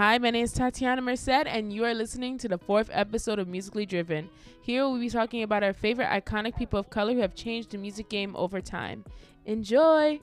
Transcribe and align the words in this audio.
Hi, 0.00 0.16
my 0.16 0.30
name 0.30 0.44
is 0.44 0.54
Tatiana 0.54 1.02
Merced, 1.02 1.28
and 1.28 1.70
you 1.70 1.84
are 1.84 1.92
listening 1.92 2.38
to 2.38 2.48
the 2.48 2.56
fourth 2.56 2.88
episode 2.90 3.38
of 3.38 3.46
Musically 3.46 3.84
Driven. 3.84 4.30
Here 4.62 4.88
we'll 4.88 4.98
be 4.98 5.10
talking 5.10 5.42
about 5.42 5.62
our 5.62 5.74
favorite 5.74 6.08
iconic 6.08 6.56
people 6.56 6.78
of 6.78 6.88
color 6.88 7.12
who 7.12 7.20
have 7.20 7.34
changed 7.34 7.72
the 7.72 7.76
music 7.76 8.08
game 8.08 8.34
over 8.34 8.62
time. 8.62 9.04
Enjoy! 9.44 10.18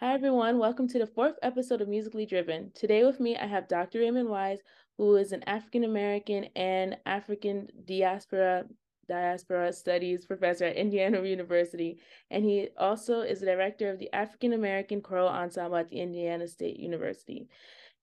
Hi, 0.00 0.02
everyone. 0.02 0.58
Welcome 0.58 0.86
to 0.88 0.98
the 0.98 1.06
fourth 1.06 1.36
episode 1.42 1.80
of 1.80 1.88
Musically 1.88 2.26
Driven. 2.26 2.70
Today 2.74 3.02
with 3.02 3.18
me, 3.18 3.34
I 3.34 3.46
have 3.46 3.66
Dr. 3.66 4.00
Raymond 4.00 4.28
Wise, 4.28 4.58
who 4.98 5.16
is 5.16 5.32
an 5.32 5.42
African 5.46 5.84
American 5.84 6.44
and 6.54 6.98
African 7.06 7.70
diaspora 7.86 8.66
diaspora 9.06 9.72
studies 9.72 10.24
professor 10.26 10.64
at 10.66 10.76
Indiana 10.76 11.22
University, 11.22 11.98
and 12.30 12.44
he 12.44 12.68
also 12.76 13.20
is 13.20 13.40
the 13.40 13.46
director 13.46 13.90
of 13.90 13.98
the 13.98 14.12
African 14.12 14.52
American 14.52 15.00
Choral 15.00 15.28
Ensemble 15.28 15.76
at 15.76 15.88
the 15.88 16.00
Indiana 16.00 16.46
State 16.48 16.78
University. 16.78 17.48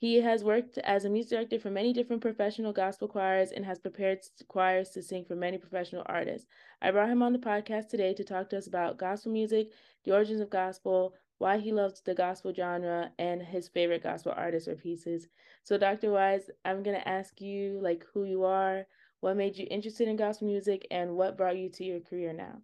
He 0.02 0.22
has 0.22 0.44
worked 0.44 0.80
as 0.80 1.06
a 1.06 1.10
music 1.12 1.30
director 1.30 1.60
for 1.60 1.70
many 1.70 1.94
different 1.94 2.24
professional 2.24 2.74
gospel 2.74 3.08
choirs 3.08 3.52
and 3.52 3.64
has 3.66 3.78
prepared 3.78 4.20
choirs 4.48 4.90
to 4.92 5.04
sing 5.04 5.26
for 5.26 5.36
many 5.36 5.60
professional 5.60 6.02
artists. 6.08 6.48
I 6.82 6.90
brought 6.90 7.10
him 7.10 7.22
on 7.22 7.34
the 7.34 7.40
podcast 7.40 7.90
today 7.90 8.16
to 8.16 8.24
talk 8.24 8.50
to 8.50 8.58
us 8.58 8.66
about 8.66 8.98
gospel 8.98 9.32
music, 9.32 9.70
the 10.04 10.12
origins 10.12 10.42
of 10.42 10.50
gospel, 10.50 11.14
why 11.38 11.60
he 11.60 11.72
loves 11.72 12.02
the 12.02 12.16
gospel 12.16 12.52
genre, 12.52 13.12
and 13.20 13.44
his 13.44 13.68
favorite 13.68 14.02
gospel 14.02 14.34
artists 14.36 14.68
or 14.68 14.76
pieces. 14.76 15.28
So, 15.64 15.78
Dr. 15.78 16.12
Wise, 16.12 16.50
I'm 16.66 16.82
going 16.82 17.00
to 17.00 17.08
ask 17.08 17.40
you 17.40 17.80
like 17.82 18.04
who 18.12 18.24
you 18.26 18.44
are, 18.44 18.88
what 19.22 19.38
made 19.38 19.56
you 19.56 19.68
interested 19.70 20.08
in 20.08 20.16
gospel 20.16 20.48
music, 20.48 20.86
and 20.92 21.16
what 21.16 21.38
brought 21.38 21.58
you 21.58 21.70
to 21.70 21.84
your 21.84 22.00
career 22.00 22.34
now? 22.34 22.60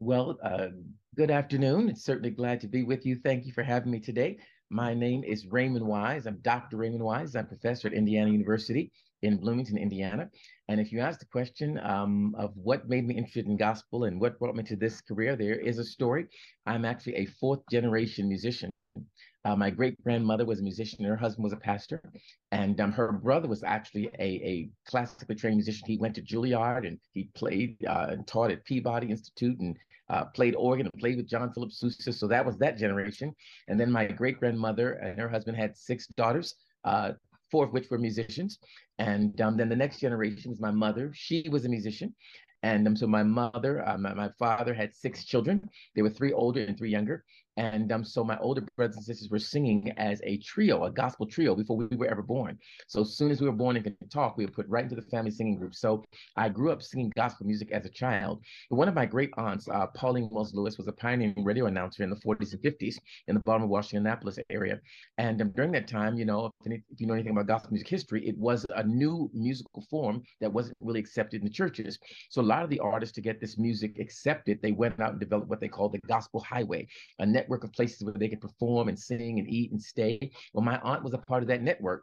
Well, 0.00 0.38
uh, 0.42 0.68
good 1.14 1.30
afternoon. 1.30 1.88
It's 1.90 2.04
certainly 2.04 2.30
glad 2.30 2.60
to 2.62 2.68
be 2.68 2.82
with 2.82 3.06
you. 3.06 3.16
Thank 3.16 3.46
you 3.46 3.52
for 3.52 3.62
having 3.62 3.92
me 3.92 4.00
today. 4.00 4.38
My 4.70 4.94
name 4.94 5.22
is 5.24 5.46
Raymond 5.46 5.86
Wise. 5.86 6.26
I'm 6.26 6.38
Dr. 6.38 6.78
Raymond 6.78 7.04
Wise. 7.04 7.36
I'm 7.36 7.46
professor 7.46 7.86
at 7.88 7.94
Indiana 7.94 8.30
University 8.30 8.90
in 9.22 9.36
Bloomington, 9.36 9.76
Indiana. 9.76 10.28
And 10.68 10.80
if 10.80 10.90
you 10.90 11.00
ask 11.00 11.20
the 11.20 11.26
question 11.26 11.78
um, 11.82 12.34
of 12.38 12.52
what 12.56 12.88
made 12.88 13.06
me 13.06 13.14
interested 13.14 13.46
in 13.46 13.56
gospel 13.56 14.04
and 14.04 14.20
what 14.20 14.38
brought 14.38 14.56
me 14.56 14.64
to 14.64 14.76
this 14.76 15.00
career, 15.02 15.36
there 15.36 15.58
is 15.58 15.78
a 15.78 15.84
story. 15.84 16.26
I'm 16.64 16.84
actually 16.84 17.16
a 17.16 17.26
fourth 17.26 17.60
generation 17.70 18.26
musician. 18.26 18.70
Uh, 19.46 19.54
my 19.54 19.70
great 19.70 20.02
grandmother 20.02 20.44
was 20.44 20.58
a 20.58 20.62
musician, 20.62 20.98
and 20.98 21.08
her 21.08 21.16
husband 21.16 21.44
was 21.44 21.52
a 21.52 21.56
pastor, 21.56 22.02
and 22.50 22.80
um, 22.80 22.90
her 22.90 23.12
brother 23.12 23.46
was 23.46 23.62
actually 23.62 24.10
a, 24.18 24.30
a 24.52 24.68
classically 24.88 25.36
trained 25.36 25.56
musician. 25.56 25.86
He 25.86 25.98
went 25.98 26.16
to 26.16 26.22
Juilliard 26.22 26.84
and 26.84 26.98
he 27.12 27.30
played 27.34 27.76
uh, 27.86 28.08
and 28.10 28.26
taught 28.26 28.50
at 28.50 28.64
Peabody 28.64 29.08
Institute 29.08 29.60
and 29.60 29.76
uh, 30.08 30.24
played 30.24 30.56
organ 30.56 30.86
and 30.86 31.00
played 31.00 31.16
with 31.16 31.28
John 31.28 31.52
Philip 31.52 31.70
Sousa. 31.70 32.12
So 32.12 32.26
that 32.26 32.44
was 32.44 32.58
that 32.58 32.76
generation. 32.76 33.32
And 33.68 33.78
then 33.78 33.90
my 33.92 34.06
great 34.06 34.40
grandmother 34.40 34.94
and 34.94 35.20
her 35.20 35.28
husband 35.28 35.56
had 35.56 35.76
six 35.76 36.08
daughters, 36.08 36.56
uh, 36.84 37.12
four 37.52 37.64
of 37.66 37.72
which 37.72 37.88
were 37.88 37.98
musicians. 37.98 38.58
And 38.98 39.40
um, 39.40 39.56
then 39.56 39.68
the 39.68 39.76
next 39.76 40.00
generation 40.00 40.50
was 40.50 40.60
my 40.60 40.72
mother. 40.72 41.12
She 41.14 41.48
was 41.50 41.64
a 41.64 41.68
musician. 41.68 42.12
And 42.62 42.86
um, 42.88 42.96
so 42.96 43.06
my 43.06 43.22
mother, 43.22 43.86
uh, 43.86 43.98
my, 43.98 44.12
my 44.14 44.30
father 44.40 44.74
had 44.74 44.94
six 44.94 45.24
children. 45.24 45.68
They 45.94 46.02
were 46.02 46.10
three 46.10 46.32
older 46.32 46.64
and 46.64 46.76
three 46.76 46.90
younger. 46.90 47.24
And 47.56 47.90
um, 47.92 48.04
so 48.04 48.22
my 48.22 48.38
older 48.38 48.62
brothers 48.76 48.96
and 48.96 49.04
sisters 49.04 49.30
were 49.30 49.38
singing 49.38 49.92
as 49.96 50.20
a 50.24 50.38
trio, 50.38 50.84
a 50.84 50.90
gospel 50.90 51.26
trio, 51.26 51.54
before 51.54 51.76
we 51.76 51.96
were 51.96 52.06
ever 52.06 52.22
born. 52.22 52.58
So 52.86 53.00
as 53.00 53.16
soon 53.16 53.30
as 53.30 53.40
we 53.40 53.48
were 53.48 53.54
born 53.54 53.76
and 53.76 53.84
could 53.84 54.10
talk, 54.10 54.36
we 54.36 54.44
were 54.44 54.52
put 54.52 54.68
right 54.68 54.82
into 54.82 54.96
the 54.96 55.02
family 55.02 55.30
singing 55.30 55.56
group. 55.56 55.74
So 55.74 56.04
I 56.36 56.48
grew 56.48 56.70
up 56.70 56.82
singing 56.82 57.12
gospel 57.16 57.46
music 57.46 57.72
as 57.72 57.86
a 57.86 57.90
child. 57.90 58.42
One 58.68 58.88
of 58.88 58.94
my 58.94 59.06
great 59.06 59.30
aunts, 59.38 59.68
uh, 59.68 59.86
Pauline 59.88 60.28
Wells 60.30 60.54
Lewis, 60.54 60.76
was 60.76 60.88
a 60.88 60.92
pioneering 60.92 61.44
radio 61.44 61.66
announcer 61.66 62.02
in 62.02 62.10
the 62.10 62.16
40s 62.16 62.52
and 62.52 62.62
50s 62.62 62.96
in 63.28 63.34
the 63.34 63.40
Baltimore, 63.40 63.68
Washington, 63.68 64.06
Annapolis 64.06 64.38
area. 64.50 64.80
And 65.18 65.40
um, 65.40 65.50
during 65.50 65.72
that 65.72 65.88
time, 65.88 66.18
you 66.18 66.24
know, 66.24 66.46
if, 66.46 66.66
any, 66.66 66.82
if 66.90 67.00
you 67.00 67.06
know 67.06 67.14
anything 67.14 67.32
about 67.32 67.46
gospel 67.46 67.70
music 67.72 67.88
history, 67.88 68.26
it 68.26 68.36
was 68.36 68.66
a 68.74 68.82
new 68.82 69.30
musical 69.32 69.82
form 69.90 70.22
that 70.40 70.52
wasn't 70.52 70.76
really 70.80 71.00
accepted 71.00 71.40
in 71.40 71.46
the 71.46 71.52
churches. 71.52 71.98
So 72.28 72.42
a 72.42 72.42
lot 72.42 72.62
of 72.62 72.70
the 72.70 72.80
artists 72.80 73.14
to 73.14 73.20
get 73.20 73.40
this 73.40 73.56
music 73.56 73.98
accepted, 73.98 74.60
they 74.60 74.72
went 74.72 75.00
out 75.00 75.12
and 75.12 75.20
developed 75.20 75.48
what 75.48 75.60
they 75.60 75.68
called 75.68 75.92
the 75.92 76.00
gospel 76.06 76.40
highway, 76.40 76.86
a 77.18 77.26
net 77.26 77.45
network 77.46 77.62
of 77.62 77.72
places 77.72 78.02
where 78.02 78.12
they 78.14 78.28
could 78.28 78.40
perform 78.40 78.88
and 78.88 78.98
sing 78.98 79.38
and 79.38 79.48
eat 79.48 79.70
and 79.70 79.80
stay. 79.80 80.32
Well, 80.52 80.64
my 80.64 80.80
aunt 80.80 81.04
was 81.04 81.14
a 81.14 81.18
part 81.18 81.44
of 81.44 81.48
that 81.48 81.62
network. 81.62 82.02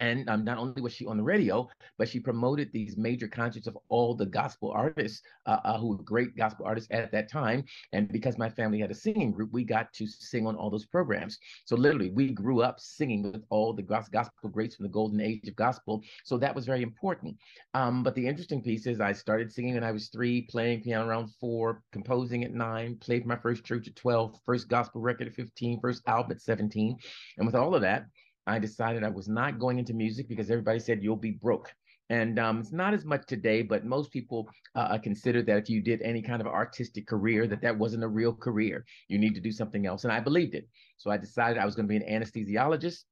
And 0.00 0.28
um, 0.28 0.44
not 0.44 0.58
only 0.58 0.82
was 0.82 0.92
she 0.92 1.06
on 1.06 1.16
the 1.16 1.22
radio, 1.22 1.68
but 1.98 2.08
she 2.08 2.20
promoted 2.20 2.72
these 2.72 2.96
major 2.96 3.28
concerts 3.28 3.66
of 3.66 3.78
all 3.88 4.14
the 4.14 4.26
gospel 4.26 4.70
artists 4.72 5.22
uh, 5.46 5.58
uh, 5.64 5.78
who 5.78 5.88
were 5.90 6.02
great 6.02 6.36
gospel 6.36 6.66
artists 6.66 6.88
at 6.90 7.12
that 7.12 7.30
time. 7.30 7.64
And 7.92 8.08
because 8.08 8.36
my 8.36 8.48
family 8.48 8.80
had 8.80 8.90
a 8.90 8.94
singing 8.94 9.30
group, 9.30 9.52
we 9.52 9.64
got 9.64 9.92
to 9.94 10.06
sing 10.06 10.46
on 10.46 10.56
all 10.56 10.70
those 10.70 10.86
programs. 10.86 11.38
So 11.64 11.76
literally, 11.76 12.10
we 12.10 12.30
grew 12.30 12.62
up 12.62 12.80
singing 12.80 13.22
with 13.22 13.44
all 13.50 13.72
the 13.72 13.82
gospel 13.82 14.50
greats 14.50 14.76
from 14.76 14.84
the 14.84 14.90
golden 14.90 15.20
age 15.20 15.46
of 15.48 15.56
gospel. 15.56 16.02
So 16.24 16.38
that 16.38 16.54
was 16.54 16.66
very 16.66 16.82
important. 16.82 17.36
Um, 17.74 18.02
but 18.02 18.14
the 18.14 18.26
interesting 18.26 18.62
piece 18.62 18.86
is 18.86 19.00
I 19.00 19.12
started 19.12 19.52
singing 19.52 19.74
when 19.74 19.84
I 19.84 19.92
was 19.92 20.08
three, 20.08 20.42
playing 20.42 20.82
piano 20.82 21.06
around 21.06 21.28
four, 21.40 21.82
composing 21.92 22.44
at 22.44 22.52
nine, 22.52 22.96
played 22.96 23.26
my 23.26 23.36
first 23.36 23.64
church 23.64 23.88
at 23.88 23.96
12, 23.96 24.38
first 24.44 24.68
gospel 24.68 25.00
record 25.00 25.28
at 25.28 25.34
15, 25.34 25.80
first 25.80 26.02
album 26.06 26.32
at 26.32 26.40
17. 26.40 26.96
And 27.38 27.46
with 27.46 27.54
all 27.54 27.74
of 27.74 27.82
that, 27.82 28.06
I 28.46 28.58
decided 28.58 29.04
I 29.04 29.08
was 29.08 29.28
not 29.28 29.58
going 29.58 29.78
into 29.78 29.94
music 29.94 30.28
because 30.28 30.50
everybody 30.50 30.78
said 30.78 31.02
you'll 31.02 31.16
be 31.16 31.32
broke. 31.32 31.72
And 32.10 32.38
um, 32.38 32.60
it's 32.60 32.72
not 32.72 32.92
as 32.92 33.04
much 33.04 33.26
today, 33.26 33.62
but 33.62 33.86
most 33.86 34.10
people 34.10 34.46
uh, 34.74 34.98
consider 34.98 35.42
that 35.42 35.56
if 35.56 35.70
you 35.70 35.80
did 35.80 36.02
any 36.02 36.20
kind 36.20 36.42
of 36.42 36.46
artistic 36.46 37.06
career, 37.06 37.46
that 37.46 37.62
that 37.62 37.78
wasn't 37.78 38.04
a 38.04 38.08
real 38.08 38.34
career. 38.34 38.84
You 39.08 39.18
need 39.18 39.34
to 39.34 39.40
do 39.40 39.50
something 39.50 39.86
else. 39.86 40.04
And 40.04 40.12
I 40.12 40.20
believed 40.20 40.54
it. 40.54 40.68
So 40.98 41.10
I 41.10 41.16
decided 41.16 41.58
I 41.58 41.64
was 41.64 41.74
going 41.74 41.88
to 41.88 41.98
be 41.98 42.04
an 42.04 42.22
anesthesiologist 42.22 43.04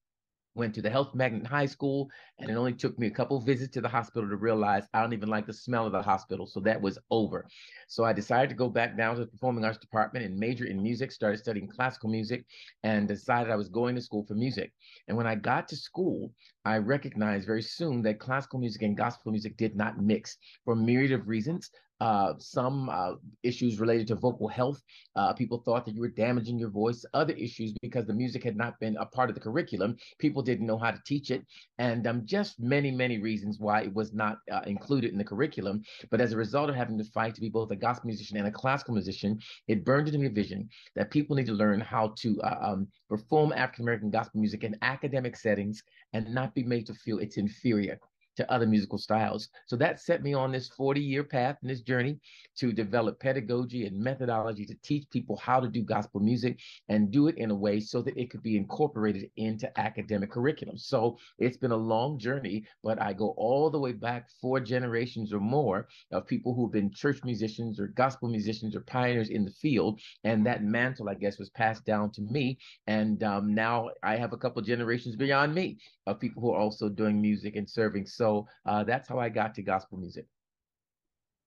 went 0.55 0.75
to 0.75 0.83
the 0.83 0.91
health 0.91 1.15
magnet 1.15 1.47
high 1.47 1.67
school 1.67 2.11
and 2.39 2.51
it 2.51 2.55
only 2.55 2.73
took 2.73 2.99
me 2.99 3.07
a 3.07 3.11
couple 3.11 3.41
visits 3.41 3.73
to 3.73 3.81
the 3.81 3.89
hospital 3.89 4.29
to 4.29 4.37
realize 4.37 4.85
i 4.93 5.01
don't 5.01 5.13
even 5.13 5.29
like 5.29 5.47
the 5.47 5.53
smell 5.53 5.87
of 5.87 5.93
the 5.93 6.03
hospital 6.03 6.47
so 6.47 6.61
that 6.61 6.81
was 6.81 6.99
over. 7.11 7.47
So 7.89 8.05
i 8.05 8.13
decided 8.13 8.51
to 8.51 8.57
go 8.57 8.69
back 8.69 8.97
down 8.97 9.15
to 9.17 9.21
the 9.23 9.27
performing 9.27 9.65
arts 9.65 9.79
department 9.79 10.27
and 10.27 10.37
major 10.37 10.67
in 10.67 10.83
music 10.83 11.13
started 11.13 11.39
studying 11.39 11.69
classical 11.69 12.11
music 12.11 12.45
and 12.83 13.09
decided 13.09 13.51
i 13.51 13.57
was 13.57 13.69
going 13.69 13.95
to 13.95 14.03
school 14.03 14.25
for 14.27 14.35
music. 14.35 14.73
And 15.09 15.17
when 15.17 15.27
i 15.27 15.35
got 15.35 15.69
to 15.69 15.77
school 15.77 16.33
i 16.65 16.77
recognized 16.77 17.47
very 17.47 17.63
soon 17.63 18.03
that 18.03 18.19
classical 18.19 18.59
music 18.59 18.83
and 18.83 18.97
gospel 18.97 19.33
music 19.33 19.57
did 19.57 19.77
not 19.77 20.01
mix 20.01 20.37
for 20.65 20.75
a 20.75 20.77
myriad 20.77 21.13
of 21.13 21.29
reasons 21.29 21.71
uh, 22.03 22.35
some 22.37 22.89
uh, 22.89 23.13
issues 23.45 23.79
related 23.79 24.09
to 24.09 24.17
vocal 24.17 24.49
health. 24.49 24.83
Uh, 25.15 25.33
people 25.33 25.59
thought 25.59 25.85
that 25.87 25.95
you 25.95 26.01
were 26.01 26.09
damaging 26.09 26.59
your 26.59 26.69
voice. 26.69 27.05
Other 27.15 27.33
issues 27.35 27.73
because 27.81 28.07
the 28.07 28.13
music 28.13 28.43
had 28.43 28.57
not 28.57 28.75
been 28.81 28.97
a 28.97 29.07
part 29.07 29.29
of 29.29 29.37
the 29.37 29.41
curriculum. 29.41 29.97
People 30.19 30.43
didn't 30.43 30.67
know 30.67 30.77
how 30.77 30.91
to 30.91 31.01
teach 31.07 31.31
it. 31.31 31.47
And 31.79 32.09
um, 32.09 32.23
just 32.25 32.59
many, 32.59 32.91
many 32.91 33.19
reasons 33.19 33.61
why 33.61 33.83
it 33.83 33.95
was 33.95 34.13
not 34.13 34.39
uh, 34.51 34.63
included 34.67 35.13
in 35.13 35.19
the 35.19 35.23
curriculum. 35.23 35.81
But 36.11 36.21
as 36.21 36.33
a 36.33 36.37
result 36.37 36.69
of 36.71 36.75
having 36.75 36.99
to 36.99 37.05
fight 37.05 37.37
to 37.37 37.41
be 37.41 37.49
both 37.49 37.71
a 37.71 37.77
gospel 37.77 38.09
musician 38.09 38.37
and 38.37 38.49
a 38.49 38.51
classical 38.51 38.95
musician, 38.95 39.39
it 39.69 39.85
burned 39.85 40.09
into 40.09 40.19
me 40.19 40.27
a 40.27 40.31
vision 40.31 40.69
that 40.97 41.13
people 41.13 41.37
need 41.37 41.47
to 41.47 41.53
learn 41.53 41.81
how 41.81 42.15
to 42.19 42.41
uh, 42.43 42.59
um, 42.63 42.89
perform 43.09 43.53
African 43.53 43.85
American 43.85 44.11
gospel 44.11 44.41
music 44.41 44.65
in 44.65 44.77
academic 44.83 45.37
settings 45.37 45.85
and 46.15 46.35
not 46.35 46.52
be 46.55 46.65
made 46.65 46.87
to 46.87 46.95
feel 46.95 47.19
it's 47.19 47.37
inferior 47.37 47.99
to 48.37 48.51
other 48.51 48.67
musical 48.67 48.99
styles. 48.99 49.49
So 49.67 49.77
that 49.77 50.01
set 50.01 50.23
me 50.23 50.35
on 50.35 50.53
this 50.53 50.69
40 50.69 51.01
year 51.01 51.25
path 51.25 51.57
and 51.63 51.71
this 51.71 51.81
journey 51.81 52.19
to 52.57 52.73
develop 52.73 53.21
pedagogy 53.21 53.87
and 53.87 53.99
methodology 53.99 54.65
to 54.67 54.75
teach 54.83 55.09
people 55.11 55.37
how 55.37 55.61
to 55.61 55.69
do 55.69 55.83
gospel 55.83 56.21
music 56.21 56.59
and 56.89 57.11
do 57.11 57.29
it 57.29 57.37
in 57.39 57.51
a 57.51 57.55
way 57.55 57.81
so 57.81 58.03
that 58.03 58.17
it 58.17 58.31
could 58.31 58.43
be 58.43 58.57
incorporated 58.57 59.31
into 59.37 59.79
academic 59.79 60.31
curriculum. 60.31 60.79
So 60.79 61.19
it's 61.39 61.57
been 61.57 61.73
a 61.73 61.77
long 61.77 62.19
journey, 62.19 62.65
but 62.83 63.01
I 63.01 63.13
go 63.13 63.35
all 63.37 63.71
the 63.71 63.79
way 63.79 63.93
back 63.93 64.29
four 64.41 64.61
generations 64.61 65.33
or 65.33 65.41
more 65.41 65.89
of 66.11 66.27
people 66.27 66.55
who've 66.55 66.73
been 66.73 66.93
church 66.93 67.21
musicians 67.25 67.79
or 67.81 67.89
gospel 67.89 68.29
musicians 68.29 68.75
or 68.75 68.81
pioneers 68.81 69.31
in 69.31 69.45
the 69.45 69.51
field. 69.51 70.01
And 70.25 70.47
that 70.47 70.63
mantle, 70.63 71.09
I 71.09 71.15
guess, 71.15 71.39
was 71.39 71.51
passed 71.51 71.85
down 71.85 72.11
to 72.13 72.23
me. 72.23 72.59
And 72.87 73.23
um, 73.23 73.55
now 73.55 73.91
I 74.03 74.17
have 74.17 74.33
a 74.33 74.37
couple 74.37 74.63
generations 74.63 75.17
beyond 75.17 75.55
me 75.55 75.79
of 76.07 76.21
people 76.21 76.43
who 76.43 76.53
are 76.53 76.61
also 76.61 76.89
doing 76.89 77.21
music 77.21 77.57
and 77.57 77.69
serving. 77.69 78.07
So 78.07 78.22
uh, 78.67 78.85
that's 78.85 79.09
how 79.09 79.19
I 79.19 79.29
got 79.29 79.55
to 79.57 79.63
gospel 79.63 79.99
music. 79.99 80.27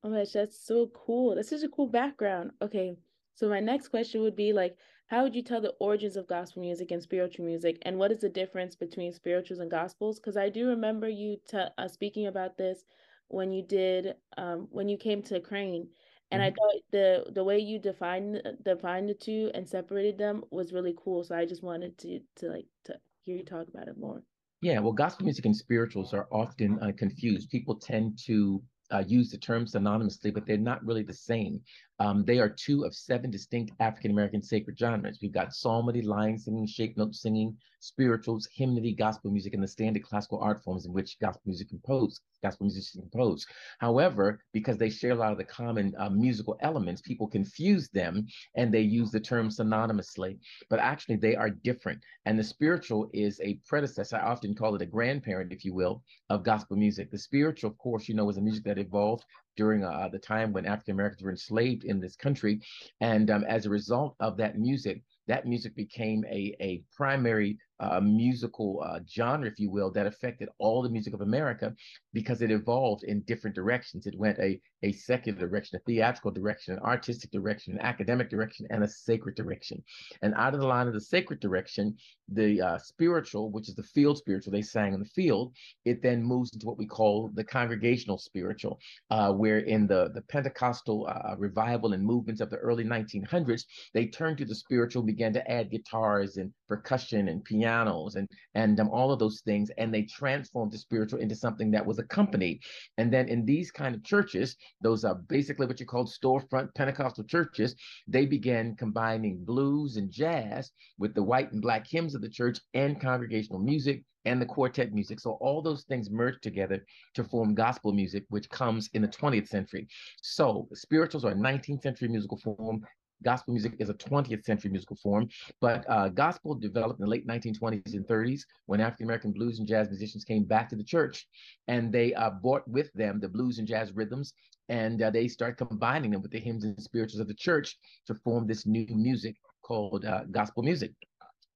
Oh 0.04 0.10
my 0.10 0.19
gosh, 0.19 0.33
that's 0.33 0.60
so 0.60 0.88
cool. 0.94 1.36
That's 1.36 1.50
such 1.50 1.63
a 1.63 1.69
cool 1.69 1.88
background. 1.88 2.51
Okay, 2.62 2.95
so 3.33 3.50
my 3.50 3.60
next 3.60 3.88
question 3.88 4.22
would 4.22 4.36
be 4.36 4.54
like, 4.54 4.77
how 5.07 5.24
would 5.24 5.36
you 5.36 5.42
tell 5.44 5.62
the 5.62 5.74
origins 5.80 6.16
of 6.16 6.27
gospel 6.27 6.62
music 6.62 6.92
and 6.92 7.01
spiritual 7.01 7.45
music, 7.45 7.77
and 7.83 7.98
what 7.98 8.12
is 8.12 8.19
the 8.19 8.30
difference 8.30 8.75
between 8.75 9.12
spirituals 9.13 9.60
and 9.60 9.72
gospels? 9.72 10.19
Because 10.19 10.38
I 10.38 10.50
do 10.50 10.68
remember 10.68 11.10
you 11.10 11.38
t- 11.48 11.57
uh, 11.77 11.88
speaking 11.88 12.27
about 12.27 12.57
this 12.57 12.86
when 13.28 13.51
you 13.51 13.63
did 13.63 14.16
um, 14.38 14.68
when 14.71 14.88
you 14.88 14.98
came 14.98 15.24
to 15.24 15.39
Crane, 15.39 15.89
and 16.31 16.42
mm-hmm. 16.42 16.48
I 16.48 16.51
thought 16.51 16.81
the 16.92 17.31
the 17.33 17.44
way 17.44 17.60
you 17.60 17.80
defined 17.80 18.42
defined 18.63 19.10
the 19.10 19.13
two 19.16 19.51
and 19.54 19.68
separated 19.68 20.18
them 20.18 20.44
was 20.51 20.74
really 20.74 20.95
cool. 20.98 21.24
So 21.24 21.36
I 21.36 21.45
just 21.45 21.63
wanted 21.63 21.98
to 22.00 22.19
to 22.38 22.50
like 22.50 22.68
to 22.86 23.00
hear 23.24 23.38
you 23.38 23.44
talk 23.44 23.68
about 23.68 23.88
it 23.88 23.98
more. 23.98 24.21
Yeah, 24.62 24.80
well, 24.80 24.94
gospel 24.94 25.25
music 25.25 25.46
and 25.46 25.56
spirituals 25.56 26.13
are 26.13 26.28
often 26.31 26.80
uh, 26.81 26.92
confused. 26.98 27.50
People 27.50 27.75
tend 27.75 28.18
to 28.25 28.63
uh, 28.92 29.04
use 29.06 29.30
the 29.30 29.38
term 29.38 29.66
synonymously, 29.66 30.34
but 30.34 30.46
they're 30.46 30.57
not 30.57 30.84
really 30.86 31.04
the 31.04 31.13
same. 31.13 31.62
Um, 32.00 32.25
they 32.25 32.39
are 32.39 32.50
two 32.50 32.83
of 32.83 32.94
seven 32.94 33.31
distinct 33.31 33.71
African 33.80 34.12
American 34.12 34.42
sacred 34.42 34.77
genres. 34.77 35.19
We've 35.21 35.31
got 35.31 35.53
psalmody, 35.53 36.01
line 36.01 36.38
singing, 36.38 36.68
shape 36.68 36.97
note 36.97 37.15
singing, 37.15 37.57
spirituals, 37.80 38.47
hymnody, 38.53 38.94
gospel 38.94 39.31
music, 39.31 39.53
and 39.53 39.63
the 39.63 39.68
standard 39.68 40.03
classical 40.03 40.39
art 40.39 40.63
forms 40.63 40.86
in 40.86 40.94
which 40.94 41.18
gospel 41.19 41.44
music 41.45 41.69
composed, 41.69 42.21
gospel 42.44 42.65
musicians 42.65 43.01
compose. 43.01 43.45
However, 43.80 44.42
because 44.53 44.77
they 44.77 44.89
share 44.89 45.12
a 45.12 45.15
lot 45.15 45.31
of 45.31 45.38
the 45.38 45.44
common 45.44 45.94
uh, 45.97 46.09
musical 46.09 46.57
elements, 46.62 47.01
people 47.01 47.27
confuse 47.27 47.89
them 47.89 48.27
and 48.56 48.74
they 48.74 48.81
use 48.81 49.12
the 49.12 49.19
term 49.19 49.50
synonymously. 49.50 50.38
But 50.69 50.80
actually, 50.80 51.18
they 51.18 51.36
are 51.36 51.50
different. 51.50 52.01
And 52.25 52.38
the 52.38 52.44
spiritual 52.44 53.09
is 53.13 53.39
a 53.42 53.59
predecessor. 53.68 54.18
I 54.18 54.31
often 54.31 54.56
call 54.56 54.75
it 54.75 54.81
a 54.81 54.86
grandparent, 54.86 55.53
if 55.53 55.63
you 55.63 55.74
will, 55.74 56.03
of 56.30 56.44
gospel 56.44 56.75
music. 56.75 57.12
The 57.12 57.18
spiritual, 57.18 57.71
of 57.71 57.77
course, 57.77 58.09
you 58.09 58.15
know, 58.15 58.25
was 58.25 58.38
a 58.38 58.42
music 58.42 58.63
that 58.65 58.80
evolved 58.80 59.25
during 59.56 59.84
uh, 59.84 60.10
the 60.12 60.19
time 60.19 60.54
when 60.54 60.66
African 60.66 60.94
Americans 60.94 61.24
were 61.24 61.31
enslaved 61.31 61.84
in 61.84 62.00
this 62.00 62.16
country. 62.16 62.62
And 63.02 63.30
um, 63.31 63.44
as 63.46 63.66
a 63.66 63.69
result 63.69 64.16
of 64.19 64.38
that 64.38 64.57
music, 64.57 65.02
that 65.28 65.48
music 65.48 65.75
became 65.75 66.24
a, 66.25 66.56
a 66.60 66.84
primary 66.96 67.57
uh, 67.80 68.00
musical 68.00 68.83
uh, 68.86 69.00
genre, 69.10 69.48
if 69.48 69.60
you 69.60 69.69
will, 69.69 69.92
that 69.92 70.07
affected 70.07 70.50
all 70.60 70.81
the 70.81 70.89
music 70.89 71.13
of 71.13 71.22
America 71.22 71.74
because 72.13 72.42
it 72.42 72.51
evolved 72.51 73.04
in 73.04 73.22
different 73.22 73.56
directions. 73.56 74.07
It 74.07 74.18
went 74.18 74.39
a, 74.39 74.60
a 74.83 74.94
secular 74.94 75.38
direction, 75.38 75.77
a 75.77 75.83
theatrical 75.83 76.31
direction, 76.31 76.75
an 76.75 76.80
artistic 76.80 77.31
direction, 77.31 77.74
an 77.74 77.81
academic 77.81 78.30
direction, 78.30 78.66
and 78.69 78.83
a 78.83 78.88
sacred 78.88 79.36
direction. 79.36 79.83
And 80.22 80.33
out 80.36 80.54
of 80.54 80.62
the 80.62 80.68
line 80.68 80.88
of 80.88 80.94
the 80.94 81.01
sacred 81.01 81.39
direction, 81.42 81.98
the 82.30 82.62
uh, 82.62 82.77
spiritual, 82.80 83.51
which 83.51 83.69
is 83.69 83.75
the 83.75 83.83
field 83.83 84.18
spiritual 84.18 84.51
they 84.51 84.62
sang 84.62 84.94
in 84.94 85.00
the 85.00 85.06
field, 85.06 85.54
it 85.83 86.01
then 86.01 86.24
moves 86.24 86.54
into 86.54 86.66
what 86.66 86.78
we 86.78 86.88
call 86.88 87.30
the 87.33 87.44
congregational 87.44 88.18
spiritual, 88.18 88.80
uh, 89.12 89.31
where 89.31 89.60
in 89.60 89.86
the, 89.86 90.10
the 90.13 90.21
Pentecostal 90.21 91.07
uh, 91.10 91.36
revival 91.38 91.94
and 91.94 92.04
movements 92.04 92.42
of 92.42 92.50
the 92.50 92.57
early 92.57 92.83
1900s, 92.83 93.66
they 93.94 94.07
turned 94.07 94.38
to 94.38 94.45
the 94.45 94.56
spiritual, 94.56 95.04
began 95.04 95.33
to 95.33 95.51
add 95.51 95.69
guitars 95.69 96.38
and 96.38 96.51
percussion 96.68 97.28
and 97.28 97.44
piano 97.44 97.64
pianos 97.65 98.15
and 98.15 98.29
and 98.53 98.79
um, 98.79 98.89
all 98.89 99.12
of 99.12 99.19
those 99.19 99.41
things 99.41 99.71
and 99.77 99.94
they 99.94 100.03
transformed 100.03 100.71
the 100.71 100.77
spiritual 100.77 101.19
into 101.19 101.35
something 101.35 101.71
that 101.71 101.85
was 101.85 102.00
accompanied 102.00 102.62
and 102.97 103.12
then 103.12 103.27
in 103.27 103.45
these 103.45 103.71
kind 103.71 103.95
of 103.95 104.03
churches 104.03 104.56
those 104.81 105.03
are 105.03 105.15
basically 105.15 105.65
what 105.65 105.79
you 105.79 105.85
call 105.85 106.06
storefront 106.06 106.73
pentecostal 106.75 107.23
churches 107.23 107.75
they 108.07 108.25
began 108.25 108.75
combining 108.75 109.44
blues 109.44 109.97
and 109.97 110.12
jazz 110.12 110.71
with 111.00 111.13
the 111.15 111.23
white 111.23 111.51
and 111.51 111.62
black 111.62 111.85
hymns 111.88 112.13
of 112.15 112.21
the 112.21 112.29
church 112.29 112.59
and 112.73 113.01
congregational 113.01 113.59
music 113.59 114.03
and 114.27 114.41
the 114.41 114.45
quartet 114.45 114.91
music. 114.91 115.19
So 115.19 115.33
all 115.33 115.61
those 115.61 115.83
things 115.83 116.09
merged 116.09 116.41
together 116.41 116.83
to 117.13 117.23
form 117.23 117.53
gospel 117.53 117.94
music, 117.94 118.23
which 118.29 118.50
comes 118.50 118.89
in 118.95 119.03
the 119.03 119.07
20th 119.07 119.47
century. 119.47 119.88
So 120.23 120.68
spirituals 120.73 121.25
are 121.25 121.33
a 121.33 121.35
19th 121.35 121.83
century 121.83 122.07
musical 122.07 122.39
form 122.39 122.81
gospel 123.23 123.53
music 123.53 123.73
is 123.79 123.89
a 123.89 123.94
20th 123.94 124.44
century 124.44 124.71
musical 124.71 124.95
form, 124.95 125.27
but 125.62 125.85
uh, 125.89 126.09
gospel 126.09 126.56
developed 126.56 127.00
in 127.00 127.06
the 127.06 127.09
late 127.09 127.27
1920s 127.27 127.94
and 127.94 128.07
30s 128.07 128.41
when 128.65 128.81
African 128.81 129.06
American 129.06 129.31
blues 129.31 129.59
and 129.59 129.67
jazz 129.67 129.89
musicians 129.89 130.23
came 130.23 130.44
back 130.44 130.69
to 130.69 130.75
the 130.75 130.83
church 130.83 131.27
and 131.67 131.91
they 131.91 132.13
uh, 132.13 132.29
brought 132.29 132.67
with 132.67 132.91
them 132.94 133.19
the 133.19 133.29
blues 133.29 133.59
and 133.59 133.67
jazz 133.67 133.91
rhythms 133.94 134.33
and 134.69 135.01
uh, 135.01 135.09
they 135.09 135.27
started 135.27 135.57
combining 135.57 136.12
them 136.12 136.21
with 136.21 136.31
the 136.31 136.39
hymns 136.39 136.63
and 136.63 136.81
spirituals 136.81 137.19
of 137.19 137.27
the 137.27 137.33
church 137.33 137.77
to 138.07 138.15
form 138.15 138.47
this 138.47 138.65
new 138.65 138.88
music 138.89 139.35
called 139.61 140.06
uh, 140.06 140.23
gospel 140.31 140.63
music. 140.63 140.91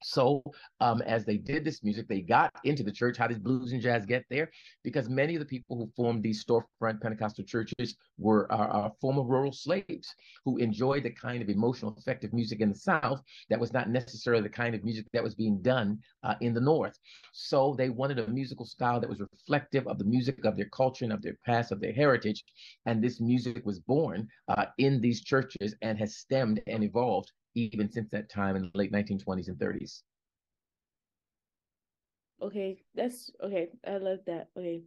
So, 0.01 0.42
um, 0.80 1.01
as 1.01 1.25
they 1.25 1.38
did 1.38 1.66
this 1.66 1.84
music, 1.84 2.07
they 2.07 2.22
got 2.22 2.51
into 2.63 2.84
the 2.84 2.92
church. 2.92 3.18
How 3.18 3.28
did 3.28 3.44
blues 3.44 3.74
and 3.74 3.81
jazz 3.81 4.06
get 4.06 4.25
there? 4.30 4.50
Because 4.84 5.10
many 5.10 5.36
of 5.36 5.40
the 5.40 5.46
people 5.46 5.78
who 5.78 5.92
formed 5.96 6.24
these 6.24 6.44
storefront 6.44 7.01
Pentecostal 7.01 7.44
churches 7.44 7.98
were 8.18 8.51
uh, 8.51 8.90
former 9.01 9.24
rural 9.24 9.51
slaves 9.51 10.16
who 10.46 10.57
enjoyed 10.57 11.04
the 11.04 11.10
kind 11.10 11.42
of 11.42 11.50
emotional, 11.50 11.96
effective 11.98 12.31
music 12.34 12.62
in 12.62 12.69
the 12.69 12.75
South 12.75 13.22
that 13.50 13.60
was 13.60 13.74
not 13.74 13.90
necessarily 13.90 14.42
the 14.42 14.50
kind 14.50 14.74
of 14.74 14.84
music 14.86 15.06
that 15.12 15.24
was 15.24 15.36
being 15.36 15.62
done 15.62 16.00
uh, 16.24 16.36
in 16.40 16.54
the 16.54 16.62
North. 16.62 16.98
So, 17.34 17.75
they 17.78 17.90
wanted 17.90 18.19
a 18.19 18.28
musical 18.28 18.66
style 18.66 19.01
that 19.01 19.10
was 19.10 19.19
reflective 19.19 19.86
of 19.88 20.00
the 20.00 20.06
music 20.06 20.46
of 20.46 20.56
their 20.56 20.69
culture 20.69 21.04
and 21.04 21.13
of 21.13 21.22
their 21.22 21.38
past, 21.46 21.72
of 21.74 21.81
their 21.81 21.94
heritage. 21.94 22.44
And 22.86 23.04
this 23.04 23.19
music 23.19 23.66
was 23.66 23.80
born 23.80 24.30
uh, 24.48 24.66
in 24.78 25.01
these 25.01 25.22
churches 25.24 25.75
and 25.81 25.98
has 25.98 26.16
stemmed 26.18 26.62
and 26.68 26.84
evolved 26.84 27.31
even 27.56 27.92
since 27.92 28.10
that 28.12 28.30
time 28.30 28.56
in 28.56 28.63
the 28.63 28.72
late 28.78 28.92
1920s 28.92 29.48
and 29.48 29.60
30s. 29.60 30.04
Okay, 32.42 32.84
that's 32.96 33.31
okay. 33.44 33.69
I 33.86 33.98
love 33.98 34.19
that. 34.28 34.50
Okay. 34.57 34.84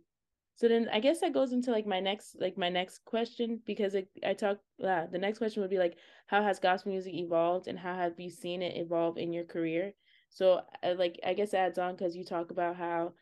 So 0.57 0.69
then 0.69 0.89
I 0.93 1.01
guess 1.01 1.21
that 1.21 1.33
goes 1.35 1.53
into 1.53 1.71
like 1.71 1.87
my 1.87 2.01
next 2.01 2.37
like 2.41 2.57
my 2.59 2.69
next 2.69 3.05
question 3.05 3.61
because 3.67 3.95
it, 3.95 4.09
I 4.25 4.35
talk 4.35 4.59
uh, 4.85 5.07
the 5.11 5.19
next 5.19 5.39
question 5.39 5.63
would 5.63 5.71
be 5.71 5.79
like 5.79 5.97
how 6.27 6.43
has 6.43 6.61
gospel 6.61 6.93
music 6.93 7.15
evolved 7.15 7.69
and 7.69 7.79
how 7.79 7.95
have 7.95 8.19
you 8.19 8.31
seen 8.31 8.63
it 8.63 8.77
evolve 8.77 9.19
in 9.19 9.33
your 9.33 9.45
career? 9.45 9.95
So 10.31 10.63
like 10.97 11.19
I 11.27 11.35
guess 11.35 11.55
adds 11.55 11.79
on 11.79 11.95
because 11.97 12.17
you 12.17 12.25
talk 12.25 12.51
about 12.51 12.77
how 12.77 13.13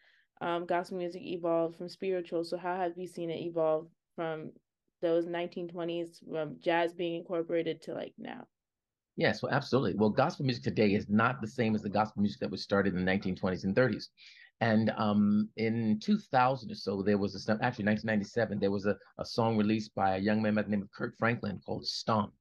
um, 0.41 0.67
gospel 0.67 0.99
music 0.99 1.23
evolved 1.23 1.77
from 1.77 1.89
spiritual. 1.89 2.45
So 2.45 2.57
how 2.57 2.77
have 2.77 2.97
you 2.97 3.07
seen 3.07 3.31
it 3.31 3.41
evolve 3.41 3.89
from 4.17 4.53
those 5.03 5.27
1920s 5.27 6.21
from 6.31 6.57
jazz 6.61 6.93
being 6.93 7.17
incorporated 7.17 7.83
to 7.83 7.95
like 7.95 8.15
now? 8.19 8.47
Yes, 9.21 9.43
well, 9.43 9.53
absolutely. 9.53 9.97
Well, 9.97 10.09
gospel 10.09 10.47
music 10.47 10.65
today 10.65 10.95
is 10.95 11.11
not 11.11 11.43
the 11.43 11.47
same 11.47 11.75
as 11.75 11.83
the 11.83 11.91
gospel 11.91 12.23
music 12.23 12.41
that 12.41 12.51
was 12.51 12.63
started 12.63 12.95
in 12.95 13.01
the 13.01 13.05
1920s 13.05 13.65
and 13.65 13.77
30s. 13.77 14.09
And 14.63 14.91
um, 14.97 15.51
in 15.59 16.01
2000 16.01 16.71
or 16.71 16.75
so, 16.75 17.03
there 17.03 17.19
was 17.19 17.35
a, 17.35 17.53
actually 17.63 17.85
1997, 17.85 18.59
there 18.59 18.71
was 18.71 18.87
a, 18.87 18.97
a 19.19 19.25
song 19.27 19.59
released 19.59 19.95
by 19.95 20.17
a 20.17 20.19
young 20.19 20.41
man 20.41 20.55
by 20.55 20.63
the 20.63 20.71
name 20.71 20.81
of 20.81 20.91
Kirk 20.93 21.19
Franklin 21.19 21.61
called 21.67 21.87
Stomp. 21.87 22.33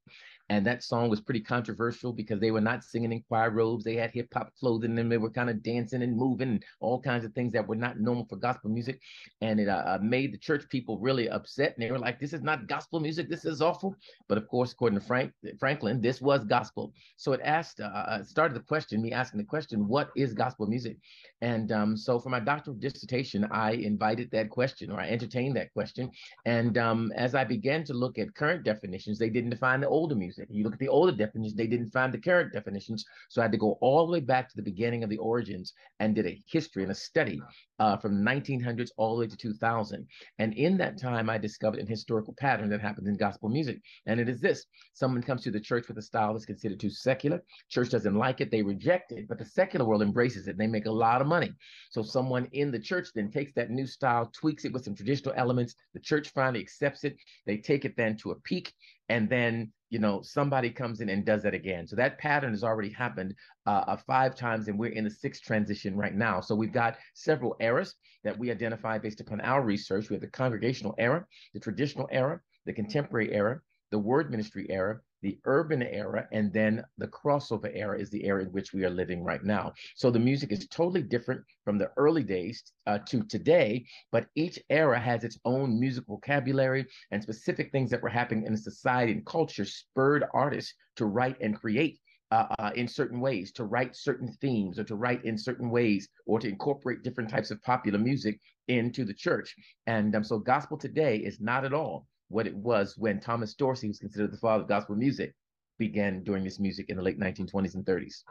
And 0.49 0.65
that 0.65 0.83
song 0.83 1.09
was 1.09 1.21
pretty 1.21 1.41
controversial 1.41 2.11
because 2.11 2.39
they 2.39 2.49
were 2.49 2.61
not 2.61 2.83
singing 2.83 3.11
in 3.11 3.21
choir 3.21 3.51
robes. 3.51 3.83
They 3.83 3.95
had 3.95 4.11
hip 4.11 4.33
hop 4.33 4.51
clothing 4.59 4.97
and 4.97 5.11
they 5.11 5.17
were 5.17 5.29
kind 5.29 5.49
of 5.49 5.61
dancing 5.61 6.01
and 6.01 6.17
moving 6.17 6.49
and 6.49 6.65
all 6.79 6.99
kinds 6.99 7.23
of 7.23 7.33
things 7.33 7.53
that 7.53 7.67
were 7.67 7.75
not 7.75 7.99
normal 7.99 8.25
for 8.25 8.35
gospel 8.35 8.71
music. 8.71 8.99
And 9.41 9.59
it 9.59 9.69
uh, 9.69 9.83
uh, 9.85 9.99
made 10.01 10.33
the 10.33 10.37
church 10.39 10.67
people 10.69 10.97
really 10.97 11.29
upset. 11.29 11.75
And 11.75 11.85
they 11.85 11.91
were 11.91 11.99
like, 11.99 12.19
this 12.19 12.33
is 12.33 12.41
not 12.41 12.67
gospel 12.67 12.99
music. 12.99 13.29
This 13.29 13.45
is 13.45 13.61
awful. 13.61 13.95
But 14.27 14.39
of 14.39 14.47
course, 14.47 14.71
according 14.71 14.99
to 14.99 15.05
Frank 15.05 15.33
Franklin, 15.59 16.01
this 16.01 16.19
was 16.19 16.43
gospel. 16.43 16.93
So 17.17 17.33
it 17.33 17.41
asked, 17.43 17.79
uh, 17.79 17.83
uh, 17.83 18.23
started 18.23 18.55
the 18.55 18.61
question, 18.61 19.01
me 19.01 19.11
asking 19.11 19.37
the 19.37 19.45
question, 19.45 19.87
what 19.87 20.09
is 20.15 20.33
gospel 20.33 20.65
music? 20.65 20.97
And 21.41 21.71
um, 21.71 21.95
so 21.95 22.19
for 22.19 22.29
my 22.29 22.39
doctoral 22.39 22.75
dissertation, 22.75 23.47
I 23.51 23.73
invited 23.73 24.31
that 24.31 24.49
question 24.49 24.89
or 24.91 24.99
I 24.99 25.09
entertained 25.09 25.55
that 25.57 25.73
question. 25.73 26.09
And 26.45 26.77
um, 26.77 27.11
as 27.15 27.35
I 27.35 27.43
began 27.43 27.83
to 27.85 27.93
look 27.93 28.17
at 28.17 28.33
current 28.33 28.63
definitions, 28.63 29.19
they 29.19 29.29
didn't 29.29 29.51
define 29.51 29.81
the 29.81 29.87
older 29.87 30.15
music 30.15 30.38
You 30.49 30.63
look 30.63 30.73
at 30.73 30.79
the 30.79 30.87
older 30.87 31.11
definitions, 31.11 31.55
they 31.55 31.67
didn't 31.67 31.91
find 31.91 32.13
the 32.13 32.17
current 32.17 32.53
definitions. 32.53 33.05
So 33.29 33.41
I 33.41 33.45
had 33.45 33.51
to 33.51 33.57
go 33.57 33.77
all 33.81 34.05
the 34.05 34.13
way 34.13 34.19
back 34.19 34.49
to 34.49 34.55
the 34.55 34.61
beginning 34.61 35.03
of 35.03 35.09
the 35.09 35.17
origins 35.17 35.73
and 35.99 36.15
did 36.15 36.27
a 36.27 36.41
history 36.47 36.83
and 36.83 36.91
a 36.91 36.95
study 36.95 37.41
uh, 37.79 37.97
from 37.97 38.23
1900s 38.23 38.91
all 38.97 39.15
the 39.15 39.21
way 39.21 39.27
to 39.27 39.37
2000. 39.37 40.05
And 40.37 40.53
in 40.53 40.77
that 40.77 40.99
time, 40.99 41.29
I 41.29 41.37
discovered 41.37 41.79
an 41.79 41.87
historical 41.87 42.33
pattern 42.37 42.69
that 42.69 42.81
happens 42.81 43.07
in 43.07 43.17
gospel 43.17 43.49
music. 43.49 43.79
And 44.05 44.19
it 44.19 44.29
is 44.29 44.41
this 44.41 44.65
someone 44.93 45.21
comes 45.23 45.43
to 45.43 45.51
the 45.51 45.59
church 45.59 45.87
with 45.87 45.97
a 45.97 46.01
style 46.01 46.33
that's 46.33 46.45
considered 46.45 46.79
too 46.79 46.89
secular. 46.89 47.41
Church 47.69 47.89
doesn't 47.89 48.15
like 48.15 48.41
it, 48.41 48.51
they 48.51 48.61
reject 48.61 49.11
it, 49.11 49.27
but 49.27 49.37
the 49.37 49.45
secular 49.45 49.85
world 49.85 50.01
embraces 50.01 50.47
it. 50.47 50.57
They 50.57 50.67
make 50.67 50.85
a 50.85 50.91
lot 50.91 51.21
of 51.21 51.27
money. 51.27 51.53
So 51.89 52.03
someone 52.03 52.47
in 52.51 52.71
the 52.71 52.79
church 52.79 53.09
then 53.15 53.31
takes 53.31 53.53
that 53.53 53.69
new 53.69 53.87
style, 53.87 54.29
tweaks 54.33 54.65
it 54.65 54.73
with 54.73 54.83
some 54.83 54.95
traditional 54.95 55.33
elements. 55.37 55.75
The 55.93 55.99
church 55.99 56.29
finally 56.29 56.59
accepts 56.59 57.03
it. 57.03 57.15
They 57.45 57.57
take 57.57 57.85
it 57.85 57.95
then 57.95 58.17
to 58.17 58.31
a 58.31 58.39
peak 58.41 58.73
and 59.09 59.27
then 59.29 59.71
you 59.89 59.99
know 59.99 60.21
somebody 60.21 60.69
comes 60.69 61.01
in 61.01 61.09
and 61.09 61.25
does 61.25 61.43
that 61.43 61.53
again. 61.53 61.87
So 61.87 61.95
that 61.95 62.17
pattern 62.17 62.51
has 62.51 62.63
already 62.63 62.89
happened 62.89 63.35
uh, 63.65 63.83
uh, 63.87 63.97
five 63.97 64.35
times 64.35 64.67
and 64.67 64.77
we're 64.77 64.91
in 64.91 65.03
the 65.03 65.09
sixth 65.09 65.43
transition 65.43 65.95
right 65.95 66.13
now. 66.13 66.41
So 66.41 66.55
we've 66.55 66.71
got 66.71 66.97
several 67.13 67.55
eras 67.59 67.95
that 68.23 68.37
we 68.37 68.51
identify 68.51 68.97
based 68.97 69.21
upon 69.21 69.41
our 69.41 69.61
research. 69.61 70.09
We 70.09 70.15
have 70.15 70.21
the 70.21 70.27
congregational 70.27 70.95
era 70.97 71.25
the 71.53 71.59
traditional 71.59 72.07
era 72.11 72.39
the 72.65 72.73
contemporary 72.73 73.33
era 73.33 73.61
the 73.91 73.99
word 73.99 74.29
ministry 74.31 74.67
era 74.69 74.99
the 75.21 75.39
urban 75.45 75.81
era, 75.81 76.27
and 76.31 76.51
then 76.53 76.83
the 76.97 77.07
crossover 77.07 77.71
era 77.73 77.99
is 77.99 78.09
the 78.09 78.25
era 78.25 78.43
in 78.43 78.51
which 78.51 78.73
we 78.73 78.85
are 78.85 78.89
living 78.89 79.23
right 79.23 79.43
now. 79.43 79.73
So 79.95 80.09
the 80.11 80.19
music 80.19 80.51
is 80.51 80.67
totally 80.67 81.01
different 81.01 81.41
from 81.65 81.77
the 81.77 81.91
early 81.97 82.23
days 82.23 82.63
uh, 82.87 82.99
to 83.07 83.23
today, 83.23 83.85
but 84.11 84.27
each 84.35 84.59
era 84.69 84.99
has 84.99 85.23
its 85.23 85.39
own 85.45 85.79
music 85.79 86.05
vocabulary 86.07 86.85
and 87.11 87.21
specific 87.21 87.71
things 87.71 87.89
that 87.91 88.01
were 88.01 88.09
happening 88.09 88.45
in 88.45 88.55
society 88.57 89.11
and 89.11 89.25
culture 89.25 89.65
spurred 89.65 90.23
artists 90.33 90.73
to 90.95 91.05
write 91.05 91.37
and 91.41 91.59
create 91.59 91.99
uh, 92.31 92.45
uh, 92.59 92.71
in 92.75 92.87
certain 92.87 93.19
ways, 93.19 93.51
to 93.51 93.63
write 93.63 93.95
certain 93.95 94.31
themes, 94.39 94.77
or 94.77 94.83
to 94.83 94.95
write 94.95 95.25
in 95.25 95.37
certain 95.37 95.71
ways, 95.71 96.07
or 96.27 96.39
to 96.39 96.47
incorporate 96.47 97.01
different 97.01 97.29
types 97.29 97.49
of 97.49 97.61
popular 97.63 97.97
music 97.97 98.39
into 98.67 99.03
the 99.03 99.13
church. 99.13 99.55
And 99.87 100.15
um, 100.15 100.23
so, 100.23 100.37
gospel 100.37 100.77
today 100.77 101.17
is 101.17 101.41
not 101.41 101.65
at 101.65 101.73
all 101.73 102.05
what 102.29 102.47
it 102.47 102.55
was 102.55 102.97
when 102.97 103.19
Thomas 103.19 103.53
Dorsey, 103.53 103.87
who's 103.87 103.99
considered 103.99 104.31
the 104.31 104.37
father 104.37 104.63
of 104.63 104.69
gospel 104.69 104.95
music, 104.95 105.33
began 105.77 106.23
doing 106.23 106.43
this 106.43 106.59
music 106.59 106.89
in 106.89 106.97
the 106.97 107.03
late 107.03 107.19
1920s 107.19 107.75
and 107.75 107.85
30s. 107.85 108.23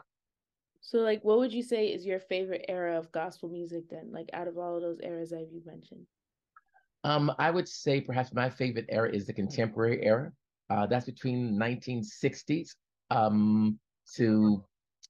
So, 0.81 0.99
like, 0.99 1.23
what 1.23 1.39
would 1.39 1.53
you 1.53 1.61
say 1.61 1.87
is 1.87 2.05
your 2.05 2.19
favorite 2.19 2.65
era 2.67 2.97
of 2.97 3.11
gospel 3.11 3.49
music 3.49 3.89
then? 3.89 4.11
Like, 4.11 4.29
out 4.33 4.47
of 4.47 4.57
all 4.57 4.75
of 4.75 4.81
those 4.81 4.99
eras 5.03 5.29
that 5.31 5.49
you 5.51 5.61
mentioned? 5.65 6.05
Um, 7.03 7.31
I 7.37 7.51
would 7.51 7.67
say 7.67 8.01
perhaps 8.01 8.33
my 8.33 8.49
favorite 8.49 8.85
era 8.89 9.11
is 9.11 9.25
the 9.25 9.33
contemporary 9.33 10.03
era. 10.03 10.31
Uh, 10.69 10.85
that's 10.85 11.05
between 11.05 11.57
1960s 11.57 12.69
um, 13.09 13.77
to 14.15 14.63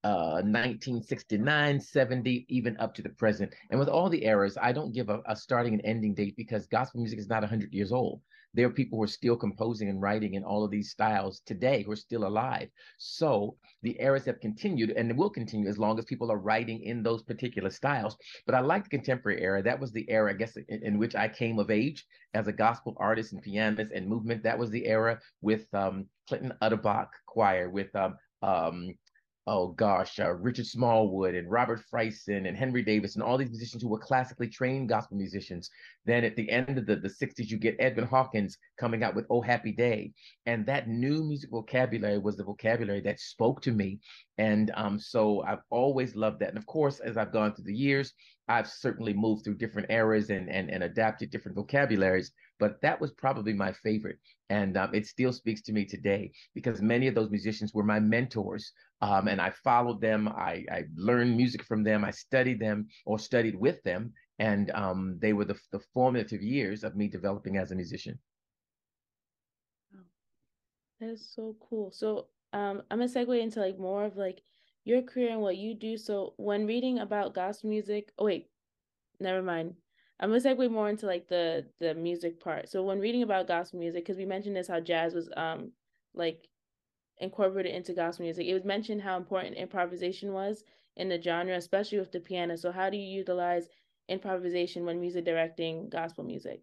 uh, 0.04 0.42
1969, 0.42 1.80
70, 1.80 2.46
even 2.50 2.78
up 2.78 2.94
to 2.96 3.02
the 3.02 3.10
present. 3.10 3.54
And 3.70 3.80
with 3.80 3.90
all 3.90 4.10
the 4.10 4.26
eras, 4.26 4.58
I 4.60 4.72
don't 4.72 4.94
give 4.94 5.10
a, 5.10 5.22
a 5.28 5.36
starting 5.36 5.74
and 5.74 5.82
ending 5.84 6.14
date 6.14 6.36
because 6.38 6.68
gospel 6.68 7.02
music 7.02 7.20
is 7.20 7.28
not 7.28 7.42
100 7.42 7.74
years 7.74 7.92
old 7.92 8.22
there 8.54 8.68
are 8.68 8.72
people 8.72 8.98
who 8.98 9.04
are 9.04 9.08
still 9.08 9.36
composing 9.36 9.90
and 9.90 10.02
writing 10.02 10.34
in 10.34 10.44
all 10.44 10.64
of 10.64 10.72
these 10.72 10.92
styles 10.92 11.42
today 11.46 11.84
who 11.84 11.92
are 11.92 11.96
still 11.96 12.26
alive. 12.26 12.70
So 12.98 13.56
the 13.84 13.98
eras 14.00 14.26
have 14.26 14.40
continued 14.40 14.92
and 14.92 15.18
will 15.18 15.30
continue 15.30 15.70
as 15.70 15.78
long 15.78 16.00
as 16.00 16.06
people 16.06 16.32
are 16.32 16.38
writing 16.38 16.82
in 16.82 17.04
those 17.04 17.24
particular 17.24 17.70
styles. 17.70 18.18
But 18.46 18.56
I 18.56 18.60
like 18.62 18.84
the 18.84 18.90
contemporary 18.90 19.42
era. 19.42 19.62
That 19.62 19.80
was 19.80 19.92
the 19.92 20.10
era, 20.10 20.32
I 20.32 20.36
guess, 20.36 20.56
in, 20.58 20.84
in 20.84 20.98
which 20.98 21.16
I 21.16 21.28
came 21.28 21.60
of 21.60 21.70
age 21.70 22.06
as 22.34 22.48
a 22.48 22.54
gospel 22.54 22.96
artist 22.98 23.34
and 23.34 23.42
pianist 23.42 23.92
and 23.94 24.08
movement. 24.08 24.44
That 24.44 24.60
was 24.60 24.70
the 24.70 24.86
era 24.86 25.20
with 25.42 25.72
um, 25.74 26.06
Clinton 26.28 26.54
Utterbach 26.62 27.10
Choir, 27.28 27.70
with 27.70 27.96
um, 27.96 28.16
um, 28.42 28.94
oh 29.50 29.70
gosh, 29.70 30.20
uh, 30.20 30.32
Richard 30.32 30.68
Smallwood 30.68 31.34
and 31.34 31.50
Robert 31.50 31.82
Fryson 31.92 32.48
and 32.48 32.56
Henry 32.56 32.84
Davis 32.84 33.16
and 33.16 33.24
all 33.24 33.36
these 33.36 33.50
musicians 33.50 33.82
who 33.82 33.90
were 33.90 33.98
classically 33.98 34.48
trained 34.48 34.90
gospel 34.90 35.18
musicians. 35.18 35.72
Then 36.06 36.24
at 36.24 36.36
the 36.36 36.48
end 36.52 36.78
of 36.78 36.86
the, 36.86 36.96
the 36.96 37.10
60s, 37.10 37.50
you 37.50 37.58
get 37.58 37.76
Edwin 37.80 38.06
Hawkins 38.06 38.60
coming 38.80 39.04
out 39.04 39.16
with 39.16 39.26
Oh 39.32 39.42
Happy 39.42 39.72
Day. 39.72 40.14
And 40.46 40.68
that 40.68 40.88
new 40.88 41.24
music 41.24 41.50
vocabulary 41.50 42.20
was 42.20 42.38
the 42.38 42.44
vocabulary 42.44 43.02
that 43.02 43.20
spoke 43.20 43.62
to 43.64 43.72
me. 43.72 44.00
And 44.38 44.72
um, 44.76 45.00
so 45.00 45.42
I've 45.42 45.64
always 45.72 46.16
loved 46.16 46.42
that. 46.42 46.50
And 46.50 46.58
of 46.58 46.68
course, 46.68 47.00
as 47.00 47.18
I've 47.18 47.34
gone 47.34 47.56
through 47.56 47.66
the 47.66 47.76
years, 47.76 48.14
I've 48.50 48.68
certainly 48.68 49.14
moved 49.14 49.44
through 49.44 49.58
different 49.58 49.92
eras 49.92 50.32
and, 50.32 50.50
and, 50.50 50.72
and 50.72 50.84
adapted 50.84 51.30
different 51.30 51.56
vocabularies, 51.56 52.32
but 52.60 52.82
that 52.82 53.00
was 53.00 53.12
probably 53.12 53.54
my 53.54 53.72
favorite. 53.72 54.18
And 54.50 54.76
um, 54.76 54.94
it 54.94 55.06
still 55.06 55.32
speaks 55.32 55.62
to 55.62 55.72
me 55.72 55.86
today 55.86 56.32
because 56.56 56.82
many 56.82 57.06
of 57.06 57.14
those 57.14 57.30
musicians 57.30 57.76
were 57.76 57.84
my 57.84 58.00
mentors. 58.00 58.74
Um, 59.02 59.28
and 59.28 59.40
I 59.40 59.52
followed 59.52 60.02
them. 60.02 60.28
I, 60.28 60.66
I 60.72 60.84
learned 60.96 61.38
music 61.38 61.64
from 61.64 61.84
them. 61.84 62.04
I 62.04 62.12
studied 62.12 62.60
them 62.60 62.88
or 63.06 63.18
studied 63.18 63.56
with 63.56 63.82
them. 63.84 64.14
And 64.40 64.72
um, 64.72 65.18
they 65.22 65.34
were 65.34 65.46
the, 65.46 65.60
the 65.72 65.80
formative 65.94 66.42
years 66.42 66.84
of 66.84 66.96
me 66.96 67.08
developing 67.08 67.58
as 67.58 67.72
a 67.72 67.76
musician. 67.76 68.20
That 71.00 71.10
is 71.10 71.30
so 71.34 71.56
cool. 71.70 71.92
So 71.92 72.28
um, 72.54 72.84
I'm 72.92 73.00
gonna 73.00 73.10
segue 73.10 73.42
into 73.42 73.60
like 73.60 73.80
more 73.80 74.06
of 74.06 74.18
like 74.18 74.42
your 74.84 75.02
career 75.02 75.30
and 75.32 75.42
what 75.42 75.58
you 75.58 75.74
do. 75.74 75.98
So 75.98 76.34
when 76.38 76.66
reading 76.68 77.00
about 77.00 77.34
gospel 77.34 77.70
music, 77.70 78.12
oh 78.18 78.26
wait, 78.26 78.50
never 79.20 79.42
mind. 79.42 79.76
I'm 80.20 80.30
gonna 80.30 80.42
segue 80.42 80.70
more 80.70 80.90
into 80.90 81.06
like 81.06 81.28
the 81.30 81.66
the 81.80 81.94
music 81.94 82.40
part. 82.42 82.70
So 82.70 82.84
when 82.84 83.00
reading 83.00 83.24
about 83.24 83.48
gospel 83.48 83.80
music, 83.80 84.04
because 84.04 84.18
we 84.18 84.26
mentioned 84.26 84.56
this 84.56 84.68
how 84.68 84.80
jazz 84.82 85.14
was 85.14 85.30
um 85.38 85.72
like 86.14 86.48
incorporated 87.20 87.74
into 87.74 87.94
gospel 87.94 88.26
music, 88.26 88.48
it 88.48 88.54
was 88.54 88.66
mentioned 88.66 89.02
how 89.02 89.18
important 89.18 89.58
improvisation 89.58 90.34
was 90.34 90.64
in 90.98 91.10
the 91.10 91.22
genre, 91.22 91.56
especially 91.56 92.00
with 92.00 92.12
the 92.12 92.20
piano. 92.20 92.56
So 92.58 92.72
how 92.72 92.90
do 92.90 92.98
you 92.98 93.18
utilize 93.18 93.68
improvisation 94.08 94.86
when 94.86 95.00
music 95.00 95.26
directing 95.26 95.90
gospel 95.90 96.24
music? 96.24 96.62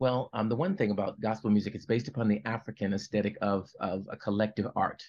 Well, 0.00 0.30
um, 0.32 0.48
the 0.48 0.56
one 0.56 0.76
thing 0.76 0.90
about 0.90 1.20
gospel 1.20 1.50
music 1.50 1.74
is 1.74 1.86
based 1.86 2.08
upon 2.08 2.28
the 2.28 2.40
African 2.44 2.92
aesthetic 2.94 3.36
of 3.40 3.68
of 3.80 4.06
a 4.10 4.16
collective 4.16 4.68
art 4.76 5.02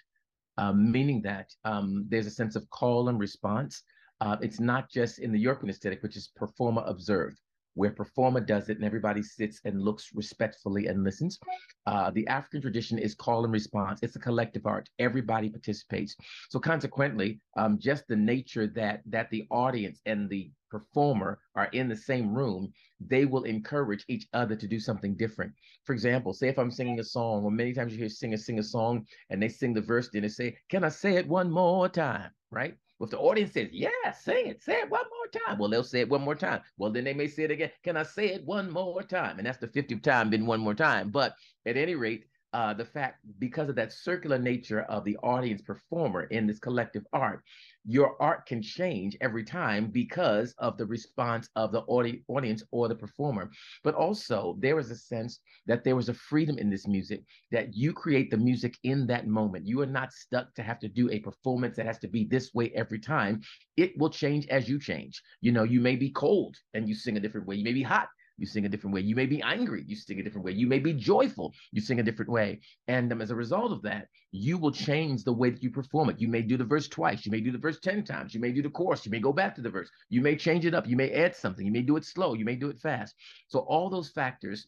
um, 0.59 0.91
meaning 0.91 1.21
that 1.21 1.53
um, 1.63 2.05
there's 2.09 2.27
a 2.27 2.31
sense 2.31 2.55
of 2.55 2.69
call 2.69 3.07
and 3.07 3.17
response. 3.17 3.83
Uh, 4.19 4.35
it's 4.41 4.59
not 4.59 4.89
just 4.89 5.19
in 5.19 5.31
the 5.31 5.39
European 5.39 5.69
aesthetic, 5.69 6.03
which 6.03 6.17
is 6.17 6.27
performer 6.35 6.83
observed, 6.85 7.39
where 7.75 7.91
performer 7.91 8.39
does 8.39 8.69
it 8.69 8.77
and 8.77 8.85
everybody 8.85 9.21
sits 9.21 9.61
and 9.65 9.81
looks 9.81 10.09
respectfully 10.13 10.87
and 10.87 11.03
listens. 11.03 11.39
Uh, 11.85 12.11
the 12.11 12.27
African 12.27 12.61
tradition 12.61 12.97
is 12.97 13.15
call 13.15 13.43
and 13.43 13.53
response. 13.53 13.99
It's 14.03 14.15
a 14.15 14.19
collective 14.19 14.65
art. 14.65 14.89
Everybody 14.99 15.49
participates. 15.49 16.15
So 16.49 16.59
consequently, 16.59 17.39
um, 17.57 17.79
just 17.79 18.07
the 18.07 18.15
nature 18.15 18.67
that 18.67 19.01
that 19.05 19.29
the 19.29 19.47
audience 19.49 20.01
and 20.05 20.29
the 20.29 20.51
performer 20.69 21.39
are 21.55 21.69
in 21.73 21.89
the 21.89 21.95
same 21.95 22.33
room, 22.33 22.71
they 22.99 23.25
will 23.25 23.43
encourage 23.43 24.05
each 24.07 24.27
other 24.33 24.55
to 24.55 24.67
do 24.67 24.79
something 24.79 25.15
different. 25.15 25.51
For 25.85 25.93
example, 25.93 26.33
say 26.33 26.47
if 26.47 26.59
I'm 26.59 26.71
singing 26.71 26.99
a 26.99 27.03
song, 27.03 27.43
or 27.43 27.51
many 27.51 27.73
times 27.73 27.91
you 27.91 27.99
hear 27.99 28.09
singers 28.09 28.45
sing 28.45 28.59
a 28.59 28.63
song 28.63 29.05
and 29.29 29.41
they 29.41 29.49
sing 29.49 29.73
the 29.73 29.81
verse, 29.81 30.09
then 30.11 30.21
they 30.21 30.27
say, 30.27 30.57
Can 30.69 30.83
I 30.83 30.89
say 30.89 31.15
it 31.15 31.27
one 31.27 31.49
more 31.51 31.89
time? 31.89 32.31
Right? 32.51 32.75
Well, 32.99 33.05
if 33.05 33.11
the 33.11 33.19
audience 33.19 33.53
says, 33.53 33.69
Yeah, 33.71 34.11
say 34.13 34.43
it, 34.45 34.61
say 34.61 34.81
it 34.81 34.89
one 34.89 35.05
more 35.05 35.41
time. 35.47 35.57
Well, 35.57 35.69
they'll 35.69 35.83
say 35.83 36.01
it 36.01 36.09
one 36.09 36.21
more 36.21 36.35
time. 36.35 36.61
Well, 36.77 36.91
then 36.91 37.05
they 37.05 37.13
may 37.13 37.27
say 37.27 37.43
it 37.43 37.51
again. 37.51 37.71
Can 37.83 37.95
I 37.97 38.03
say 38.03 38.29
it 38.33 38.45
one 38.45 38.69
more 38.69 39.01
time? 39.03 39.37
And 39.37 39.47
that's 39.47 39.57
the 39.57 39.67
50th 39.67 40.03
time, 40.03 40.29
then 40.29 40.45
one 40.45 40.59
more 40.59 40.75
time. 40.75 41.09
But 41.09 41.35
at 41.65 41.77
any 41.77 41.95
rate, 41.95 42.25
uh, 42.51 42.73
the 42.73 42.85
fact 42.85 43.19
because 43.37 43.69
of 43.69 43.75
that 43.75 43.93
circular 43.93 44.39
nature 44.39 44.81
of 44.81 45.05
the 45.05 45.17
audience 45.17 45.61
performer 45.61 46.23
in 46.23 46.47
this 46.47 46.59
collective 46.59 47.05
art, 47.13 47.43
your 47.85 48.21
art 48.21 48.45
can 48.45 48.61
change 48.61 49.17
every 49.21 49.43
time 49.43 49.87
because 49.87 50.53
of 50.57 50.77
the 50.77 50.85
response 50.85 51.49
of 51.55 51.71
the 51.71 51.81
audi- 51.81 52.23
audience 52.27 52.63
or 52.71 52.87
the 52.87 52.95
performer. 52.95 53.49
But 53.83 53.95
also, 53.95 54.57
there 54.59 54.79
is 54.79 54.91
a 54.91 54.95
sense 54.95 55.39
that 55.65 55.83
there 55.83 55.95
was 55.95 56.09
a 56.09 56.13
freedom 56.13 56.57
in 56.57 56.69
this 56.69 56.87
music 56.87 57.23
that 57.51 57.73
you 57.75 57.93
create 57.93 58.29
the 58.31 58.37
music 58.37 58.77
in 58.83 59.07
that 59.07 59.27
moment. 59.27 59.67
You 59.67 59.81
are 59.81 59.85
not 59.85 60.13
stuck 60.13 60.53
to 60.55 60.63
have 60.63 60.79
to 60.79 60.87
do 60.87 61.09
a 61.09 61.19
performance 61.19 61.75
that 61.77 61.85
has 61.85 61.99
to 61.99 62.07
be 62.07 62.25
this 62.25 62.53
way 62.53 62.71
every 62.75 62.99
time. 62.99 63.41
It 63.77 63.97
will 63.97 64.09
change 64.09 64.47
as 64.47 64.67
you 64.67 64.79
change. 64.79 65.21
You 65.41 65.51
know, 65.51 65.63
you 65.63 65.79
may 65.79 65.95
be 65.95 66.09
cold 66.11 66.57
and 66.73 66.87
you 66.87 66.95
sing 66.95 67.17
a 67.17 67.19
different 67.19 67.47
way. 67.47 67.55
You 67.55 67.63
may 67.63 67.73
be 67.73 67.83
hot 67.83 68.09
you 68.39 68.45
sing 68.45 68.65
a 68.65 68.69
different 68.69 68.93
way. 68.93 69.01
You 69.01 69.15
may 69.15 69.25
be 69.25 69.41
angry, 69.41 69.83
you 69.85 69.95
sing 69.95 70.19
a 70.19 70.23
different 70.23 70.45
way. 70.45 70.53
You 70.53 70.67
may 70.67 70.79
be 70.79 70.93
joyful, 70.93 71.53
you 71.71 71.81
sing 71.81 71.99
a 71.99 72.03
different 72.03 72.31
way. 72.31 72.61
And 72.87 73.11
um, 73.11 73.21
as 73.21 73.31
a 73.31 73.35
result 73.35 73.71
of 73.71 73.81
that, 73.83 74.07
you 74.31 74.57
will 74.57 74.71
change 74.71 75.23
the 75.23 75.33
way 75.33 75.49
that 75.49 75.61
you 75.61 75.69
perform 75.69 76.09
it. 76.09 76.19
You 76.19 76.27
may 76.27 76.41
do 76.41 76.57
the 76.57 76.63
verse 76.63 76.87
twice, 76.87 77.25
you 77.25 77.31
may 77.31 77.41
do 77.41 77.51
the 77.51 77.57
verse 77.57 77.79
10 77.79 78.03
times, 78.03 78.33
you 78.33 78.39
may 78.39 78.51
do 78.51 78.61
the 78.61 78.69
chorus, 78.69 79.05
you 79.05 79.11
may 79.11 79.19
go 79.19 79.33
back 79.33 79.55
to 79.55 79.61
the 79.61 79.69
verse, 79.69 79.89
you 80.09 80.21
may 80.21 80.35
change 80.35 80.65
it 80.65 80.73
up, 80.73 80.87
you 80.87 80.95
may 80.95 81.11
add 81.11 81.35
something, 81.35 81.65
you 81.65 81.71
may 81.71 81.81
do 81.81 81.97
it 81.97 82.05
slow, 82.05 82.33
you 82.33 82.45
may 82.45 82.55
do 82.55 82.69
it 82.69 82.79
fast. 82.79 83.15
So, 83.47 83.59
all 83.59 83.89
those 83.89 84.09
factors 84.09 84.67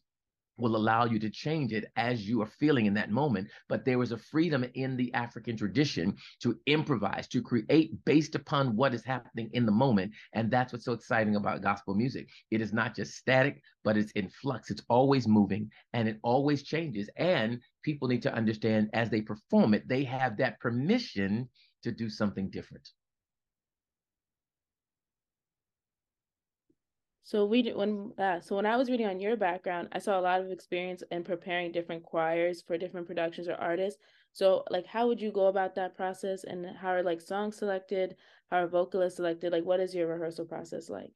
will 0.57 0.75
allow 0.75 1.05
you 1.05 1.19
to 1.19 1.29
change 1.29 1.73
it 1.73 1.85
as 1.95 2.27
you 2.27 2.41
are 2.41 2.51
feeling 2.59 2.85
in 2.85 2.93
that 2.93 3.11
moment. 3.11 3.49
But 3.67 3.85
there 3.85 4.01
is 4.01 4.11
a 4.11 4.17
freedom 4.17 4.65
in 4.75 4.97
the 4.97 5.13
African 5.13 5.57
tradition 5.57 6.15
to 6.41 6.59
improvise, 6.65 7.27
to 7.29 7.41
create 7.41 8.03
based 8.05 8.35
upon 8.35 8.75
what 8.75 8.93
is 8.93 9.03
happening 9.03 9.49
in 9.53 9.65
the 9.65 9.71
moment. 9.71 10.13
And 10.33 10.51
that's 10.51 10.71
what's 10.73 10.85
so 10.85 10.93
exciting 10.93 11.35
about 11.35 11.61
gospel 11.61 11.95
music. 11.95 12.29
It 12.51 12.61
is 12.61 12.73
not 12.73 12.95
just 12.95 13.15
static, 13.15 13.61
but 13.83 13.97
it's 13.97 14.11
in 14.11 14.29
flux. 14.29 14.69
It's 14.69 14.83
always 14.89 15.27
moving 15.27 15.71
and 15.93 16.07
it 16.07 16.19
always 16.23 16.63
changes. 16.63 17.09
And 17.17 17.59
people 17.83 18.07
need 18.07 18.21
to 18.23 18.33
understand 18.33 18.89
as 18.93 19.09
they 19.09 19.21
perform 19.21 19.73
it, 19.73 19.87
they 19.87 20.03
have 20.03 20.37
that 20.37 20.59
permission 20.59 21.49
to 21.83 21.91
do 21.91 22.09
something 22.09 22.49
different. 22.49 22.89
So 27.31 27.45
we 27.45 27.71
when 27.71 28.11
uh, 28.17 28.41
so 28.41 28.57
when 28.57 28.65
I 28.65 28.75
was 28.75 28.89
reading 28.89 29.07
on 29.07 29.21
your 29.21 29.37
background, 29.37 29.87
I 29.93 29.99
saw 29.99 30.19
a 30.19 30.27
lot 30.27 30.41
of 30.41 30.51
experience 30.51 31.01
in 31.11 31.23
preparing 31.23 31.71
different 31.71 32.03
choirs 32.03 32.61
for 32.61 32.77
different 32.77 33.07
productions 33.07 33.47
or 33.47 33.53
artists. 33.53 34.01
So 34.33 34.65
like 34.69 34.85
how 34.85 35.07
would 35.07 35.21
you 35.21 35.31
go 35.31 35.45
about 35.45 35.73
that 35.75 35.95
process 35.95 36.43
and 36.43 36.65
how 36.75 36.89
are 36.89 37.03
like 37.03 37.21
songs 37.21 37.55
selected, 37.55 38.17
how 38.49 38.57
are 38.57 38.67
vocalists 38.67 39.15
selected? 39.15 39.53
Like 39.53 39.63
what 39.63 39.79
is 39.79 39.95
your 39.95 40.07
rehearsal 40.07 40.43
process 40.43 40.89
like? 40.89 41.13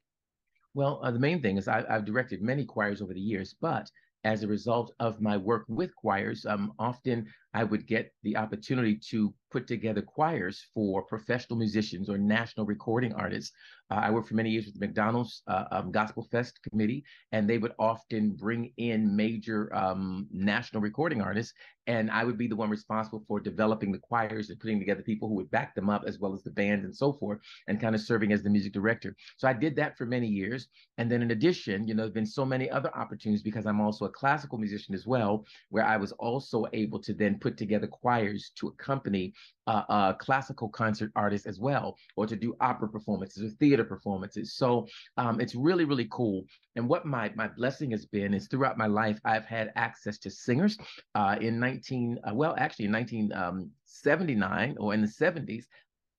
Well, 0.73 1.01
uh, 1.03 1.11
the 1.11 1.19
main 1.19 1.41
thing 1.41 1.57
is 1.57 1.67
I, 1.67 1.83
I've 1.89 2.05
directed 2.05 2.41
many 2.41 2.63
choirs 2.63 3.01
over 3.01 3.13
the 3.13 3.19
years, 3.19 3.53
but 3.59 3.91
as 4.23 4.41
a 4.41 4.47
result 4.47 4.93
of 5.01 5.19
my 5.19 5.35
work 5.35 5.65
with 5.67 5.93
choirs, 5.97 6.45
um, 6.45 6.71
often 6.79 7.27
I 7.55 7.63
would 7.63 7.87
get 7.87 8.11
the 8.21 8.35
opportunity 8.35 8.99
to 9.11 9.33
put 9.49 9.65
together 9.65 10.01
choirs 10.01 10.65
for 10.73 11.03
professional 11.03 11.57
musicians 11.57 12.09
or 12.09 12.17
national 12.17 12.65
recording 12.65 13.13
artists 13.13 13.53
uh, 13.91 13.95
I 13.95 14.11
worked 14.11 14.27
for 14.27 14.35
many 14.35 14.49
years 14.49 14.65
with 14.65 14.79
the 14.79 14.85
McDonald's 14.85 15.43
uh, 15.47 15.65
um, 15.71 15.91
Gospel 15.91 16.27
Fest 16.31 16.59
Committee, 16.67 17.03
and 17.31 17.47
they 17.47 17.59
would 17.59 17.73
often 17.77 18.31
bring 18.31 18.71
in 18.77 19.15
major 19.15 19.73
um, 19.75 20.27
national 20.31 20.81
recording 20.81 21.21
artists, 21.21 21.53
and 21.85 22.09
I 22.09 22.23
would 22.23 22.37
be 22.37 22.47
the 22.47 22.55
one 22.55 22.71
responsible 22.71 23.23
for 23.27 23.39
developing 23.39 23.91
the 23.91 23.99
choirs 23.99 24.49
and 24.49 24.59
putting 24.59 24.79
together 24.79 25.03
people 25.03 25.27
who 25.27 25.35
would 25.35 25.51
back 25.51 25.75
them 25.75 25.87
up, 25.87 26.03
as 26.07 26.17
well 26.17 26.33
as 26.33 26.41
the 26.41 26.49
band 26.49 26.83
and 26.83 26.95
so 26.95 27.13
forth, 27.13 27.39
and 27.67 27.79
kind 27.79 27.93
of 27.93 28.01
serving 28.01 28.31
as 28.31 28.41
the 28.41 28.49
music 28.49 28.73
director. 28.73 29.15
So 29.37 29.47
I 29.47 29.53
did 29.53 29.75
that 29.75 29.95
for 29.97 30.07
many 30.07 30.27
years, 30.27 30.67
and 30.97 31.11
then 31.11 31.21
in 31.21 31.29
addition, 31.29 31.87
you 31.87 31.93
know, 31.93 32.03
there've 32.03 32.13
been 32.13 32.25
so 32.25 32.45
many 32.45 32.71
other 32.71 32.95
opportunities 32.97 33.43
because 33.43 33.67
I'm 33.67 33.81
also 33.81 34.05
a 34.05 34.09
classical 34.09 34.57
musician 34.57 34.95
as 34.95 35.05
well, 35.05 35.45
where 35.69 35.85
I 35.85 35.97
was 35.97 36.11
also 36.13 36.65
able 36.73 36.99
to 37.01 37.13
then 37.13 37.37
put 37.45 37.57
together 37.57 37.85
choirs 37.85 38.51
to 38.55 38.67
accompany 38.69 39.31
uh, 39.67 39.83
uh, 39.87 40.13
classical 40.13 40.67
concert 40.67 41.11
artists 41.15 41.45
as 41.45 41.59
well, 41.59 41.95
or 42.15 42.25
to 42.25 42.35
do 42.35 42.55
opera 42.59 42.89
performances 42.89 43.43
or 43.43 43.55
theater 43.57 43.83
performances. 43.83 44.55
So 44.55 44.87
um, 45.17 45.39
it's 45.39 45.53
really, 45.53 45.85
really 45.85 46.07
cool. 46.09 46.43
And 46.75 46.89
what 46.89 47.05
my 47.05 47.31
my 47.35 47.47
blessing 47.47 47.91
has 47.91 48.03
been 48.07 48.33
is 48.33 48.47
throughout 48.47 48.79
my 48.79 48.87
life, 48.87 49.19
I've 49.25 49.45
had 49.45 49.71
access 49.75 50.17
to 50.23 50.31
singers. 50.31 50.75
Uh, 51.13 51.35
in 51.39 51.59
19, 51.59 52.19
uh, 52.27 52.33
well, 52.33 52.55
actually 52.57 52.85
in 52.85 52.93
1979 52.93 54.69
um, 54.69 54.77
or 54.79 54.95
in 54.95 55.01
the 55.01 55.07
70s, 55.07 55.65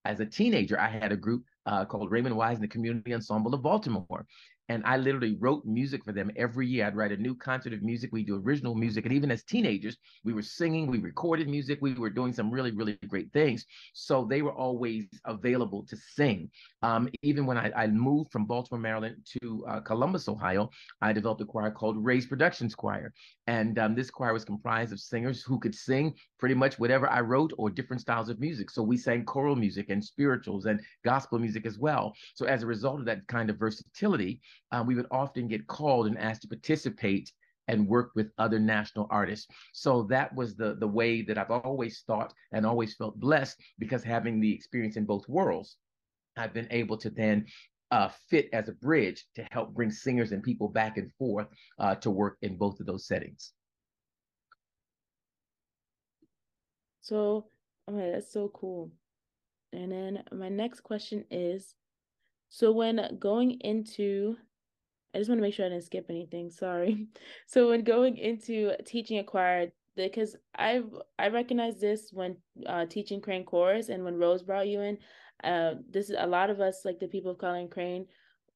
as 0.04 0.20
a 0.20 0.26
teenager, 0.26 0.78
I 0.78 0.88
had 0.88 1.10
a 1.10 1.16
group 1.16 1.42
uh, 1.66 1.84
called 1.84 2.12
Raymond 2.12 2.36
Wise 2.36 2.58
and 2.58 2.62
the 2.62 2.76
Community 2.76 3.12
Ensemble 3.12 3.52
of 3.52 3.62
Baltimore. 3.62 4.24
And 4.68 4.82
I 4.84 4.96
literally 4.96 5.36
wrote 5.38 5.64
music 5.64 6.04
for 6.04 6.12
them 6.12 6.30
every 6.36 6.66
year. 6.66 6.86
I'd 6.86 6.96
write 6.96 7.12
a 7.12 7.16
new 7.16 7.34
concert 7.34 7.72
of 7.72 7.82
music. 7.82 8.10
We 8.12 8.24
do 8.24 8.42
original 8.44 8.74
music. 8.74 9.04
And 9.04 9.14
even 9.14 9.30
as 9.30 9.44
teenagers, 9.44 9.96
we 10.24 10.32
were 10.32 10.42
singing, 10.42 10.86
we 10.86 10.98
recorded 10.98 11.48
music, 11.48 11.78
we 11.80 11.94
were 11.94 12.10
doing 12.10 12.32
some 12.32 12.50
really, 12.50 12.72
really 12.72 12.98
great 13.08 13.32
things. 13.32 13.64
So 13.92 14.24
they 14.24 14.42
were 14.42 14.52
always 14.52 15.06
available 15.24 15.84
to 15.86 15.96
sing. 15.96 16.50
Um, 16.82 17.08
even 17.22 17.46
when 17.46 17.56
I, 17.56 17.70
I, 17.76 17.86
moved 17.86 18.32
from 18.32 18.44
Baltimore, 18.44 18.80
Maryland 18.80 19.16
to 19.40 19.64
uh, 19.66 19.80
Columbus, 19.80 20.28
Ohio, 20.28 20.70
I 21.00 21.12
developed 21.12 21.40
a 21.40 21.44
choir 21.44 21.70
called 21.70 22.04
Ray's 22.04 22.26
Productions 22.26 22.74
Choir. 22.74 23.12
And 23.46 23.78
um, 23.78 23.94
this 23.94 24.10
choir 24.10 24.32
was 24.32 24.44
comprised 24.44 24.92
of 24.92 25.00
singers 25.00 25.42
who 25.42 25.58
could 25.58 25.74
sing 25.74 26.14
pretty 26.38 26.54
much 26.54 26.78
whatever 26.78 27.08
I 27.08 27.20
wrote 27.20 27.52
or 27.56 27.70
different 27.70 28.00
styles 28.02 28.28
of 28.28 28.40
music. 28.40 28.70
So 28.70 28.82
we 28.82 28.96
sang 28.96 29.24
choral 29.24 29.56
music 29.56 29.90
and 29.90 30.04
spirituals 30.04 30.66
and 30.66 30.80
gospel 31.04 31.38
music 31.38 31.66
as 31.66 31.78
well. 31.78 32.14
So 32.34 32.46
as 32.46 32.62
a 32.62 32.66
result 32.66 33.00
of 33.00 33.06
that 33.06 33.26
kind 33.28 33.48
of 33.50 33.58
versatility, 33.58 34.40
um, 34.72 34.86
we 34.86 34.94
would 34.94 35.06
often 35.10 35.48
get 35.48 35.66
called 35.66 36.06
and 36.06 36.18
asked 36.18 36.42
to 36.42 36.48
participate 36.48 37.32
and 37.68 37.88
work 37.88 38.12
with 38.14 38.30
other 38.38 38.58
national 38.58 39.06
artists. 39.10 39.48
So 39.72 40.04
that 40.04 40.34
was 40.34 40.54
the 40.54 40.74
the 40.74 40.86
way 40.86 41.22
that 41.22 41.38
I've 41.38 41.50
always 41.50 42.02
thought 42.06 42.32
and 42.52 42.64
always 42.64 42.94
felt 42.94 43.18
blessed 43.18 43.60
because 43.78 44.04
having 44.04 44.40
the 44.40 44.52
experience 44.52 44.96
in 44.96 45.04
both 45.04 45.28
worlds, 45.28 45.76
I've 46.36 46.54
been 46.54 46.68
able 46.70 46.96
to 46.98 47.10
then 47.10 47.46
uh, 47.90 48.08
fit 48.28 48.48
as 48.52 48.68
a 48.68 48.72
bridge 48.72 49.24
to 49.36 49.46
help 49.50 49.74
bring 49.74 49.90
singers 49.90 50.32
and 50.32 50.42
people 50.42 50.68
back 50.68 50.96
and 50.96 51.12
forth 51.14 51.46
uh, 51.78 51.94
to 51.96 52.10
work 52.10 52.36
in 52.42 52.56
both 52.56 52.80
of 52.80 52.86
those 52.86 53.06
settings. 53.06 53.52
So, 57.00 57.46
okay, 57.88 58.10
that's 58.12 58.32
so 58.32 58.48
cool. 58.48 58.90
And 59.72 59.92
then 59.92 60.22
my 60.32 60.48
next 60.48 60.80
question 60.80 61.24
is 61.30 61.74
so 62.48 62.72
when 62.72 63.16
going 63.18 63.52
into 63.60 64.36
I 65.16 65.18
just 65.18 65.30
want 65.30 65.38
to 65.38 65.42
make 65.42 65.54
sure 65.54 65.64
I 65.64 65.70
didn't 65.70 65.84
skip 65.84 66.06
anything. 66.10 66.50
Sorry. 66.50 67.06
So 67.46 67.70
when 67.70 67.84
going 67.84 68.18
into 68.18 68.72
teaching 68.84 69.18
a 69.18 69.24
choir, 69.24 69.72
because 69.96 70.36
I've 70.54 70.90
I 71.18 71.28
recognize 71.28 71.80
this 71.80 72.10
when 72.12 72.36
uh, 72.66 72.84
teaching 72.84 73.22
Crane 73.22 73.44
chorus 73.44 73.88
and 73.88 74.04
when 74.04 74.18
Rose 74.18 74.42
brought 74.42 74.68
you 74.68 74.82
in. 74.82 74.98
Uh, 75.42 75.76
this 75.90 76.10
is 76.10 76.16
a 76.18 76.26
lot 76.26 76.50
of 76.50 76.60
us 76.60 76.84
like 76.84 77.00
the 77.00 77.08
people 77.08 77.30
of 77.30 77.38
color 77.38 77.56
in 77.56 77.68
Crane. 77.68 78.06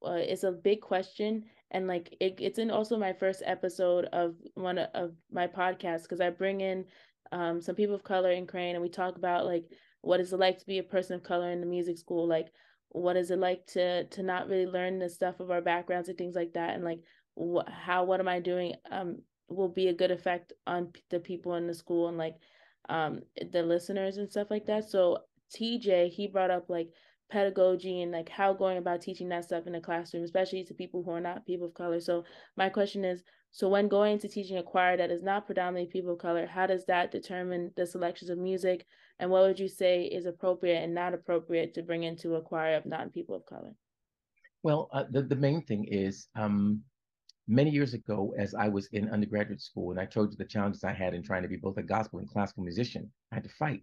Uh, 0.05 0.13
it's 0.13 0.45
a 0.45 0.53
big 0.53 0.83
question, 0.83 1.45
and 1.71 1.87
like 1.87 2.15
it, 2.21 2.37
it's 2.39 2.59
in 2.59 2.71
also 2.71 2.99
my 2.99 3.15
first 3.15 3.43
episode 3.47 4.05
of 4.13 4.35
one 4.55 4.77
of 4.79 5.13
my 5.33 5.47
podcasts 5.47 6.03
because 6.03 6.21
I 6.21 6.29
bring 6.29 6.61
in 6.61 6.85
um, 7.33 7.63
some 7.63 7.75
people 7.75 7.95
of 7.95 8.05
color 8.05 8.33
in 8.33 8.47
Crane 8.47 8.75
and 8.75 8.83
we 8.83 8.91
talk 8.91 9.17
about 9.17 9.47
like 9.47 9.65
what 10.03 10.21
is 10.21 10.33
it 10.33 10.39
like 10.39 10.59
to 10.59 10.67
be 10.67 10.79
a 10.79 10.83
person 10.83 11.17
of 11.17 11.23
color 11.23 11.51
in 11.51 11.61
the 11.61 11.67
music 11.67 11.97
school, 11.97 12.27
like 12.27 12.49
what 12.91 13.17
is 13.17 13.31
it 13.31 13.39
like 13.39 13.65
to 13.67 14.05
to 14.05 14.23
not 14.23 14.49
really 14.49 14.67
learn 14.67 14.99
the 14.99 15.09
stuff 15.09 15.41
of 15.41 15.51
our 15.51 15.61
backgrounds 15.61 16.09
and 16.09 16.19
things 16.19 16.35
like 16.35 16.53
that 16.55 16.75
and 16.75 16.85
like 16.85 17.01
wh- 17.39 17.69
how 17.71 18.05
what 18.05 18.21
am 18.21 18.29
i 18.29 18.41
doing 18.41 18.75
um 18.91 19.17
will 19.51 19.69
be 19.69 19.89
a 19.89 19.95
good 19.95 20.11
effect 20.11 20.53
on 20.67 20.87
p- 20.87 21.03
the 21.11 21.19
people 21.21 21.55
in 21.57 21.67
the 21.67 21.75
school 21.75 22.09
and 22.09 22.17
like 22.17 22.37
um 22.89 23.21
the 23.53 23.63
listeners 23.63 24.17
and 24.17 24.31
stuff 24.31 24.51
like 24.51 24.67
that. 24.67 24.89
So 24.89 25.19
tj 25.55 26.09
he 26.09 26.29
brought 26.29 26.51
up 26.51 26.71
like 26.71 26.89
pedagogy 27.31 28.03
and 28.03 28.13
like 28.13 28.29
how 28.29 28.53
going 28.53 28.79
about 28.79 29.01
teaching 29.01 29.29
that 29.29 29.45
stuff 29.45 29.67
in 29.67 29.73
the 29.73 29.81
classroom 29.81 30.25
especially 30.25 30.65
to 30.65 30.75
people 30.75 31.03
who 31.03 31.11
are 31.11 31.21
not 31.21 31.47
people 31.47 31.67
of 31.67 31.75
color. 31.75 32.01
So 32.01 32.25
my 32.57 32.69
question 32.69 33.05
is 33.05 33.23
so 33.53 33.69
when 33.69 33.89
going 33.89 34.19
to 34.21 34.29
teaching 34.29 34.59
a 34.59 34.63
choir 34.63 34.97
that 34.97 35.11
is 35.11 35.23
not 35.23 35.47
predominantly 35.47 35.91
people 35.91 36.13
of 36.13 36.19
color 36.19 36.47
how 36.47 36.67
does 36.67 36.85
that 36.87 37.11
determine 37.11 37.73
the 37.77 37.87
selections 37.87 38.31
of 38.31 38.39
music 38.39 38.87
and 39.21 39.31
what 39.31 39.43
would 39.43 39.61
you 39.61 39.69
say 39.69 40.05
is 40.05 40.27
appropriate 40.27 40.83
and 40.83 40.95
not 40.95 41.15
appropriate 41.15 41.75
to 41.75 41.83
bring 41.83 42.05
into 42.05 42.35
a 42.35 42.43
choir 42.43 42.75
of 42.75 42.87
non-people 42.87 43.37
of 43.37 43.45
color? 43.45 43.75
Well, 44.63 44.89
uh, 44.93 45.05
the, 45.11 45.23
the 45.23 45.37
main 45.37 45.63
thing 45.63 45.85
is 45.85 46.29
um, 46.35 46.83
many 47.47 47.71
years 47.71 47.93
ago, 47.93 48.35
as 48.39 48.55
I 48.55 48.69
was 48.69 48.87
in 48.93 49.11
undergraduate 49.11 49.61
school, 49.61 49.91
and 49.91 50.01
I 50.01 50.07
told 50.07 50.31
you 50.31 50.39
the 50.39 50.45
challenges 50.45 50.85
I 50.85 50.95
had 50.95 51.15
in 51.15 51.23
trying 51.23 51.43
to 51.43 51.49
be 51.49 51.57
both 51.57 51.77
a 51.77 51.83
gospel 51.83 52.19
and 52.19 52.31
classical 52.31 52.63
musician, 52.63 53.11
I 53.31 53.37
had 53.37 53.45
to 53.45 53.51
fight. 53.51 53.83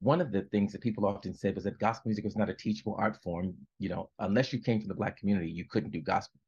One 0.00 0.20
of 0.20 0.32
the 0.32 0.42
things 0.42 0.72
that 0.72 0.80
people 0.80 1.06
often 1.06 1.32
said 1.32 1.54
was 1.54 1.64
that 1.64 1.78
gospel 1.78 2.08
music 2.08 2.24
was 2.24 2.36
not 2.36 2.50
a 2.50 2.54
teachable 2.54 2.96
art 2.98 3.16
form. 3.22 3.54
You 3.78 3.88
know, 3.88 4.10
unless 4.18 4.52
you 4.52 4.58
came 4.58 4.80
from 4.80 4.88
the 4.88 4.94
Black 4.94 5.16
community, 5.16 5.48
you 5.48 5.64
couldn't 5.64 5.92
do 5.92 6.00
gospel. 6.00 6.40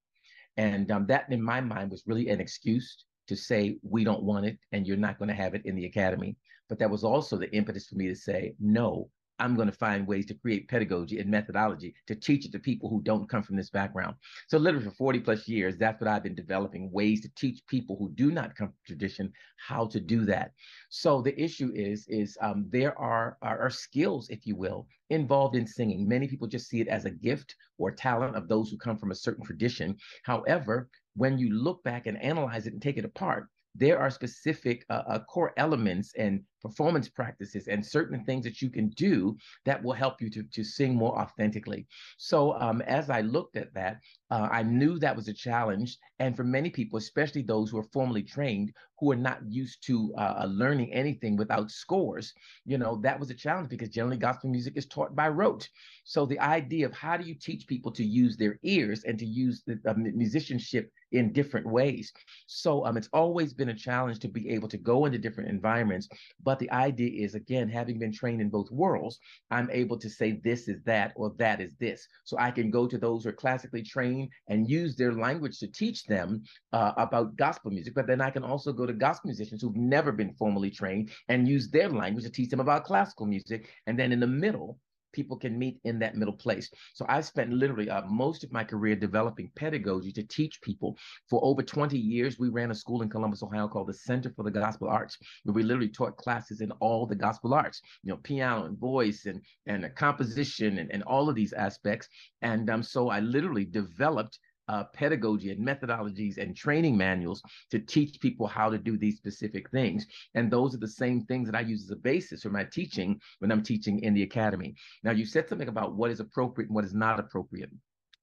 And 0.56 0.90
um, 0.90 1.06
that, 1.06 1.30
in 1.30 1.40
my 1.40 1.60
mind, 1.60 1.92
was 1.92 2.02
really 2.06 2.28
an 2.30 2.40
excuse 2.40 3.04
to 3.28 3.36
say, 3.36 3.78
we 3.82 4.04
don't 4.04 4.22
want 4.22 4.46
it 4.46 4.58
and 4.72 4.86
you're 4.86 4.96
not 4.96 5.18
going 5.18 5.28
to 5.28 5.34
have 5.34 5.54
it 5.54 5.64
in 5.64 5.74
the 5.74 5.86
academy. 5.86 6.36
But 6.68 6.78
that 6.78 6.90
was 6.90 7.04
also 7.04 7.36
the 7.36 7.54
impetus 7.54 7.88
for 7.88 7.96
me 7.96 8.08
to 8.08 8.16
say, 8.16 8.54
no, 8.58 9.10
I'm 9.38 9.56
going 9.56 9.70
to 9.70 9.76
find 9.76 10.06
ways 10.06 10.26
to 10.26 10.34
create 10.34 10.68
pedagogy 10.68 11.18
and 11.18 11.28
methodology 11.28 11.94
to 12.06 12.14
teach 12.14 12.46
it 12.46 12.52
to 12.52 12.58
people 12.58 12.88
who 12.88 13.02
don't 13.02 13.28
come 13.28 13.42
from 13.42 13.56
this 13.56 13.70
background. 13.70 14.14
So, 14.48 14.58
literally, 14.58 14.86
for 14.86 14.92
40 14.92 15.20
plus 15.20 15.48
years, 15.48 15.76
that's 15.76 16.00
what 16.00 16.08
I've 16.08 16.22
been 16.22 16.36
developing 16.36 16.90
ways 16.92 17.20
to 17.22 17.28
teach 17.36 17.66
people 17.66 17.96
who 17.96 18.10
do 18.10 18.30
not 18.30 18.54
come 18.54 18.68
from 18.68 18.76
tradition 18.86 19.32
how 19.56 19.86
to 19.86 19.98
do 19.98 20.24
that. 20.26 20.52
So, 20.88 21.20
the 21.20 21.38
issue 21.40 21.72
is, 21.74 22.06
is 22.08 22.38
um, 22.40 22.66
there 22.70 22.96
are, 22.98 23.36
are, 23.42 23.60
are 23.60 23.70
skills, 23.70 24.28
if 24.30 24.46
you 24.46 24.54
will, 24.54 24.86
involved 25.10 25.56
in 25.56 25.66
singing. 25.66 26.06
Many 26.08 26.28
people 26.28 26.46
just 26.46 26.68
see 26.68 26.80
it 26.80 26.88
as 26.88 27.04
a 27.04 27.10
gift 27.10 27.56
or 27.78 27.90
talent 27.90 28.36
of 28.36 28.46
those 28.46 28.70
who 28.70 28.78
come 28.78 28.96
from 28.96 29.10
a 29.10 29.16
certain 29.16 29.44
tradition. 29.44 29.96
However, 30.22 30.88
when 31.16 31.38
you 31.38 31.52
look 31.52 31.82
back 31.84 32.06
and 32.06 32.20
analyze 32.22 32.66
it 32.66 32.72
and 32.72 32.82
take 32.82 32.96
it 32.96 33.04
apart, 33.04 33.48
there 33.74 33.98
are 33.98 34.10
specific 34.10 34.84
uh, 34.90 35.02
uh, 35.08 35.18
core 35.24 35.52
elements 35.56 36.12
and 36.16 36.42
performance 36.64 37.08
practices 37.08 37.68
and 37.68 37.84
certain 37.84 38.24
things 38.24 38.44
that 38.44 38.62
you 38.62 38.70
can 38.70 38.88
do 39.08 39.36
that 39.66 39.82
will 39.82 39.92
help 39.92 40.22
you 40.22 40.30
to, 40.30 40.42
to 40.44 40.64
sing 40.64 40.94
more 40.94 41.14
authentically. 41.20 41.86
So 42.16 42.54
um, 42.54 42.80
as 42.82 43.10
I 43.10 43.20
looked 43.20 43.56
at 43.56 43.74
that, 43.74 44.00
uh, 44.30 44.48
I 44.50 44.62
knew 44.62 44.98
that 44.98 45.14
was 45.14 45.28
a 45.28 45.34
challenge. 45.34 45.98
And 46.18 46.34
for 46.34 46.44
many 46.44 46.70
people, 46.70 46.96
especially 46.96 47.42
those 47.42 47.70
who 47.70 47.78
are 47.78 47.90
formally 47.92 48.22
trained, 48.22 48.72
who 48.98 49.12
are 49.12 49.16
not 49.16 49.40
used 49.46 49.84
to 49.86 50.14
uh, 50.16 50.34
uh, 50.42 50.46
learning 50.46 50.92
anything 50.92 51.36
without 51.36 51.70
scores, 51.70 52.32
you 52.64 52.78
know, 52.78 52.98
that 53.02 53.20
was 53.20 53.30
a 53.30 53.34
challenge 53.34 53.68
because 53.68 53.90
generally 53.90 54.16
gospel 54.16 54.48
music 54.48 54.74
is 54.76 54.86
taught 54.86 55.14
by 55.14 55.28
rote. 55.28 55.68
So 56.04 56.24
the 56.24 56.40
idea 56.40 56.86
of 56.86 56.94
how 56.94 57.16
do 57.18 57.24
you 57.24 57.34
teach 57.34 57.66
people 57.66 57.92
to 57.92 58.04
use 58.04 58.36
their 58.36 58.58
ears 58.62 59.04
and 59.04 59.18
to 59.18 59.26
use 59.26 59.62
the 59.66 59.78
uh, 59.86 59.94
musicianship 59.96 60.90
in 61.12 61.32
different 61.32 61.66
ways. 61.66 62.12
So 62.46 62.84
um, 62.86 62.96
it's 62.96 63.08
always 63.12 63.52
been 63.52 63.68
a 63.68 63.74
challenge 63.74 64.18
to 64.20 64.28
be 64.28 64.50
able 64.50 64.68
to 64.68 64.78
go 64.78 65.04
into 65.06 65.18
different 65.18 65.50
environments, 65.50 66.08
but 66.42 66.53
but 66.54 66.60
the 66.60 66.70
idea 66.70 67.24
is, 67.24 67.34
again, 67.34 67.68
having 67.68 67.98
been 67.98 68.12
trained 68.12 68.40
in 68.40 68.48
both 68.48 68.70
worlds, 68.70 69.18
I'm 69.50 69.68
able 69.72 69.98
to 69.98 70.08
say 70.08 70.40
this 70.44 70.68
is 70.68 70.80
that 70.84 71.12
or 71.16 71.32
that 71.38 71.60
is 71.60 71.74
this. 71.80 72.06
So 72.22 72.36
I 72.38 72.52
can 72.52 72.70
go 72.70 72.86
to 72.86 72.96
those 72.96 73.24
who 73.24 73.30
are 73.30 73.32
classically 73.32 73.82
trained 73.82 74.30
and 74.46 74.70
use 74.70 74.94
their 74.94 75.12
language 75.12 75.58
to 75.58 75.66
teach 75.66 76.04
them 76.04 76.44
uh, 76.72 76.92
about 76.96 77.34
gospel 77.34 77.72
music. 77.72 77.92
But 77.92 78.06
then 78.06 78.20
I 78.20 78.30
can 78.30 78.44
also 78.44 78.72
go 78.72 78.86
to 78.86 78.92
gospel 78.92 79.30
musicians 79.30 79.62
who've 79.62 79.74
never 79.74 80.12
been 80.12 80.32
formally 80.34 80.70
trained 80.70 81.10
and 81.28 81.48
use 81.48 81.70
their 81.70 81.88
language 81.88 82.22
to 82.22 82.30
teach 82.30 82.50
them 82.50 82.60
about 82.60 82.84
classical 82.84 83.26
music. 83.26 83.68
And 83.88 83.98
then 83.98 84.12
in 84.12 84.20
the 84.20 84.28
middle, 84.28 84.78
people 85.14 85.38
can 85.38 85.58
meet 85.58 85.78
in 85.84 85.98
that 86.00 86.16
middle 86.16 86.34
place. 86.34 86.70
So 86.92 87.06
I 87.08 87.22
spent 87.22 87.52
literally 87.52 87.88
uh, 87.88 88.02
most 88.06 88.44
of 88.44 88.52
my 88.52 88.64
career 88.64 88.96
developing 88.96 89.50
pedagogy 89.56 90.12
to 90.12 90.22
teach 90.24 90.60
people. 90.60 90.98
For 91.30 91.40
over 91.42 91.62
20 91.62 91.96
years, 91.96 92.38
we 92.38 92.50
ran 92.50 92.70
a 92.70 92.74
school 92.74 93.00
in 93.02 93.08
Columbus, 93.08 93.42
Ohio 93.42 93.68
called 93.68 93.88
the 93.88 93.94
Center 93.94 94.30
for 94.36 94.42
the 94.42 94.50
Gospel 94.50 94.88
Arts, 94.88 95.16
where 95.44 95.54
we 95.54 95.62
literally 95.62 95.88
taught 95.88 96.16
classes 96.18 96.60
in 96.60 96.70
all 96.72 97.06
the 97.06 97.14
gospel 97.14 97.54
arts, 97.54 97.80
you 98.02 98.10
know, 98.10 98.18
piano 98.18 98.64
and 98.64 98.78
voice 98.78 99.26
and, 99.26 99.40
and 99.66 99.88
composition 99.94 100.78
and, 100.78 100.90
and 100.92 101.02
all 101.04 101.28
of 101.28 101.34
these 101.34 101.52
aspects. 101.52 102.08
And 102.42 102.68
um, 102.68 102.82
so 102.82 103.08
I 103.08 103.20
literally 103.20 103.64
developed 103.64 104.38
uh, 104.68 104.84
pedagogy 104.94 105.50
and 105.50 105.66
methodologies 105.66 106.38
and 106.38 106.56
training 106.56 106.96
manuals 106.96 107.42
to 107.70 107.78
teach 107.78 108.20
people 108.20 108.46
how 108.46 108.68
to 108.68 108.78
do 108.78 108.96
these 108.96 109.16
specific 109.16 109.70
things. 109.70 110.06
And 110.34 110.50
those 110.50 110.74
are 110.74 110.78
the 110.78 110.88
same 110.88 111.24
things 111.24 111.48
that 111.48 111.56
I 111.56 111.60
use 111.60 111.84
as 111.84 111.90
a 111.90 111.96
basis 111.96 112.42
for 112.42 112.50
my 112.50 112.64
teaching 112.64 113.20
when 113.38 113.52
I'm 113.52 113.62
teaching 113.62 114.00
in 114.00 114.14
the 114.14 114.22
academy. 114.22 114.74
Now, 115.02 115.12
you 115.12 115.26
said 115.26 115.48
something 115.48 115.68
about 115.68 115.94
what 115.94 116.10
is 116.10 116.20
appropriate 116.20 116.68
and 116.68 116.74
what 116.74 116.84
is 116.84 116.94
not 116.94 117.20
appropriate. 117.20 117.70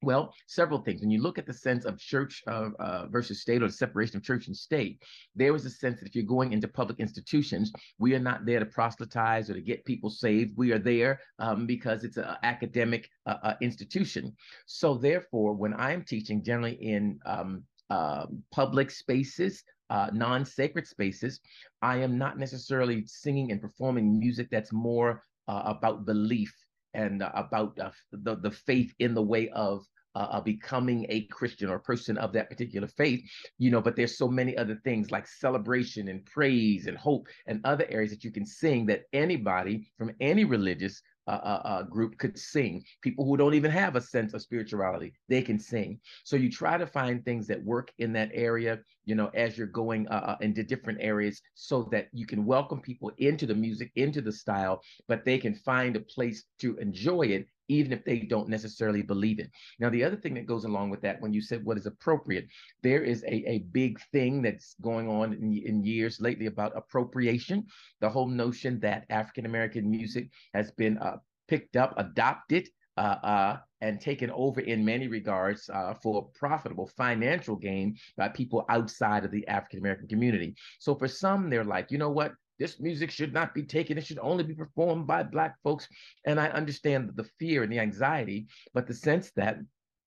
Well, 0.04 0.34
several 0.48 0.80
things. 0.80 1.02
When 1.02 1.12
you 1.12 1.22
look 1.22 1.38
at 1.38 1.46
the 1.46 1.54
sense 1.54 1.86
of 1.86 2.00
church 2.00 2.42
uh, 2.48 2.70
uh, 2.80 3.06
versus 3.08 3.42
state 3.42 3.62
or 3.62 3.68
the 3.68 3.74
separation 3.74 4.18
of 4.18 4.24
church 4.24 4.48
and 4.48 4.58
state, 4.58 5.00
there 5.36 5.54
was 5.54 5.66
a 5.66 5.70
sense 5.70 6.00
that 6.00 6.08
if 6.08 6.16
you're 6.16 6.26
going 6.26 6.54
into 6.54 6.68
public 6.68 7.00
institutions, 7.00 7.72
we 8.00 8.16
are 8.16 8.20
not 8.20 8.44
there 8.44 8.60
to 8.60 8.66
proselytize 8.66 9.50
or 9.50 9.54
to 9.54 9.62
get 9.62 9.86
people 9.86 10.10
saved. 10.10 10.58
We 10.58 10.72
are 10.72 10.80
there 10.80 11.20
um, 11.38 11.68
because 11.68 12.04
it's 12.04 12.18
an 12.18 12.36
academic 12.42 13.10
uh, 13.28 13.38
uh, 13.44 13.54
institution. 13.62 14.36
So, 14.66 14.96
therefore, 14.96 15.54
when 15.54 15.76
I'm 15.76 16.04
teaching, 16.04 16.44
generally 16.44 16.78
in 16.82 17.20
um, 17.26 17.64
um 17.92 18.42
public 18.52 18.90
spaces, 18.90 19.64
uh, 19.92 20.10
non 20.14 20.46
sacred 20.46 20.88
spaces, 20.88 21.42
I 21.84 21.98
am 21.98 22.18
not 22.18 22.40
necessarily 22.40 23.06
singing 23.06 23.52
and 23.52 23.62
performing 23.62 24.18
music 24.18 24.48
that's 24.50 24.72
more 24.74 25.24
uh, 25.48 25.62
about 25.66 26.06
belief 26.06 26.56
and 26.93 27.23
about 27.34 27.75
the, 27.75 28.36
the 28.36 28.51
faith 28.51 28.93
in 28.99 29.13
the 29.13 29.21
way 29.21 29.49
of 29.49 29.86
uh, 30.15 30.41
becoming 30.41 31.06
a 31.10 31.21
Christian 31.27 31.69
or 31.69 31.75
a 31.75 31.82
person 31.82 32.17
of 32.17 32.34
that 32.34 32.49
particular 32.49 32.88
faith, 32.88 33.21
you 33.58 33.71
know, 33.71 33.82
but 33.82 33.95
there's 33.95 34.17
so 34.17 34.27
many 34.27 34.58
other 34.58 34.80
things 34.84 35.12
like 35.12 35.27
celebration 35.27 36.10
and 36.10 36.25
praise 36.25 36.88
and 36.88 36.97
hope 36.97 37.27
and 37.47 37.62
other 37.63 37.86
areas 37.89 38.12
that 38.12 38.23
you 38.23 38.32
can 38.32 38.45
sing 38.45 38.86
that 38.88 39.04
anybody 39.13 39.88
from 39.97 40.12
any 40.19 40.43
religious 40.43 41.01
uh, 41.34 41.84
group 41.84 42.17
could 42.17 42.38
sing. 42.38 42.84
People 43.02 43.26
who 43.26 43.38
don't 43.38 43.54
even 43.54 43.72
have 43.72 43.96
a 43.96 44.02
sense 44.02 44.34
of 44.34 44.41
spirituality, 44.41 45.13
they 45.30 45.41
can 45.41 45.60
sing. 45.60 46.00
So 46.24 46.36
you 46.36 46.52
try 46.52 46.78
to 46.78 46.88
find 46.88 47.24
things 47.24 47.48
that 47.48 47.63
work 47.63 47.91
in 48.00 48.13
that 48.13 48.32
area, 48.34 48.80
you 49.06 49.15
know, 49.15 49.30
as 49.34 49.58
you're 49.58 49.67
going 49.67 50.08
uh, 50.08 50.24
uh, 50.26 50.38
into 50.41 50.63
different 50.63 51.00
areas 51.02 51.41
so 51.56 51.84
that 51.91 52.08
you 52.13 52.26
can 52.26 52.46
welcome 52.46 52.82
people 52.82 53.12
into 53.17 53.46
the 53.46 53.56
music, 53.56 53.91
into 53.96 54.22
the 54.22 54.32
style, 54.32 54.82
but 55.08 55.26
they 55.26 55.38
can 55.38 55.56
find 55.56 55.96
a 55.96 56.02
place 56.02 56.44
to 56.60 56.78
enjoy 56.78 57.24
it 57.24 57.48
even 57.72 57.94
if 57.94 58.04
they 58.04 58.20
don't 58.20 58.50
necessarily 58.50 59.02
believe 59.02 59.40
it. 59.40 59.50
Now, 59.80 59.90
the 59.90 60.04
other 60.04 60.18
thing 60.18 60.34
that 60.36 60.46
goes 60.46 60.66
along 60.66 60.90
with 60.90 61.02
that, 61.02 61.22
when 61.22 61.34
you 61.34 61.42
said 61.42 61.64
what 61.64 61.78
is 61.78 61.86
appropriate, 61.86 62.48
there 62.84 63.04
is 63.04 63.24
a, 63.24 63.38
a 63.50 63.60
big 63.72 64.00
thing 64.12 64.42
that's 64.42 64.76
going 64.82 65.08
on 65.10 65.34
in, 65.34 65.62
in 65.66 65.84
years 65.84 66.20
lately 66.20 66.48
about 66.48 66.76
appropriation. 66.76 67.66
The 68.02 68.10
whole 68.10 68.28
notion 68.28 68.80
that 68.82 69.06
African 69.10 69.46
American 69.46 69.90
music 69.90 70.30
has 70.54 70.72
been 70.72 70.98
uh, 70.98 71.18
picked 71.48 71.76
up, 71.76 71.94
adopted, 71.98 72.68
uh, 72.98 73.18
uh, 73.24 73.58
and 73.80 74.00
taken 74.00 74.30
over 74.32 74.60
in 74.60 74.86
many 74.86 75.08
regards 75.08 75.70
uh, 75.70 75.94
for 76.04 76.30
profitable 76.36 76.88
financial 76.98 77.56
gain 77.56 77.98
by 78.18 78.28
people 78.28 78.66
outside 78.70 79.24
of 79.26 79.32
the 79.32 79.48
African 79.48 79.80
American 79.80 80.08
community. 80.08 80.56
So 80.80 80.94
for 80.96 81.08
some, 81.08 81.50
they're 81.50 81.64
like, 81.64 81.90
you 81.90 81.98
know 81.98 82.12
what? 82.12 82.34
This 82.62 82.80
music 82.80 83.10
should 83.10 83.34
not 83.34 83.56
be 83.56 83.63
taken. 83.63 83.97
It 83.97 84.06
should 84.06 84.19
only 84.19 84.43
be 84.43 84.54
performed 84.54 85.08
by 85.08 85.24
Black 85.24 85.56
folks. 85.63 85.88
And 86.28 86.39
I 86.39 86.47
understand 86.50 87.12
the 87.15 87.28
fear 87.39 87.63
and 87.63 87.71
the 87.74 87.80
anxiety, 87.80 88.45
but 88.76 88.86
the 88.86 88.93
sense 88.93 89.32
that 89.36 89.58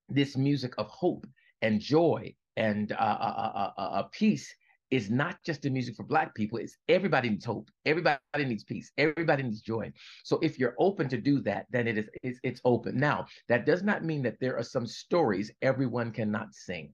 this 0.08 0.36
music 0.36 0.72
of 0.78 0.86
hope 0.86 1.26
and 1.62 1.80
joy 1.80 2.32
and 2.56 2.92
uh, 2.92 2.94
uh, 2.94 3.70
uh, 3.76 3.80
uh, 3.80 4.02
peace 4.12 4.54
is 4.92 5.10
not 5.10 5.36
just 5.44 5.62
the 5.62 5.70
music 5.70 5.96
for 5.96 6.04
Black 6.04 6.32
people. 6.36 6.58
It's 6.58 6.76
everybody 6.88 7.28
needs 7.28 7.44
hope. 7.44 7.68
Everybody 7.84 8.44
needs 8.44 8.62
peace. 8.62 8.92
Everybody 8.98 9.42
needs 9.42 9.60
joy. 9.60 9.92
So 10.22 10.38
if 10.40 10.56
you're 10.56 10.76
open 10.78 11.08
to 11.08 11.20
do 11.20 11.40
that, 11.40 11.66
then 11.70 11.88
it 11.88 11.98
is 11.98 12.08
it's, 12.22 12.38
it's 12.44 12.60
open. 12.64 12.96
Now 12.96 13.26
that 13.48 13.66
does 13.66 13.82
not 13.82 14.04
mean 14.04 14.22
that 14.22 14.38
there 14.40 14.56
are 14.56 14.62
some 14.62 14.86
stories 14.86 15.50
everyone 15.60 16.12
cannot 16.12 16.54
sing. 16.54 16.92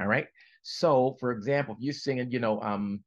All 0.00 0.08
right. 0.08 0.26
So 0.62 1.16
for 1.20 1.30
example, 1.30 1.76
if 1.76 1.84
you're 1.84 1.92
singing, 1.92 2.32
you 2.32 2.40
know, 2.40 2.60
um, 2.62 3.04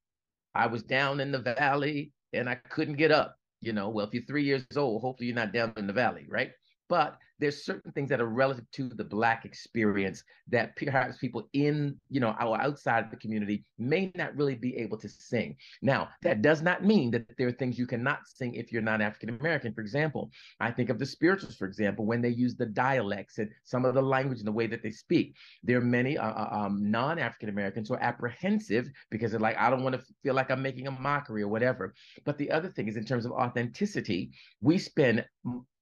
I 0.53 0.67
was 0.67 0.83
down 0.83 1.19
in 1.19 1.31
the 1.31 1.39
valley 1.39 2.11
and 2.33 2.49
I 2.49 2.55
couldn't 2.55 2.95
get 2.95 3.11
up. 3.11 3.37
You 3.61 3.73
know, 3.73 3.89
well, 3.89 4.05
if 4.07 4.13
you're 4.13 4.23
three 4.23 4.43
years 4.43 4.65
old, 4.75 5.01
hopefully 5.01 5.27
you're 5.27 5.35
not 5.35 5.53
down 5.53 5.73
in 5.77 5.87
the 5.87 5.93
valley, 5.93 6.25
right? 6.27 6.51
But 6.89 7.17
there's 7.41 7.65
certain 7.65 7.91
things 7.91 8.09
that 8.09 8.21
are 8.21 8.27
relative 8.27 8.69
to 8.71 8.87
the 8.87 9.03
black 9.03 9.43
experience 9.45 10.23
that 10.47 10.75
perhaps 10.75 11.17
people 11.17 11.49
in 11.53 11.99
you 12.09 12.19
know 12.19 12.35
our 12.39 12.61
outside 12.61 13.09
the 13.11 13.17
community 13.17 13.65
may 13.77 14.11
not 14.15 14.35
really 14.35 14.55
be 14.55 14.77
able 14.77 14.97
to 14.97 15.09
sing. 15.09 15.57
Now 15.81 16.09
that 16.21 16.41
does 16.41 16.61
not 16.61 16.85
mean 16.85 17.11
that 17.11 17.25
there 17.37 17.47
are 17.47 17.51
things 17.51 17.79
you 17.79 17.87
cannot 17.87 18.19
sing 18.25 18.53
if 18.53 18.71
you're 18.71 18.81
not 18.81 19.01
african 19.01 19.29
american 19.29 19.73
for 19.73 19.81
example 19.81 20.29
i 20.59 20.69
think 20.71 20.89
of 20.89 20.99
the 20.99 21.05
spirituals 21.05 21.55
for 21.55 21.65
example 21.65 22.05
when 22.05 22.21
they 22.21 22.29
use 22.29 22.55
the 22.55 22.65
dialects 22.65 23.37
and 23.39 23.49
some 23.63 23.85
of 23.85 23.93
the 23.93 24.01
language 24.01 24.39
and 24.39 24.47
the 24.47 24.51
way 24.51 24.67
that 24.67 24.83
they 24.83 24.91
speak. 24.91 25.35
There 25.63 25.77
are 25.77 25.81
many 25.81 26.17
uh, 26.17 26.31
uh 26.31 26.49
um, 26.51 26.91
non-african 26.91 27.49
americans 27.49 27.87
who 27.87 27.95
are 27.95 28.03
apprehensive 28.03 28.89
because 29.09 29.31
they're 29.31 29.39
like 29.39 29.57
i 29.57 29.69
don't 29.69 29.83
want 29.83 29.95
to 29.95 30.01
feel 30.23 30.35
like 30.35 30.51
i'm 30.51 30.61
making 30.61 30.87
a 30.87 30.91
mockery 30.91 31.41
or 31.41 31.47
whatever. 31.47 31.93
But 32.25 32.37
the 32.37 32.51
other 32.51 32.69
thing 32.69 32.87
is 32.87 32.97
in 32.97 33.05
terms 33.05 33.25
of 33.25 33.31
authenticity 33.31 34.31
we 34.61 34.77
spend 34.77 35.25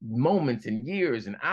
moments 0.02 0.65
and 0.65 0.88
years 0.88 1.28
and 1.28 1.36
hours 1.43 1.49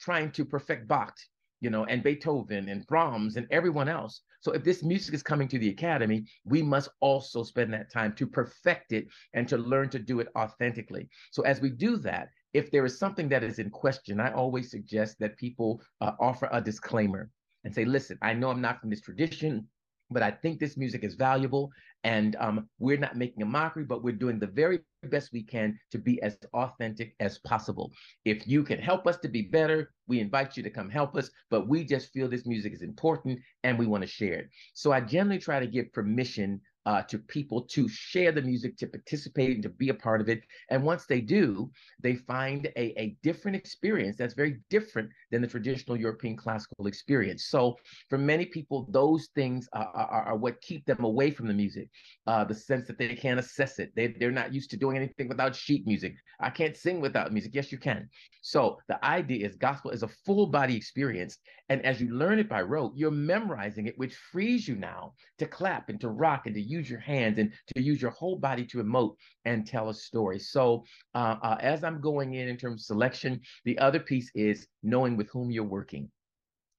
trying 0.00 0.30
to 0.32 0.44
perfect 0.44 0.88
Bach, 0.88 1.14
you 1.60 1.70
know, 1.70 1.84
and 1.84 2.02
Beethoven 2.02 2.68
and 2.68 2.86
Brahms 2.86 3.36
and 3.36 3.46
everyone 3.50 3.88
else. 3.88 4.22
So 4.40 4.52
if 4.52 4.62
this 4.62 4.82
music 4.82 5.14
is 5.14 5.22
coming 5.22 5.48
to 5.48 5.58
the 5.58 5.70
academy, 5.70 6.26
we 6.44 6.62
must 6.62 6.90
also 7.00 7.42
spend 7.42 7.72
that 7.72 7.90
time 7.90 8.14
to 8.16 8.26
perfect 8.26 8.92
it 8.92 9.06
and 9.32 9.48
to 9.48 9.56
learn 9.56 9.88
to 9.90 9.98
do 9.98 10.20
it 10.20 10.28
authentically. 10.36 11.08
So 11.30 11.42
as 11.42 11.60
we 11.60 11.70
do 11.70 11.96
that, 11.98 12.28
if 12.52 12.70
there 12.70 12.84
is 12.84 12.98
something 12.98 13.28
that 13.30 13.42
is 13.42 13.58
in 13.58 13.70
question, 13.70 14.20
I 14.20 14.32
always 14.32 14.70
suggest 14.70 15.18
that 15.20 15.36
people 15.38 15.82
uh, 16.00 16.12
offer 16.20 16.48
a 16.52 16.60
disclaimer 16.60 17.30
and 17.64 17.74
say, 17.74 17.84
listen, 17.84 18.18
I 18.22 18.34
know 18.34 18.50
I'm 18.50 18.60
not 18.60 18.80
from 18.80 18.90
this 18.90 19.00
tradition 19.00 19.66
but 20.10 20.22
I 20.22 20.30
think 20.30 20.58
this 20.58 20.76
music 20.76 21.04
is 21.04 21.14
valuable. 21.14 21.70
And 22.04 22.36
um, 22.36 22.68
we're 22.78 22.98
not 22.98 23.16
making 23.16 23.42
a 23.42 23.46
mockery, 23.46 23.84
but 23.84 24.02
we're 24.02 24.14
doing 24.14 24.38
the 24.38 24.46
very 24.46 24.80
best 25.04 25.30
we 25.32 25.42
can 25.42 25.78
to 25.90 25.98
be 25.98 26.20
as 26.22 26.36
authentic 26.52 27.14
as 27.20 27.38
possible. 27.38 27.92
If 28.24 28.46
you 28.46 28.62
can 28.62 28.78
help 28.78 29.06
us 29.06 29.16
to 29.18 29.28
be 29.28 29.42
better, 29.42 29.90
we 30.06 30.20
invite 30.20 30.56
you 30.56 30.62
to 30.62 30.70
come 30.70 30.90
help 30.90 31.16
us. 31.16 31.30
But 31.50 31.66
we 31.66 31.84
just 31.84 32.12
feel 32.12 32.28
this 32.28 32.46
music 32.46 32.74
is 32.74 32.82
important 32.82 33.40
and 33.62 33.78
we 33.78 33.86
want 33.86 34.02
to 34.02 34.08
share 34.08 34.34
it. 34.34 34.48
So 34.74 34.92
I 34.92 35.00
generally 35.00 35.40
try 35.40 35.60
to 35.60 35.66
give 35.66 35.92
permission 35.92 36.60
uh, 36.86 37.02
to 37.02 37.18
people 37.18 37.62
to 37.62 37.88
share 37.88 38.32
the 38.32 38.42
music, 38.42 38.76
to 38.78 38.86
participate, 38.86 39.54
and 39.54 39.62
to 39.62 39.68
be 39.68 39.88
a 39.88 39.94
part 39.94 40.20
of 40.20 40.28
it. 40.28 40.42
And 40.70 40.82
once 40.82 41.06
they 41.06 41.20
do, 41.20 41.70
they 42.00 42.14
find 42.14 42.66
a, 42.76 43.00
a 43.00 43.16
different 43.22 43.56
experience 43.56 44.16
that's 44.16 44.34
very 44.34 44.58
different 44.70 45.10
than 45.30 45.42
the 45.42 45.48
traditional 45.48 45.96
European 45.96 46.36
classical 46.36 46.86
experience. 46.86 47.46
So 47.46 47.76
for 48.08 48.18
many 48.18 48.46
people, 48.46 48.86
those 48.90 49.28
things 49.34 49.68
are, 49.72 49.90
are, 49.94 50.22
are 50.24 50.36
what 50.36 50.60
keep 50.60 50.84
them 50.86 51.04
away 51.04 51.30
from 51.30 51.48
the 51.48 51.54
music. 51.54 51.88
Uh, 52.26 52.44
the 52.44 52.54
sense 52.54 52.86
that 52.86 52.98
they 52.98 53.14
can't 53.14 53.40
assess 53.40 53.78
it. 53.78 53.92
They, 53.94 54.08
they're 54.08 54.30
not 54.30 54.52
used 54.52 54.70
to 54.70 54.76
doing 54.76 54.96
anything 54.96 55.28
without 55.28 55.54
sheet 55.54 55.86
music. 55.86 56.14
I 56.40 56.50
can't 56.50 56.76
sing 56.76 57.00
without 57.00 57.32
music. 57.32 57.54
Yes, 57.54 57.72
you 57.72 57.78
can. 57.78 58.08
So 58.42 58.78
the 58.88 59.02
idea 59.04 59.46
is 59.46 59.56
gospel 59.56 59.90
is 59.90 60.02
a 60.02 60.08
full 60.08 60.46
body 60.46 60.76
experience. 60.76 61.38
And 61.70 61.84
as 61.84 62.00
you 62.00 62.14
learn 62.14 62.38
it 62.38 62.48
by 62.48 62.60
rote, 62.62 62.92
you're 62.94 63.10
memorizing 63.10 63.86
it, 63.86 63.98
which 63.98 64.14
frees 64.14 64.68
you 64.68 64.76
now 64.76 65.14
to 65.38 65.46
clap 65.46 65.88
and 65.88 66.00
to 66.00 66.10
rock 66.10 66.46
and 66.46 66.54
to 66.54 66.60
use 66.60 66.90
your 66.90 67.00
hands 67.00 67.38
and 67.38 67.52
to 67.74 67.82
use 67.82 68.02
your 68.02 68.10
whole 68.10 68.36
body 68.36 68.66
to 68.66 68.82
emote 68.82 69.16
and 69.44 69.66
tell 69.66 69.88
a 69.88 69.94
story. 69.94 70.38
So 70.38 70.84
uh, 71.14 71.36
uh, 71.42 71.56
as 71.60 71.82
I'm 71.82 72.00
going 72.00 72.34
in 72.34 72.48
in 72.48 72.56
terms 72.56 72.82
of 72.82 72.86
selection, 72.86 73.40
the 73.64 73.78
other 73.78 74.00
piece 74.00 74.30
is 74.34 74.66
knowing 74.82 75.16
with 75.16 75.30
whom 75.30 75.50
you're 75.50 75.64
working. 75.64 76.10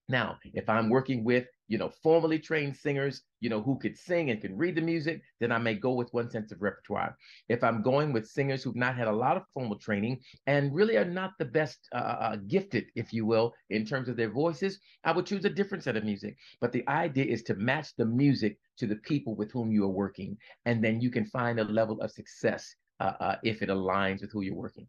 Now, 0.08 0.38
if 0.54 0.70
I'm 0.70 0.90
working 0.90 1.24
with, 1.24 1.48
you 1.68 1.80
know, 1.80 1.90
formally 1.90 2.38
trained 2.38 2.76
singers, 2.78 3.24
you 3.40 3.50
know, 3.50 3.60
who 3.60 3.80
could 3.80 3.98
sing 3.98 4.30
and 4.30 4.40
can 4.40 4.56
read 4.56 4.76
the 4.76 4.82
music, 4.82 5.24
then 5.40 5.52
I 5.52 5.58
may 5.58 5.74
go 5.74 5.94
with 5.94 6.14
one 6.14 6.30
sense 6.30 6.52
of 6.52 6.62
repertoire. 6.62 7.18
If 7.50 7.64
I'm 7.64 7.82
going 7.82 8.14
with 8.14 8.28
singers 8.28 8.62
who've 8.62 8.76
not 8.76 8.96
had 8.96 9.08
a 9.08 9.12
lot 9.12 9.36
of 9.36 9.48
formal 9.52 9.80
training 9.80 10.22
and 10.46 10.76
really 10.76 10.96
are 10.98 11.06
not 11.06 11.32
the 11.40 11.46
best 11.46 11.88
uh, 11.92 11.98
uh, 11.98 12.18
uh, 12.22 12.36
gifted, 12.48 12.86
if 12.96 13.12
you 13.12 13.26
will, 13.26 13.54
in 13.72 13.84
terms 13.84 14.08
of 14.08 14.16
their 14.16 14.30
voices, 14.30 14.80
I 15.04 15.12
would 15.12 15.26
choose 15.26 15.44
a 15.46 15.50
different 15.50 15.84
set 15.84 15.98
of 15.98 16.04
music. 16.04 16.38
But 16.62 16.72
the 16.72 16.88
idea 16.88 17.26
is 17.26 17.42
to 17.44 17.56
match 17.56 17.96
the 17.96 18.06
music 18.06 18.60
to 18.78 18.86
the 18.86 18.98
people 18.98 19.36
with 19.36 19.52
whom 19.52 19.72
you 19.72 19.86
are 19.86 19.90
working, 20.04 20.38
and 20.66 20.84
then 20.84 21.02
you 21.02 21.10
can 21.10 21.26
find 21.26 21.60
a 21.60 21.64
level 21.64 22.00
of 22.02 22.12
success 22.12 22.76
uh, 23.00 23.14
uh 23.20 23.36
if 23.44 23.62
it 23.62 23.70
aligns 23.70 24.22
with 24.22 24.32
who 24.32 24.42
you're 24.42 24.54
working. 24.54 24.88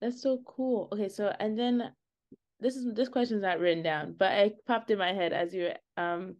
That's 0.00 0.20
so 0.20 0.42
cool. 0.44 0.88
Okay, 0.92 1.08
so 1.08 1.34
and 1.40 1.58
then 1.58 1.92
this 2.64 2.76
is 2.76 2.86
this 2.94 3.10
question's 3.10 3.42
not 3.42 3.60
written 3.60 3.82
down, 3.82 4.14
but 4.18 4.32
it 4.32 4.66
popped 4.66 4.90
in 4.90 4.98
my 4.98 5.12
head 5.12 5.34
as 5.34 5.52
you're 5.54 5.74
um 5.98 6.36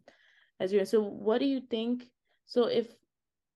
as 0.59 0.73
you're 0.73 0.85
so 0.85 0.99
what 1.01 1.39
do 1.39 1.45
you 1.45 1.61
think 1.61 2.09
so 2.47 2.65
if 2.65 2.87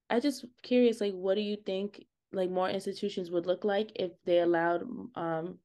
I 0.10 0.20
just 0.20 0.46
curious 0.62 1.02
like 1.02 1.14
what 1.14 1.34
do 1.36 1.42
you 1.42 1.58
think 1.66 2.06
like 2.32 2.52
more 2.52 2.70
institutions 2.70 3.32
would 3.32 3.48
look 3.48 3.66
like 3.66 3.92
if 3.96 4.12
they 4.24 4.40
allowed 4.40 4.84
um 5.16 5.58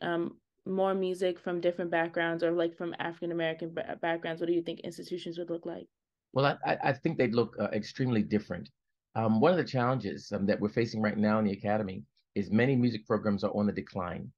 um 0.00 0.36
more 0.64 0.94
music 0.94 1.40
from 1.40 1.60
different 1.60 1.90
backgrounds 1.90 2.44
or 2.44 2.52
like 2.52 2.76
from 2.76 2.94
African 3.00 3.32
American 3.32 3.74
backgrounds? 4.00 4.40
What 4.40 4.46
do 4.46 4.52
you 4.52 4.62
think 4.62 4.80
institutions 4.80 5.38
would 5.38 5.50
look 5.50 5.66
like? 5.66 5.88
Well 6.32 6.46
I 6.64 6.78
I 6.84 6.92
think 6.92 7.18
they'd 7.18 7.34
look 7.34 7.56
uh, 7.58 7.70
extremely 7.72 8.22
different. 8.22 8.70
Um 9.16 9.40
one 9.40 9.50
of 9.50 9.58
the 9.58 9.72
challenges 9.76 10.30
um, 10.30 10.46
that 10.46 10.60
we're 10.60 10.78
facing 10.80 11.02
right 11.02 11.18
now 11.18 11.40
in 11.40 11.44
the 11.44 11.58
academy 11.60 12.04
is 12.36 12.52
many 12.52 12.76
music 12.76 13.04
programs 13.08 13.42
are 13.42 13.56
on 13.56 13.66
the 13.66 13.72
decline 13.72 14.30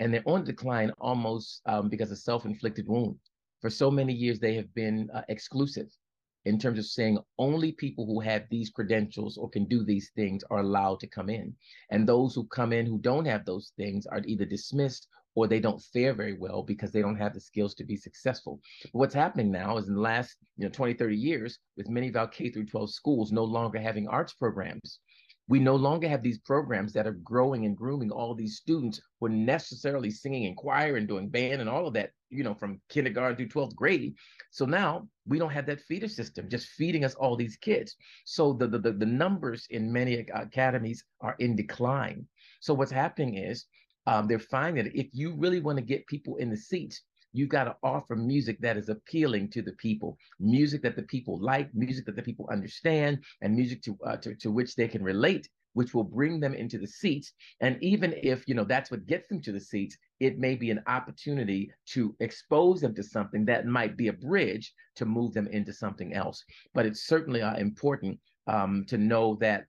and 0.00 0.12
they're 0.12 0.22
on 0.26 0.44
decline 0.44 0.92
almost 1.00 1.62
um, 1.66 1.88
because 1.88 2.10
of 2.10 2.18
self-inflicted 2.18 2.86
wound. 2.86 3.18
For 3.60 3.70
so 3.70 3.90
many 3.90 4.12
years, 4.12 4.38
they 4.38 4.54
have 4.54 4.72
been 4.74 5.08
uh, 5.14 5.22
exclusive 5.28 5.88
in 6.46 6.58
terms 6.58 6.78
of 6.78 6.86
saying 6.86 7.18
only 7.38 7.72
people 7.72 8.06
who 8.06 8.20
have 8.20 8.44
these 8.48 8.70
credentials 8.70 9.36
or 9.36 9.50
can 9.50 9.64
do 9.64 9.82
these 9.82 10.10
things 10.14 10.44
are 10.50 10.60
allowed 10.60 11.00
to 11.00 11.08
come 11.08 11.28
in. 11.28 11.52
And 11.90 12.08
those 12.08 12.34
who 12.34 12.44
come 12.44 12.72
in 12.72 12.86
who 12.86 12.98
don't 12.98 13.24
have 13.24 13.44
those 13.44 13.72
things 13.76 14.06
are 14.06 14.22
either 14.24 14.44
dismissed 14.44 15.08
or 15.34 15.48
they 15.48 15.58
don't 15.60 15.82
fare 15.92 16.14
very 16.14 16.34
well 16.38 16.62
because 16.62 16.92
they 16.92 17.02
don't 17.02 17.18
have 17.18 17.34
the 17.34 17.40
skills 17.40 17.74
to 17.74 17.84
be 17.84 17.96
successful. 17.96 18.60
What's 18.92 19.14
happening 19.14 19.50
now 19.50 19.76
is 19.76 19.88
in 19.88 19.94
the 19.94 20.00
last 20.00 20.36
you 20.56 20.64
know 20.64 20.70
20, 20.70 20.94
30 20.94 21.16
years, 21.16 21.58
with 21.76 21.88
many 21.88 22.08
of 22.08 22.16
our 22.16 22.28
K 22.28 22.48
through 22.48 22.66
12 22.66 22.90
schools 22.90 23.32
no 23.32 23.44
longer 23.44 23.80
having 23.80 24.06
arts 24.06 24.32
programs, 24.32 25.00
we 25.48 25.60
no 25.60 25.76
longer 25.76 26.08
have 26.08 26.22
these 26.22 26.38
programs 26.38 26.92
that 26.92 27.06
are 27.06 27.12
growing 27.12 27.66
and 27.66 27.76
grooming 27.76 28.10
all 28.10 28.34
these 28.34 28.56
students 28.56 29.00
who 29.18 29.26
are 29.26 29.30
necessarily 29.30 30.10
singing 30.10 30.44
in 30.44 30.54
choir 30.54 30.96
and 30.96 31.06
doing 31.06 31.28
band 31.28 31.60
and 31.60 31.70
all 31.70 31.86
of 31.86 31.94
that, 31.94 32.10
you 32.30 32.42
know, 32.42 32.54
from 32.54 32.80
kindergarten 32.88 33.36
through 33.36 33.48
12th 33.48 33.76
grade. 33.76 34.14
So 34.50 34.64
now 34.64 35.08
we 35.26 35.38
don't 35.38 35.52
have 35.52 35.66
that 35.66 35.80
feeder 35.82 36.08
system 36.08 36.48
just 36.48 36.68
feeding 36.70 37.04
us 37.04 37.14
all 37.14 37.36
these 37.36 37.56
kids. 37.56 37.94
So 38.24 38.52
the, 38.52 38.66
the, 38.66 38.92
the 38.92 39.06
numbers 39.06 39.66
in 39.70 39.92
many 39.92 40.26
academies 40.34 41.04
are 41.20 41.36
in 41.38 41.54
decline. 41.54 42.26
So 42.60 42.74
what's 42.74 42.92
happening 42.92 43.36
is 43.36 43.66
um, 44.06 44.26
they're 44.26 44.38
finding 44.38 44.84
that 44.84 44.98
if 44.98 45.08
you 45.12 45.34
really 45.36 45.60
want 45.60 45.78
to 45.78 45.84
get 45.84 46.06
people 46.06 46.36
in 46.36 46.50
the 46.50 46.56
seats, 46.56 47.02
you 47.36 47.46
got 47.46 47.64
to 47.64 47.76
offer 47.82 48.16
music 48.16 48.58
that 48.60 48.76
is 48.76 48.88
appealing 48.88 49.50
to 49.50 49.62
the 49.62 49.72
people, 49.72 50.16
music 50.40 50.82
that 50.82 50.96
the 50.96 51.02
people 51.02 51.40
like, 51.40 51.74
music 51.74 52.06
that 52.06 52.16
the 52.16 52.22
people 52.22 52.48
understand, 52.50 53.22
and 53.42 53.54
music 53.54 53.82
to, 53.82 53.98
uh, 54.06 54.16
to, 54.16 54.34
to 54.36 54.50
which 54.50 54.74
they 54.74 54.88
can 54.88 55.02
relate 55.02 55.48
which 55.76 55.92
will 55.92 56.04
bring 56.04 56.40
them 56.40 56.54
into 56.54 56.78
the 56.78 56.86
seats. 56.86 57.34
And 57.60 57.76
even 57.82 58.14
if, 58.22 58.48
you 58.48 58.54
know, 58.54 58.64
that's 58.64 58.90
what 58.90 59.04
gets 59.04 59.28
them 59.28 59.42
to 59.42 59.52
the 59.52 59.60
seats, 59.60 59.98
it 60.20 60.38
may 60.38 60.54
be 60.54 60.70
an 60.70 60.82
opportunity 60.86 61.70
to 61.88 62.16
expose 62.20 62.80
them 62.80 62.94
to 62.94 63.02
something 63.02 63.44
that 63.44 63.66
might 63.66 63.94
be 63.94 64.08
a 64.08 64.14
bridge 64.14 64.72
to 64.94 65.04
move 65.04 65.34
them 65.34 65.46
into 65.48 65.74
something 65.74 66.14
else. 66.14 66.42
But 66.72 66.86
it's 66.86 67.06
certainly 67.06 67.42
uh, 67.42 67.58
important 67.58 68.18
um, 68.46 68.86
to 68.88 68.96
know 68.96 69.36
that, 69.42 69.66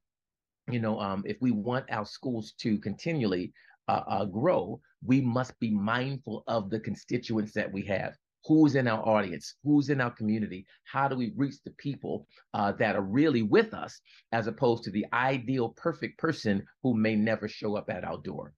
you 0.71 0.80
know, 0.80 0.97
um, 0.97 1.23
if 1.27 1.41
we 1.41 1.51
want 1.51 1.91
our 1.91 2.06
schools 2.06 2.53
to 2.60 2.80
continually 2.80 3.51
uh, 3.88 4.04
uh, 4.08 4.26
grow, 4.26 4.80
we 5.06 5.21
must 5.21 5.58
be 5.60 5.71
mindful 5.71 6.43
of 6.47 6.69
the 6.69 6.80
constituents 6.80 7.54
that 7.54 7.71
we 7.71 7.86
have 7.86 8.13
who's 8.47 8.76
in 8.76 8.88
our 8.88 9.06
audience, 9.06 9.56
who's 9.63 9.89
in 9.89 10.00
our 10.00 10.12
community, 10.12 10.65
how 10.86 11.08
do 11.08 11.15
we 11.15 11.34
reach 11.36 11.56
the 11.65 11.71
people 11.71 12.28
uh, 12.54 12.71
that 12.71 12.95
are 12.95 13.02
really 13.02 13.41
with 13.41 13.73
us, 13.73 14.00
as 14.32 14.47
opposed 14.47 14.84
to 14.84 14.91
the 14.91 15.06
ideal 15.13 15.69
perfect 15.69 16.17
person 16.17 16.63
who 16.82 16.95
may 16.95 17.15
never 17.15 17.47
show 17.47 17.76
up 17.76 17.89
at 17.89 18.06
our 18.06 18.17
door. 18.19 18.54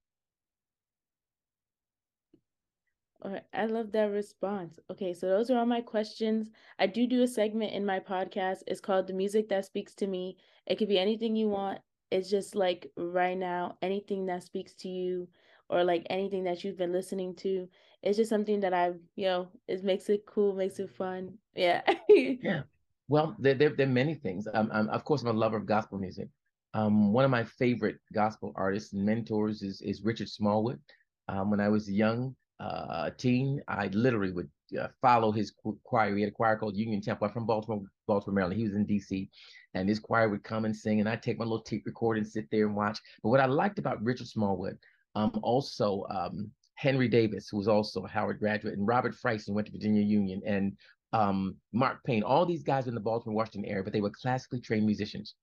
I 3.54 3.66
love 3.66 3.92
that 3.92 4.12
response. 4.12 4.80
Okay, 4.90 5.14
so 5.14 5.28
those 5.28 5.52
are 5.52 5.58
all 5.58 5.66
my 5.66 5.82
questions. 5.82 6.50
I 6.78 6.88
do 6.88 7.06
do 7.06 7.22
a 7.22 7.28
segment 7.28 7.74
in 7.74 7.86
my 7.86 8.00
podcast. 8.00 8.60
It's 8.66 8.80
called 8.80 9.08
The 9.08 9.14
Music 9.14 9.50
That 9.50 9.66
Speaks 9.66 9.94
to 9.96 10.08
Me. 10.08 10.38
It 10.66 10.78
could 10.78 10.88
be 10.88 10.98
anything 10.98 11.36
you 11.36 11.50
want. 11.50 11.80
It's 12.12 12.30
just 12.30 12.56
like 12.56 12.92
right 12.98 13.38
now, 13.38 13.78
anything 13.82 14.26
that 14.28 14.44
speaks 14.44 14.74
to 14.76 14.90
you 14.90 15.28
or 15.70 15.84
like 15.84 16.06
anything 16.10 16.44
that 16.46 16.64
you've 16.64 16.78
been 16.78 16.92
listening 16.92 17.36
to 17.36 17.68
it's 18.02 18.18
just 18.18 18.30
something 18.30 18.60
that 18.62 18.74
I, 18.74 18.94
you 19.16 19.26
know, 19.26 19.48
it 19.68 19.84
makes 19.84 20.10
it 20.10 20.26
cool, 20.26 20.54
makes 20.54 20.80
it 20.80 20.90
fun. 20.90 21.38
Yeah. 21.56 21.82
yeah. 22.10 22.62
Well, 23.08 23.36
there, 23.40 23.56
there, 23.56 23.70
there 23.70 23.88
are 23.88 23.90
many 23.90 24.16
things. 24.16 24.48
Um, 24.54 24.70
I'm, 24.72 24.88
of 24.90 25.04
course, 25.04 25.22
I'm 25.22 25.28
a 25.28 25.34
lover 25.34 25.58
of 25.58 25.66
gospel 25.66 25.98
music. 25.98 26.30
Um, 26.74 27.12
one 27.12 27.26
of 27.26 27.32
my 27.32 27.44
favorite 27.44 27.98
gospel 28.14 28.54
artists 28.56 28.94
and 28.94 29.04
mentors 29.04 29.62
is, 29.64 29.82
is 29.82 30.04
Richard 30.04 30.30
Smallwood. 30.30 30.80
Um, 31.28 31.52
when 31.52 31.60
I 31.60 31.70
was 31.70 31.90
young 31.90 32.36
uh, 32.60 33.10
teen, 33.18 33.62
I 33.68 33.88
literally 33.88 34.32
would 34.32 34.50
uh, 34.80 34.88
follow 35.02 35.32
his 35.32 35.54
choir. 35.84 36.16
He 36.16 36.22
had 36.22 36.32
a 36.32 36.36
choir 36.36 36.58
called 36.58 36.76
Union 36.76 37.02
Temple. 37.02 37.28
I'm 37.28 37.34
from 37.34 37.46
Baltimore, 37.46 37.84
Baltimore, 38.08 38.36
Maryland. 38.36 38.60
He 38.60 38.66
was 38.66 38.76
in 38.76 38.86
D.C. 38.86 39.30
and 39.74 39.88
his 39.88 40.00
choir 40.00 40.30
would 40.30 40.44
come 40.44 40.66
and 40.66 40.76
sing, 40.76 41.00
and 41.00 41.08
I'd 41.08 41.24
take 41.24 41.40
my 41.40 41.46
little 41.46 41.62
tape 41.62 41.84
recorder 41.86 42.20
and 42.20 42.28
sit 42.28 42.48
there 42.52 42.66
and 42.66 42.76
watch. 42.76 43.00
But 43.24 43.30
what 43.30 43.40
I 43.40 43.46
liked 43.46 43.80
about 43.80 44.04
Richard 44.04 44.28
Smallwood, 44.28 44.78
um, 45.16 45.40
also 45.42 46.06
um, 46.10 46.52
Henry 46.76 47.08
Davis, 47.08 47.48
who 47.50 47.58
was 47.58 47.68
also 47.68 48.04
a 48.04 48.10
Howard 48.10 48.40
graduate, 48.40 48.78
and 48.78 48.88
Robert 48.88 49.16
Fryson 49.16 49.54
went 49.54 49.68
to 49.68 49.74
Virginia 49.74 50.02
Union, 50.02 50.42
and 50.46 50.78
um, 51.14 51.56
Mark 51.74 52.04
Payne. 52.04 52.24
All 52.24 52.46
these 52.46 52.64
guys 52.64 52.88
in 52.88 52.94
the 52.94 53.00
Baltimore, 53.00 53.36
Washington 53.36 53.70
area, 53.70 53.84
but 53.84 53.94
they 53.94 54.02
were 54.02 54.12
classically 54.12 54.62
trained 54.62 54.86
musicians. 54.86 55.36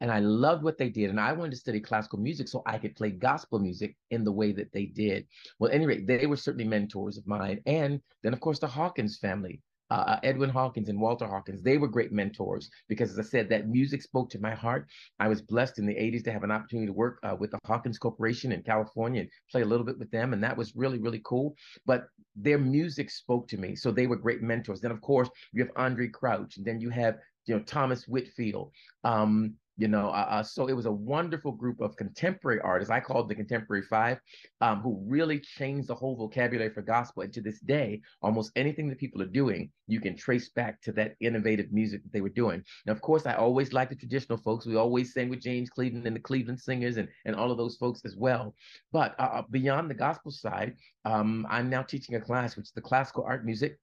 And 0.00 0.10
I 0.10 0.18
loved 0.18 0.62
what 0.62 0.78
they 0.78 0.88
did. 0.88 1.10
And 1.10 1.20
I 1.20 1.32
wanted 1.32 1.52
to 1.52 1.56
study 1.56 1.80
classical 1.80 2.18
music 2.18 2.48
so 2.48 2.62
I 2.66 2.78
could 2.78 2.96
play 2.96 3.10
gospel 3.10 3.58
music 3.58 3.96
in 4.10 4.24
the 4.24 4.32
way 4.32 4.52
that 4.52 4.72
they 4.72 4.86
did. 4.86 5.26
Well, 5.58 5.70
at 5.70 5.74
any 5.74 5.86
rate, 5.86 6.06
they 6.06 6.26
were 6.26 6.36
certainly 6.36 6.66
mentors 6.66 7.16
of 7.16 7.26
mine. 7.26 7.60
And 7.66 8.00
then, 8.22 8.32
of 8.32 8.40
course, 8.40 8.58
the 8.58 8.66
Hawkins 8.66 9.18
family. 9.18 9.62
Uh, 9.90 10.04
uh, 10.08 10.20
Edwin 10.22 10.48
Hawkins 10.48 10.88
and 10.88 10.98
Walter 10.98 11.26
Hawkins, 11.26 11.62
they 11.62 11.76
were 11.76 11.86
great 11.86 12.10
mentors 12.10 12.70
because, 12.88 13.12
as 13.12 13.18
I 13.18 13.28
said, 13.28 13.50
that 13.50 13.68
music 13.68 14.00
spoke 14.00 14.30
to 14.30 14.40
my 14.40 14.54
heart. 14.54 14.88
I 15.20 15.28
was 15.28 15.42
blessed 15.42 15.78
in 15.78 15.84
the 15.86 15.94
80s 15.94 16.24
to 16.24 16.32
have 16.32 16.42
an 16.42 16.50
opportunity 16.50 16.86
to 16.86 16.92
work 16.94 17.18
uh, 17.22 17.36
with 17.38 17.50
the 17.50 17.58
Hawkins 17.66 17.98
Corporation 17.98 18.50
in 18.50 18.62
California 18.62 19.20
and 19.20 19.30
play 19.50 19.60
a 19.60 19.66
little 19.66 19.84
bit 19.84 19.98
with 19.98 20.10
them. 20.10 20.32
And 20.32 20.42
that 20.42 20.56
was 20.56 20.74
really, 20.74 20.98
really 20.98 21.20
cool. 21.22 21.54
But 21.84 22.06
their 22.34 22.58
music 22.58 23.10
spoke 23.10 23.46
to 23.48 23.58
me. 23.58 23.76
So 23.76 23.90
they 23.90 24.06
were 24.06 24.16
great 24.16 24.42
mentors. 24.42 24.80
Then, 24.80 24.90
of 24.90 25.02
course, 25.02 25.28
you 25.52 25.62
have 25.62 25.72
Andre 25.76 26.08
Crouch, 26.08 26.56
and 26.56 26.66
then 26.66 26.80
you 26.80 26.88
have 26.88 27.18
you 27.46 27.54
know 27.54 27.62
Thomas 27.62 28.08
Whitfield, 28.08 28.72
um, 29.04 29.54
you 29.76 29.88
know 29.88 30.08
uh, 30.08 30.26
uh, 30.30 30.42
so 30.42 30.66
it 30.66 30.72
was 30.72 30.86
a 30.86 30.92
wonderful 30.92 31.52
group 31.52 31.80
of 31.80 31.96
contemporary 31.96 32.60
artists 32.60 32.90
i 32.90 33.00
called 33.00 33.28
the 33.28 33.34
contemporary 33.34 33.82
five 33.82 34.18
um, 34.60 34.80
who 34.80 35.02
really 35.06 35.38
changed 35.38 35.88
the 35.88 35.94
whole 35.94 36.16
vocabulary 36.16 36.70
for 36.70 36.82
gospel. 36.82 37.22
And 37.22 37.32
to 37.32 37.40
this 37.40 37.60
day 37.60 38.00
almost 38.22 38.52
anything 38.56 38.88
that 38.88 38.98
people 38.98 39.20
are 39.22 39.26
doing 39.26 39.70
you 39.86 40.00
can 40.00 40.16
trace 40.16 40.48
back 40.50 40.80
to 40.82 40.92
that 40.92 41.14
innovative 41.20 41.72
music 41.72 42.02
that 42.02 42.12
they 42.12 42.20
were 42.20 42.28
doing. 42.28 42.62
Now 42.86 42.92
of 42.92 43.00
course 43.00 43.26
i 43.26 43.34
always 43.34 43.72
like 43.72 43.90
the 43.90 43.96
traditional 43.96 44.38
folks. 44.38 44.66
We 44.66 44.76
always 44.76 45.12
sang 45.12 45.28
with 45.28 45.40
james 45.40 45.70
cleveland 45.70 46.06
and 46.06 46.16
the 46.16 46.20
cleveland 46.20 46.60
singers 46.60 46.96
and, 46.96 47.08
and 47.24 47.34
all 47.34 47.50
of 47.50 47.58
those 47.58 47.76
folks 47.76 48.02
as 48.04 48.16
well. 48.16 48.54
But 48.92 49.14
uh, 49.18 49.22
uh 49.22 49.42
beyond 49.50 49.90
the 49.90 49.94
gospel 49.94 50.30
side 50.30 50.74
um, 51.04 51.46
i'm 51.50 51.68
now 51.68 51.82
teaching 51.82 52.14
a 52.14 52.20
class 52.20 52.56
which 52.56 52.66
is 52.66 52.72
the 52.72 52.80
classical 52.80 53.24
art 53.24 53.44
music 53.44 53.78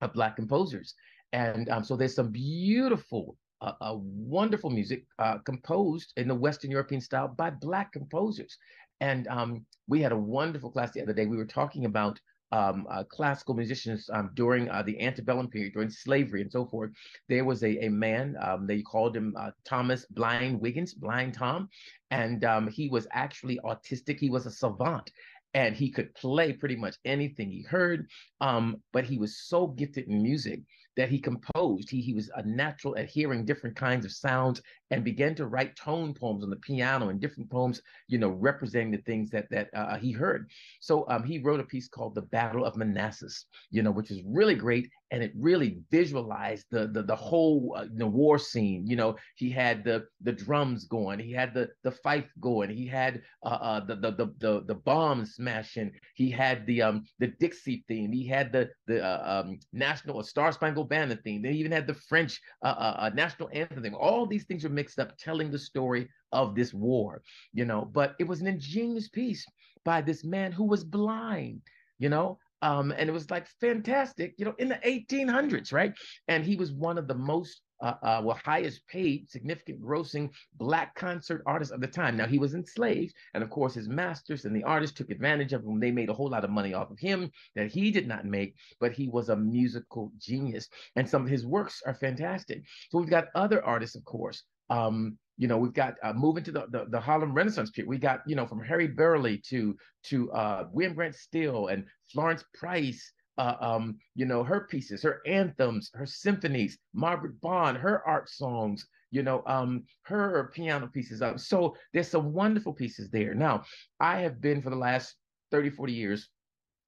of 0.00 0.12
black 0.12 0.36
composers. 0.36 0.94
And 1.32 1.68
um, 1.68 1.82
so 1.82 1.96
there's 1.96 2.14
some 2.14 2.30
beautiful 2.30 3.36
a 3.80 3.96
wonderful 3.96 4.70
music 4.70 5.04
uh, 5.18 5.38
composed 5.38 6.12
in 6.16 6.28
the 6.28 6.34
Western 6.34 6.70
European 6.70 7.00
style 7.00 7.28
by 7.28 7.50
Black 7.50 7.92
composers. 7.92 8.56
And 9.00 9.26
um, 9.28 9.66
we 9.88 10.00
had 10.00 10.12
a 10.12 10.16
wonderful 10.16 10.70
class 10.70 10.92
the 10.92 11.02
other 11.02 11.12
day. 11.12 11.26
We 11.26 11.36
were 11.36 11.46
talking 11.46 11.84
about 11.84 12.20
um, 12.52 12.86
uh, 12.88 13.02
classical 13.04 13.54
musicians 13.54 14.08
um, 14.12 14.30
during 14.34 14.70
uh, 14.70 14.82
the 14.82 15.00
antebellum 15.00 15.48
period, 15.48 15.72
during 15.72 15.90
slavery 15.90 16.40
and 16.40 16.52
so 16.52 16.66
forth. 16.66 16.90
There 17.28 17.44
was 17.44 17.64
a, 17.64 17.84
a 17.86 17.88
man, 17.88 18.36
um, 18.40 18.66
they 18.66 18.82
called 18.82 19.16
him 19.16 19.34
uh, 19.36 19.50
Thomas 19.64 20.06
Blind 20.10 20.60
Wiggins, 20.60 20.94
Blind 20.94 21.34
Tom, 21.34 21.68
and 22.10 22.44
um, 22.44 22.68
he 22.68 22.88
was 22.88 23.08
actually 23.12 23.58
autistic. 23.64 24.20
He 24.20 24.30
was 24.30 24.46
a 24.46 24.50
savant 24.50 25.10
and 25.54 25.76
he 25.76 25.90
could 25.90 26.12
play 26.14 26.52
pretty 26.52 26.76
much 26.76 26.96
anything 27.04 27.50
he 27.50 27.62
heard. 27.62 28.08
Um, 28.40 28.82
but 28.92 29.04
he 29.04 29.18
was 29.18 29.38
so 29.38 29.68
gifted 29.68 30.08
in 30.08 30.22
music 30.22 30.60
that 30.96 31.08
he 31.08 31.18
composed. 31.18 31.90
He, 31.90 32.00
he 32.00 32.14
was 32.14 32.30
a 32.36 32.42
natural 32.42 32.96
at 32.96 33.08
hearing 33.08 33.44
different 33.44 33.76
kinds 33.76 34.04
of 34.04 34.12
sounds 34.12 34.62
and 34.90 35.04
began 35.04 35.34
to 35.34 35.46
write 35.46 35.76
tone 35.76 36.14
poems 36.14 36.44
on 36.44 36.50
the 36.50 36.56
piano 36.56 37.08
and 37.08 37.20
different 37.20 37.50
poems, 37.50 37.80
you 38.08 38.18
know, 38.18 38.28
representing 38.28 38.90
the 38.90 38.98
things 38.98 39.30
that 39.30 39.48
that 39.50 39.68
uh, 39.74 39.96
he 39.96 40.12
heard. 40.12 40.48
So 40.80 41.04
um, 41.08 41.24
he 41.24 41.38
wrote 41.38 41.60
a 41.60 41.64
piece 41.64 41.88
called 41.88 42.14
"The 42.14 42.22
Battle 42.22 42.64
of 42.64 42.76
Manassas," 42.76 43.46
you 43.70 43.82
know, 43.82 43.90
which 43.90 44.10
is 44.10 44.22
really 44.24 44.54
great, 44.54 44.88
and 45.10 45.22
it 45.22 45.32
really 45.36 45.80
visualized 45.90 46.66
the 46.70 46.88
the, 46.88 47.02
the 47.02 47.16
whole 47.16 47.74
uh, 47.76 47.86
the 47.94 48.06
war 48.06 48.38
scene. 48.38 48.86
You 48.86 48.96
know, 48.96 49.16
he 49.36 49.50
had 49.50 49.84
the 49.84 50.06
the 50.20 50.32
drums 50.32 50.84
going, 50.84 51.18
he 51.18 51.32
had 51.32 51.54
the 51.54 51.70
the 51.82 51.90
fife 51.90 52.30
going, 52.40 52.70
he 52.70 52.86
had 52.86 53.22
uh, 53.44 53.58
uh, 53.60 53.80
the, 53.80 53.96
the 53.96 54.10
the 54.12 54.26
the 54.38 54.64
the 54.66 54.74
bombs 54.74 55.34
smashing, 55.34 55.92
he 56.14 56.30
had 56.30 56.66
the 56.66 56.82
um 56.82 57.04
the 57.18 57.28
Dixie 57.28 57.84
theme, 57.88 58.12
he 58.12 58.26
had 58.26 58.52
the 58.52 58.70
the 58.86 59.04
uh, 59.04 59.42
um, 59.44 59.58
national 59.72 60.22
Star 60.22 60.52
Spangled 60.52 60.88
Banner 60.88 61.16
theme, 61.16 61.42
they 61.42 61.52
even 61.52 61.72
had 61.72 61.86
the 61.86 61.94
French 61.94 62.40
uh, 62.62 62.68
uh, 62.68 62.96
uh, 62.98 63.10
national 63.14 63.48
anthem 63.52 63.82
theme. 63.82 63.94
All 63.94 64.26
these 64.26 64.44
things 64.44 64.64
were 64.64 64.70
mixed 64.70 64.83
up, 64.98 65.16
telling 65.18 65.50
the 65.50 65.58
story 65.58 66.08
of 66.32 66.54
this 66.54 66.72
war. 66.74 67.22
You 67.52 67.64
know, 67.64 67.88
but 67.92 68.14
it 68.18 68.28
was 68.28 68.40
an 68.40 68.46
ingenious 68.46 69.08
piece 69.08 69.44
by 69.84 70.00
this 70.00 70.24
man 70.24 70.52
who 70.52 70.64
was 70.64 70.84
blind. 70.84 71.62
You 71.98 72.08
know, 72.08 72.38
um, 72.64 72.92
and 72.96 73.10
it 73.10 73.12
was 73.12 73.30
like 73.30 73.46
fantastic, 73.60 74.34
you 74.38 74.44
know, 74.46 74.54
in 74.58 74.68
the 74.68 74.80
1800s, 74.86 75.72
right? 75.72 75.92
And 76.28 76.44
he 76.44 76.56
was 76.56 76.72
one 76.72 76.96
of 76.96 77.06
the 77.06 77.14
most 77.14 77.60
uh, 77.82 77.94
uh, 78.02 78.20
well, 78.24 78.40
highest 78.42 78.86
paid, 78.88 79.30
significant 79.30 79.82
grossing 79.82 80.30
black 80.56 80.94
concert 80.94 81.42
artists 81.44 81.72
of 81.72 81.82
the 81.82 81.86
time. 81.86 82.16
Now 82.16 82.26
he 82.26 82.38
was 82.38 82.54
enslaved, 82.54 83.14
and 83.34 83.42
of 83.42 83.50
course 83.50 83.74
his 83.74 83.88
masters 83.88 84.46
and 84.46 84.56
the 84.56 84.62
artists 84.62 84.96
took 84.96 85.10
advantage 85.10 85.52
of 85.52 85.62
him. 85.62 85.78
They 85.78 85.90
made 85.90 86.08
a 86.08 86.14
whole 86.14 86.30
lot 86.30 86.44
of 86.44 86.50
money 86.50 86.72
off 86.72 86.90
of 86.90 86.98
him 86.98 87.30
that 87.54 87.70
he 87.70 87.90
did 87.90 88.08
not 88.08 88.24
make, 88.24 88.54
but 88.80 88.92
he 88.92 89.08
was 89.08 89.28
a 89.28 89.36
musical 89.36 90.10
genius, 90.18 90.68
and 90.96 91.06
some 91.06 91.22
of 91.22 91.28
his 91.28 91.44
works 91.44 91.82
are 91.84 91.94
fantastic. 91.94 92.62
So 92.90 92.98
we've 92.98 93.10
got 93.10 93.28
other 93.34 93.62
artists, 93.62 93.96
of 93.96 94.04
course. 94.04 94.42
Um, 94.70 95.18
you 95.36 95.48
know, 95.48 95.58
we've 95.58 95.74
got 95.74 95.96
uh, 96.02 96.12
moving 96.12 96.44
to 96.44 96.52
the, 96.52 96.66
the, 96.70 96.86
the 96.88 97.00
Harlem 97.00 97.34
Renaissance 97.34 97.70
period. 97.70 97.88
We 97.88 97.98
got 97.98 98.20
you 98.26 98.36
know 98.36 98.46
from 98.46 98.62
Harry 98.62 98.86
Burleigh 98.86 99.38
to 99.48 99.76
to 100.04 100.30
uh, 100.32 100.66
William 100.72 100.94
Grant 100.94 101.14
Still 101.14 101.68
and 101.68 101.84
Florence 102.12 102.44
Price. 102.54 103.12
Uh, 103.36 103.56
um, 103.60 103.98
you 104.14 104.26
know, 104.26 104.44
her 104.44 104.68
pieces, 104.70 105.02
her 105.02 105.20
anthems, 105.26 105.90
her 105.94 106.06
symphonies, 106.06 106.78
Margaret 106.92 107.40
Bond, 107.40 107.76
her 107.76 108.06
art 108.06 108.30
songs, 108.30 108.86
you 109.10 109.24
know, 109.24 109.42
um, 109.46 109.82
her 110.02 110.52
piano 110.54 110.86
pieces. 110.86 111.20
Um, 111.20 111.36
so 111.36 111.74
there's 111.92 112.06
some 112.06 112.32
wonderful 112.32 112.72
pieces 112.72 113.10
there. 113.10 113.34
Now, 113.34 113.64
I 113.98 114.20
have 114.20 114.40
been 114.40 114.62
for 114.62 114.70
the 114.70 114.76
last 114.76 115.16
30, 115.50 115.70
40 115.70 115.92
years 115.92 116.28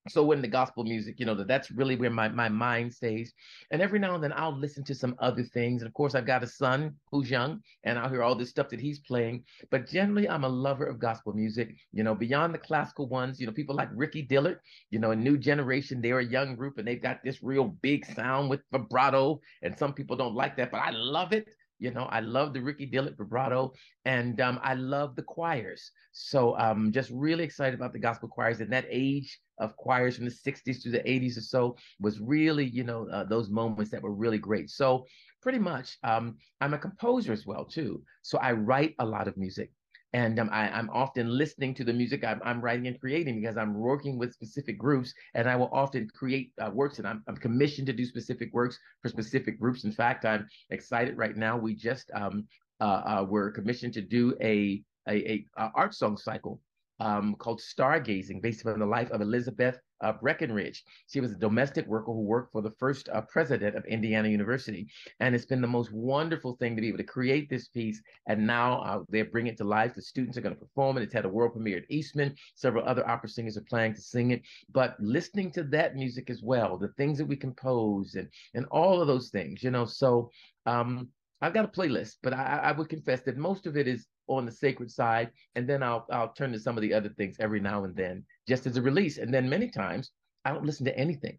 so 0.09 0.25
when 0.25 0.43
the 0.43 0.49
gospel 0.49 0.85
music 0.85 1.19
you 1.19 1.27
know 1.27 1.35
that 1.35 1.49
that's 1.49 1.71
really 1.71 1.97
where 1.97 2.11
my, 2.11 2.29
my 2.29 2.49
mind 2.49 2.93
stays. 2.93 3.33
And 3.71 3.83
every 3.83 3.99
now 3.99 4.15
and 4.15 4.23
then 4.23 4.33
i'll 4.35 4.57
listen 4.57 4.85
to 4.85 4.95
some 4.95 5.15
other 5.19 5.43
things. 5.43 5.83
And 5.83 5.89
of 5.89 5.95
course 5.95 6.15
i've 6.15 6.27
got 6.27 6.43
a 6.43 6.47
son 6.47 6.95
who's 7.11 7.31
young 7.31 7.61
and 7.85 7.99
i'll 7.99 8.09
hear 8.09 8.23
all 8.23 8.35
this 8.35 8.51
stuff 8.51 8.69
that 8.71 8.81
he's 8.81 9.01
playing. 9.01 9.45
But 9.71 9.87
generally 9.87 10.29
i'm 10.29 10.45
a 10.45 10.49
lover 10.49 10.87
of 10.87 10.99
gospel 10.99 11.33
music. 11.33 11.75
You 11.93 12.05
know 12.05 12.15
beyond 12.15 12.55
the 12.55 12.59
classical 12.59 13.09
ones 13.09 13.41
you 13.41 13.47
know 13.47 13.53
people 13.53 13.75
like 13.75 13.89
ricky 13.95 14.23
dillard 14.23 14.61
you 14.91 14.99
know 14.99 15.11
a 15.11 15.17
new 15.17 15.37
generation 15.37 16.01
they're 16.01 16.21
a 16.21 16.25
young 16.25 16.57
group 16.57 16.79
and 16.79 16.87
they've 16.87 17.03
got 17.03 17.23
this 17.25 17.43
real 17.43 17.65
big 17.83 18.05
sound 18.07 18.51
with 18.51 18.61
vibrato 18.73 19.41
and 19.63 19.77
some 19.79 19.93
people 19.93 20.17
don't 20.17 20.35
like 20.35 20.57
that 20.57 20.71
but 20.71 20.79
i 20.79 20.91
love 20.91 21.33
it 21.33 21.49
you 21.79 21.91
know, 21.91 22.05
I 22.05 22.21
love 22.21 22.53
the 22.53 22.61
Ricky 22.61 22.87
Dillard 22.87 23.17
vibrato, 23.17 23.73
and 24.05 24.41
um, 24.41 24.59
I 24.63 24.75
love 24.75 25.17
the 25.17 25.23
choirs. 25.23 25.91
So 26.13 26.57
I'm 26.57 26.87
um, 26.87 26.93
just 26.93 27.11
really 27.11 27.45
excited 27.45 27.75
about 27.75 27.93
the 27.93 27.99
gospel 27.99 28.29
choirs. 28.29 28.61
And 28.61 28.73
that 28.73 28.87
age 28.91 29.39
of 29.59 29.77
choirs 29.77 30.17
from 30.17 30.25
the 30.25 30.31
60s 30.31 30.83
to 30.83 30.91
the 30.91 31.01
80s 31.01 31.37
or 31.37 31.43
so 31.43 31.77
was 32.01 32.21
really, 32.21 32.65
you 32.65 32.85
know, 32.85 33.09
uh, 33.11 33.25
those 33.25 33.51
moments 33.51 33.91
that 33.91 34.03
were 34.03 34.15
really 34.15 34.39
great. 34.39 34.71
So 34.71 35.07
pretty 35.43 35.59
much, 35.59 35.99
um, 36.03 36.37
I'm 36.61 36.75
a 36.75 36.79
composer 36.79 37.33
as 37.33 37.47
well 37.47 37.65
too. 37.65 38.03
So 38.23 38.39
I 38.39 38.53
write 38.53 38.95
a 38.99 39.07
lot 39.07 39.29
of 39.29 39.37
music. 39.37 39.71
And 40.17 40.41
um, 40.41 40.49
I, 40.51 40.69
am 40.79 40.89
often 40.95 41.29
listening 41.29 41.75
to 41.75 41.85
the 41.85 41.93
music 41.93 42.25
I'm, 42.25 42.41
I'm, 42.43 42.63
writing 42.63 42.87
and 42.87 42.99
creating 42.99 43.39
because 43.39 43.59
I'm 43.59 43.75
working 43.75 44.17
with 44.17 44.33
specific 44.33 44.79
groups, 44.79 45.13
and 45.35 45.47
I 45.47 45.57
will 45.57 45.69
often 45.73 46.09
create 46.09 46.53
uh, 46.59 46.71
works, 46.73 46.99
and 46.99 47.07
I'm, 47.07 47.23
I'm, 47.29 47.37
commissioned 47.37 47.87
to 47.89 47.93
do 47.93 48.07
specific 48.07 48.49
works 48.55 48.79
for 49.03 49.11
specific 49.11 49.61
groups. 49.61 49.85
In 49.85 49.93
fact, 49.93 50.25
I'm 50.25 50.49
excited 50.71 51.19
right 51.19 51.37
now. 51.37 51.59
We 51.59 51.75
just 51.75 52.11
um, 52.15 52.47
uh, 52.81 53.03
uh, 53.13 53.27
were 53.29 53.51
commissioned 53.51 53.93
to 53.93 54.01
do 54.01 54.35
a 54.41 54.83
a, 55.07 55.17
a, 55.33 55.47
a 55.59 55.71
art 55.75 55.95
song 55.95 56.17
cycle 56.17 56.63
um, 56.99 57.35
called 57.35 57.61
Stargazing, 57.61 58.41
based 58.41 58.67
on 58.67 58.79
the 58.79 58.87
life 58.87 59.11
of 59.11 59.21
Elizabeth 59.21 59.79
uh, 60.01 60.13
Breckenridge. 60.13 60.85
She 61.09 61.21
was 61.21 61.33
a 61.33 61.37
domestic 61.37 61.87
worker 61.87 62.13
who 62.13 62.23
worked 62.23 62.53
for 62.53 62.63
the 62.63 62.71
first 62.71 63.09
uh, 63.09 63.23
president 63.23 63.77
of 63.77 63.85
Indiana 63.87 64.29
University. 64.29 64.89
And 65.21 65.35
it's 65.35 65.47
been 65.47 65.61
the 65.61 65.67
most 65.67 65.93
wonderful 65.93 66.57
thing 66.57 66.75
to 66.77 66.83
be 66.83 66.89
able 66.89 66.99
to 66.99 67.05
create 67.05 67.49
this 67.49 67.69
piece. 67.69 68.03
And 68.27 68.47
now 68.47 68.81
uh, 68.81 69.03
they're 69.09 69.25
bringing 69.25 69.53
it 69.53 69.59
to 69.59 69.65
life. 69.65 69.95
The 69.95 70.03
students 70.03 70.37
are 70.37 70.43
going 70.43 70.55
to 70.55 70.61
perform 70.61 70.97
it. 70.97 71.03
It's 71.03 71.15
had 71.15 71.25
a 71.25 71.29
world 71.29 71.53
premiere 71.53 71.79
at 71.79 71.91
Eastman. 71.91 72.35
Several 72.55 72.87
other 72.87 73.09
opera 73.09 73.29
singers 73.29 73.57
are 73.57 73.63
planning 73.63 73.95
to 73.95 74.01
sing 74.01 74.31
it. 74.31 74.43
But 74.73 74.97
listening 75.01 75.51
to 75.53 75.63
that 75.65 75.95
music 75.95 76.31
as 76.31 76.43
well, 76.43 76.77
the 76.77 76.89
things 76.97 77.19
that 77.19 77.27
we 77.27 77.37
compose 77.37 78.15
and, 78.15 78.29
and 78.55 78.67
all 78.67 79.01
of 79.01 79.07
those 79.07 79.31
things, 79.31 79.63
you 79.63 79.71
know, 79.71 79.85
so 79.85 80.31
um, 80.67 81.09
I've 81.43 81.55
got 81.55 81.67
a 81.67 81.69
playlist, 81.69 82.17
but 82.23 82.33
I, 82.33 82.61
I 82.65 82.73
would 82.73 82.89
confess 82.89 83.21
that 83.23 83.37
most 83.37 83.67
of 83.67 83.77
it 83.77 83.87
is 83.87 84.07
on 84.27 84.47
the 84.47 84.53
sacred 84.53 84.91
side, 84.91 85.31
and 85.55 85.69
then 85.69 85.83
I'll 85.83 86.07
I'll 86.11 86.33
turn 86.33 86.53
to 86.53 86.59
some 86.59 86.77
of 86.77 86.83
the 86.83 86.95
other 86.95 87.11
things 87.11 87.37
every 87.39 87.61
now 87.61 87.85
and 87.85 87.95
then, 87.95 88.25
just 88.49 88.67
as 88.67 88.77
a 88.77 88.83
release. 88.83 89.19
And 89.19 89.33
then 89.33 89.49
many 89.49 89.71
times 89.71 90.13
I 90.45 90.53
don't 90.53 90.65
listen 90.65 90.87
to 90.87 90.99
anything 90.99 91.39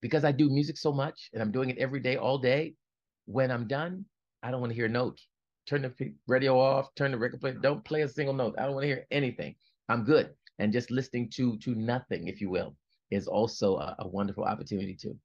because 0.00 0.24
I 0.24 0.32
do 0.32 0.48
music 0.48 0.78
so 0.78 0.92
much, 0.92 1.30
and 1.32 1.42
I'm 1.42 1.50
doing 1.50 1.70
it 1.70 1.78
every 1.78 2.00
day, 2.00 2.16
all 2.16 2.38
day. 2.38 2.74
When 3.26 3.50
I'm 3.50 3.66
done, 3.66 4.04
I 4.42 4.50
don't 4.52 4.60
want 4.60 4.70
to 4.70 4.76
hear 4.76 4.88
notes. 4.88 5.26
Turn 5.66 5.82
the 5.82 6.14
radio 6.28 6.58
off. 6.60 6.94
Turn 6.94 7.10
the 7.10 7.18
record 7.18 7.40
player. 7.40 7.54
Don't 7.54 7.84
play 7.84 8.02
a 8.02 8.08
single 8.08 8.34
note. 8.34 8.54
I 8.56 8.62
don't 8.62 8.74
want 8.74 8.84
to 8.84 8.88
hear 8.88 9.06
anything. 9.10 9.56
I'm 9.88 10.04
good. 10.04 10.30
And 10.60 10.72
just 10.72 10.92
listening 10.92 11.28
to 11.30 11.58
to 11.58 11.74
nothing, 11.74 12.28
if 12.28 12.40
you 12.40 12.50
will, 12.50 12.76
is 13.10 13.26
also 13.26 13.76
a, 13.76 13.96
a 13.98 14.08
wonderful 14.08 14.44
opportunity 14.44 14.94
too. 14.94 15.18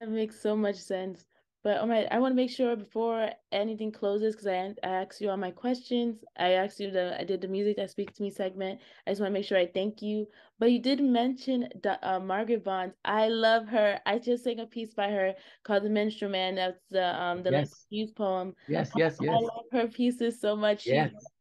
That 0.00 0.08
makes 0.08 0.40
so 0.40 0.56
much 0.56 0.76
sense. 0.76 1.26
But 1.62 1.76
oh 1.78 1.86
my, 1.86 2.06
I 2.10 2.18
want 2.18 2.32
to 2.32 2.36
make 2.36 2.50
sure 2.50 2.74
before 2.74 3.30
anything 3.52 3.92
closes, 3.92 4.34
because 4.34 4.46
I, 4.46 4.74
I 4.82 5.02
asked 5.02 5.20
you 5.20 5.28
all 5.28 5.36
my 5.36 5.50
questions. 5.50 6.24
I 6.38 6.52
asked 6.52 6.80
you 6.80 6.90
the 6.90 7.20
I 7.20 7.24
did 7.24 7.42
the 7.42 7.48
music 7.48 7.76
that 7.76 7.90
speaks 7.90 8.14
to 8.14 8.22
me 8.22 8.30
segment. 8.30 8.80
I 9.06 9.10
just 9.10 9.20
want 9.20 9.30
to 9.30 9.34
make 9.34 9.44
sure 9.44 9.58
I 9.58 9.66
thank 9.66 10.00
you. 10.00 10.26
But 10.58 10.72
you 10.72 10.78
did 10.80 11.02
mention 11.02 11.68
uh, 12.02 12.18
Margaret 12.18 12.64
Bonds. 12.64 12.94
I 13.04 13.28
love 13.28 13.68
her. 13.68 14.00
I 14.06 14.18
just 14.18 14.44
sang 14.44 14.60
a 14.60 14.66
piece 14.66 14.94
by 14.94 15.10
her 15.10 15.34
called 15.62 15.82
"The 15.84 15.90
Minstrel 15.90 16.30
Man." 16.30 16.54
That's 16.54 16.80
the 16.90 17.20
um 17.20 17.42
the 17.42 17.50
yes. 17.50 17.86
Hughes 17.90 18.12
poem. 18.12 18.54
Yes, 18.66 18.90
yes, 18.96 19.18
yes. 19.20 19.30
I 19.30 19.38
love 19.38 19.66
her 19.72 19.86
pieces 19.88 20.40
so 20.40 20.56
much. 20.56 20.82
She's 20.82 20.94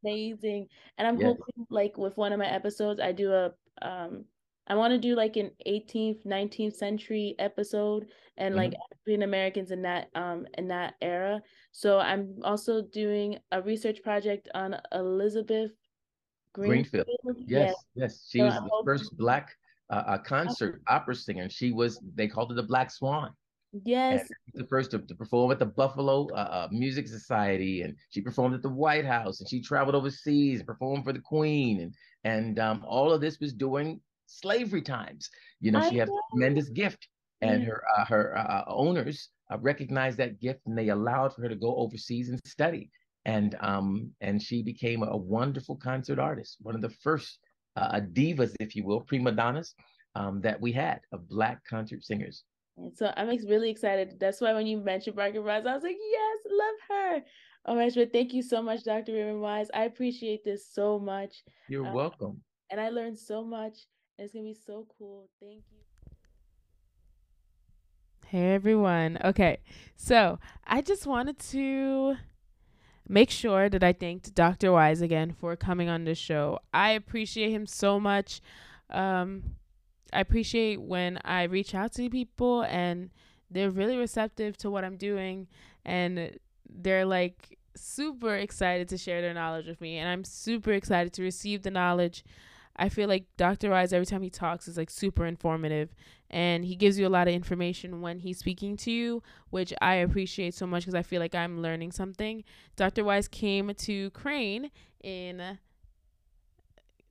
amazing, 0.03 0.67
and 0.97 1.07
I'm 1.07 1.17
yes. 1.17 1.27
hoping 1.27 1.65
like 1.69 1.97
with 1.97 2.17
one 2.17 2.33
of 2.33 2.39
my 2.39 2.47
episodes, 2.47 2.99
I 2.99 3.13
do 3.13 3.31
a 3.31 3.53
um 3.81 4.25
I 4.69 4.75
want 4.75 4.91
to 4.91 4.99
do 4.99 5.15
like 5.15 5.35
an 5.35 5.51
18th, 5.67 6.25
19th 6.25 6.75
century 6.75 7.35
episode 7.39 8.05
and 8.37 8.53
mm-hmm. 8.53 8.59
like 8.59 8.73
African 8.93 9.23
Americans 9.23 9.71
in 9.71 9.81
that 9.81 10.09
um 10.15 10.45
in 10.57 10.67
that 10.67 10.93
era. 11.01 11.41
So 11.71 11.99
I'm 11.99 12.35
also 12.43 12.81
doing 12.81 13.37
a 13.51 13.61
research 13.61 14.01
project 14.03 14.47
on 14.53 14.75
Elizabeth 14.93 15.71
Greenfield. 16.53 17.07
Greenfield. 17.23 17.49
Yes, 17.49 17.75
yes, 17.95 18.27
She 18.29 18.39
so 18.39 18.45
was 18.45 18.55
I'm 18.55 18.63
the 18.63 18.69
hoping- 18.71 18.85
first 18.85 19.17
black 19.17 19.49
uh, 19.89 20.03
uh 20.05 20.17
concert 20.19 20.81
opera 20.87 21.15
singer. 21.15 21.49
She 21.49 21.71
was 21.71 21.99
they 22.15 22.27
called 22.27 22.49
her 22.51 22.55
the 22.55 22.63
Black 22.63 22.91
Swan. 22.91 23.31
Yes. 23.85 24.27
the 24.55 24.65
first 24.65 24.89
to, 24.91 24.97
to, 24.97 25.13
perform 25.13 25.51
at 25.51 25.59
the 25.59 25.65
Buffalo 25.67 26.27
uh, 26.31 26.35
uh, 26.35 26.67
Music 26.71 27.07
Society, 27.07 27.83
and 27.83 27.95
she 28.09 28.19
performed 28.19 28.55
at 28.55 28.63
the 28.63 28.69
White 28.69 29.05
House, 29.05 29.41
and 29.41 29.47
she 29.47 29.61
traveled 29.61 29.93
overseas 29.93 30.59
and 30.59 30.65
performed 30.65 31.03
for 31.03 31.13
the 31.13 31.19
Queen, 31.19 31.81
and 31.81 31.93
and 32.23 32.57
um, 32.57 32.83
all 32.87 33.11
of 33.11 33.21
this 33.21 33.39
was 33.39 33.53
during 33.53 34.01
slavery 34.29 34.81
times. 34.81 35.29
You 35.59 35.71
know, 35.71 35.79
I 35.79 35.89
she 35.89 35.97
had 35.97 36.09
a 36.09 36.11
tremendous 36.31 36.69
gift, 36.69 37.07
and 37.41 37.63
her 37.63 37.83
uh, 37.97 38.05
her 38.05 38.37
uh, 38.37 38.41
uh, 38.41 38.63
owners 38.67 39.29
uh, 39.51 39.57
recognized 39.59 40.17
that 40.17 40.39
gift, 40.39 40.61
and 40.65 40.77
they 40.77 40.89
allowed 40.89 41.33
for 41.33 41.41
her 41.41 41.49
to 41.49 41.55
go 41.55 41.75
overseas 41.75 42.29
and 42.29 42.39
study. 42.45 42.89
And 43.25 43.55
um 43.59 44.11
and 44.21 44.41
she 44.41 44.63
became 44.63 45.03
a 45.03 45.17
wonderful 45.17 45.75
concert 45.75 46.19
artist, 46.19 46.57
one 46.61 46.75
of 46.75 46.81
the 46.81 46.89
first 46.89 47.39
uh, 47.75 48.01
divas, 48.13 48.55
if 48.59 48.75
you 48.75 48.85
will, 48.85 49.01
prima 49.01 49.31
donnas 49.31 49.75
um, 50.15 50.41
that 50.41 50.59
we 50.59 50.71
had 50.71 51.01
of 51.11 51.27
black 51.27 51.63
concert 51.65 52.03
singers. 52.03 52.43
So 52.95 53.11
I'm 53.17 53.27
really 53.27 53.69
excited. 53.69 54.19
That's 54.19 54.39
why 54.39 54.53
when 54.53 54.65
you 54.65 54.77
mentioned 54.77 55.15
Margaret 55.15 55.43
Wise, 55.43 55.65
I 55.65 55.73
was 55.73 55.83
like, 55.83 55.97
yes, 55.99 56.37
love 56.49 56.75
her. 56.89 57.23
Oh, 57.65 57.75
my 57.75 57.89
but 57.93 58.13
thank 58.13 58.33
you 58.33 58.41
so 58.41 58.61
much, 58.61 58.83
Dr. 58.83 59.13
Raymond 59.13 59.41
Wise. 59.41 59.67
I 59.73 59.83
appreciate 59.83 60.45
this 60.45 60.71
so 60.71 60.97
much. 60.97 61.43
You're 61.67 61.85
um, 61.85 61.93
welcome. 61.93 62.41
And 62.71 62.79
I 62.79 62.89
learned 62.89 63.17
so 63.17 63.43
much. 63.43 63.79
It's 64.19 64.33
gonna 64.33 64.43
be 64.43 64.53
so 64.53 64.85
cool. 64.97 65.29
Thank 65.39 65.63
you. 65.71 65.77
Hey 68.27 68.53
everyone. 68.53 69.17
Okay, 69.23 69.59
so 69.95 70.39
I 70.67 70.81
just 70.81 71.07
wanted 71.07 71.39
to 71.51 72.17
make 73.07 73.29
sure 73.29 73.69
that 73.69 73.81
I 73.81 73.93
thanked 73.93 74.35
Dr. 74.35 74.73
Wise 74.73 74.99
again 74.99 75.31
for 75.31 75.55
coming 75.55 75.87
on 75.87 76.03
the 76.03 76.15
show. 76.15 76.59
I 76.73 76.91
appreciate 76.91 77.51
him 77.51 77.65
so 77.65 77.97
much. 77.97 78.41
Um, 78.89 79.55
I 80.11 80.19
appreciate 80.19 80.81
when 80.81 81.19
I 81.23 81.43
reach 81.43 81.73
out 81.73 81.93
to 81.93 82.09
people 82.09 82.63
and 82.63 83.11
they're 83.49 83.71
really 83.71 83.95
receptive 83.95 84.57
to 84.57 84.69
what 84.69 84.83
I'm 84.83 84.97
doing 84.97 85.47
and 85.85 86.37
they're 86.69 87.05
like 87.05 87.57
super 87.73 88.35
excited 88.35 88.89
to 88.89 88.97
share 88.97 89.21
their 89.21 89.33
knowledge 89.33 89.65
with 89.65 89.79
me 89.79 89.97
and 89.97 90.09
I'm 90.09 90.25
super 90.25 90.73
excited 90.73 91.13
to 91.13 91.23
receive 91.23 91.63
the 91.63 91.71
knowledge 91.71 92.25
I 92.79 92.89
feel 92.89 93.09
like 93.09 93.25
Dr. 93.37 93.69
Wise 93.71 93.93
every 93.93 94.05
time 94.05 94.21
he 94.21 94.29
talks 94.29 94.67
is 94.67 94.77
like 94.77 94.89
super 94.89 95.25
informative 95.25 95.93
and 96.29 96.63
he 96.63 96.75
gives 96.75 96.97
you 96.97 97.05
a 97.05 97.09
lot 97.09 97.27
of 97.27 97.33
information 97.33 98.01
when 98.01 98.19
he's 98.19 98.39
speaking 98.39 98.77
to 98.77 98.91
you, 98.91 99.21
which 99.49 99.73
I 99.81 99.95
appreciate 99.95 100.53
so 100.53 100.65
much 100.65 100.83
because 100.83 100.95
I 100.95 101.03
feel 101.03 101.19
like 101.19 101.35
I'm 101.35 101.61
learning 101.61 101.91
something. 101.91 102.43
Dr. 102.75 103.03
Wise 103.03 103.27
came 103.27 103.73
to 103.73 104.09
Crane 104.11 104.71
in 105.03 105.59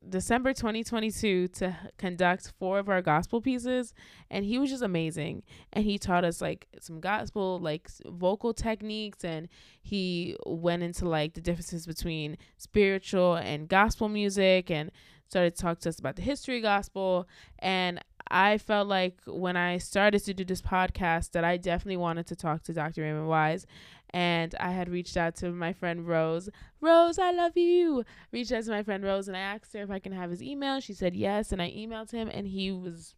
December 0.07 0.53
2022 0.53 1.49
to 1.49 1.77
conduct 1.97 2.53
four 2.59 2.79
of 2.79 2.89
our 2.89 3.03
gospel 3.03 3.41
pieces 3.41 3.93
and 4.31 4.45
he 4.45 4.59
was 4.59 4.71
just 4.71 4.83
amazing 4.83 5.43
and 5.73 5.85
he 5.85 5.99
taught 5.99 6.25
us 6.25 6.41
like 6.41 6.67
some 6.81 7.01
gospel 7.01 7.59
like 7.59 7.89
vocal 8.07 8.55
techniques 8.55 9.25
and 9.25 9.49
he 9.83 10.37
went 10.47 10.83
into 10.83 11.09
like 11.09 11.35
the 11.35 11.41
differences 11.41 11.87
between 11.87 12.39
spiritual 12.57 13.35
and 13.35 13.69
gospel 13.69 14.09
music 14.09 14.71
and 14.71 14.91
started 15.29 15.55
to 15.55 15.63
talk 15.63 15.79
to 15.81 15.89
us 15.89 15.99
about 15.99 16.17
the 16.17 16.23
history 16.23 16.61
gospel. 16.61 17.29
And 17.59 18.01
I 18.31 18.59
felt 18.59 18.89
like 18.89 19.19
when 19.27 19.57
I 19.57 19.79
started 19.79 20.25
to 20.25 20.35
do 20.35 20.45
this 20.45 20.63
podcast 20.63 21.33
that 21.33 21.45
I 21.45 21.57
definitely 21.57 21.97
wanted 21.99 22.27
to 22.29 22.37
talk 22.37 22.63
to 22.65 22.73
Dr. 22.73 23.03
Raymond 23.03 23.29
Wise. 23.29 23.67
And 24.11 24.55
I 24.59 24.71
had 24.71 24.89
reached 24.89 25.17
out 25.17 25.37
to 25.37 25.51
my 25.51 25.73
friend 25.73 26.07
Rose. 26.07 26.49
Rose, 26.81 27.19
I 27.19 27.31
love 27.31 27.57
you. 27.57 28.05
Reached 28.33 28.53
out 28.53 28.65
to 28.65 28.71
my 28.71 28.83
friend 28.83 29.05
Rose 29.05 29.29
and 29.29 29.37
I 29.37 29.41
asked 29.41 29.73
her 29.75 29.83
if 29.83 29.91
I 29.91 29.99
can 29.99 30.13
have 30.13 30.31
his 30.31 30.43
email. 30.43 30.81
She 30.81 30.95
said 30.95 31.15
yes. 31.15 31.53
And 31.53 31.61
I 31.61 31.71
emailed 31.71 32.11
him 32.11 32.29
and 32.33 32.47
he 32.47 32.73
was 32.73 33.15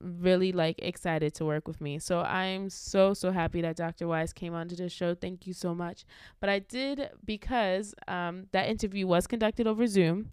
really 0.00 0.50
like 0.50 0.76
excited 0.78 1.34
to 1.34 1.44
work 1.44 1.68
with 1.68 1.80
me. 1.80 1.98
So 1.98 2.20
I'm 2.20 2.70
so 2.70 3.14
so 3.14 3.30
happy 3.30 3.60
that 3.60 3.76
Dr. 3.76 4.08
Wise 4.08 4.32
came 4.32 4.54
onto 4.54 4.74
the 4.74 4.88
show. 4.88 5.14
Thank 5.14 5.46
you 5.46 5.52
so 5.52 5.74
much. 5.74 6.04
But 6.40 6.48
I 6.48 6.60
did 6.60 7.10
because 7.24 7.94
um, 8.08 8.46
that 8.52 8.68
interview 8.68 9.06
was 9.06 9.26
conducted 9.26 9.66
over 9.66 9.86
Zoom 9.86 10.32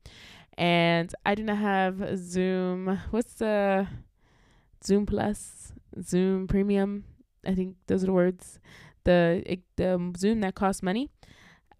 and 0.58 1.14
I 1.26 1.36
do 1.36 1.44
not 1.44 1.58
have 1.58 2.18
Zoom. 2.18 3.00
What's 3.12 3.36
the 3.36 3.88
Zoom 4.84 5.06
Plus, 5.06 5.74
Zoom 6.02 6.48
Premium? 6.48 7.04
I 7.46 7.54
think 7.54 7.76
those 7.88 8.04
are 8.04 8.08
the 8.08 8.14
words. 8.14 8.60
The 9.08 9.60
the 9.78 10.14
Zoom 10.18 10.42
that 10.42 10.56
costs 10.56 10.84
money. 10.84 11.10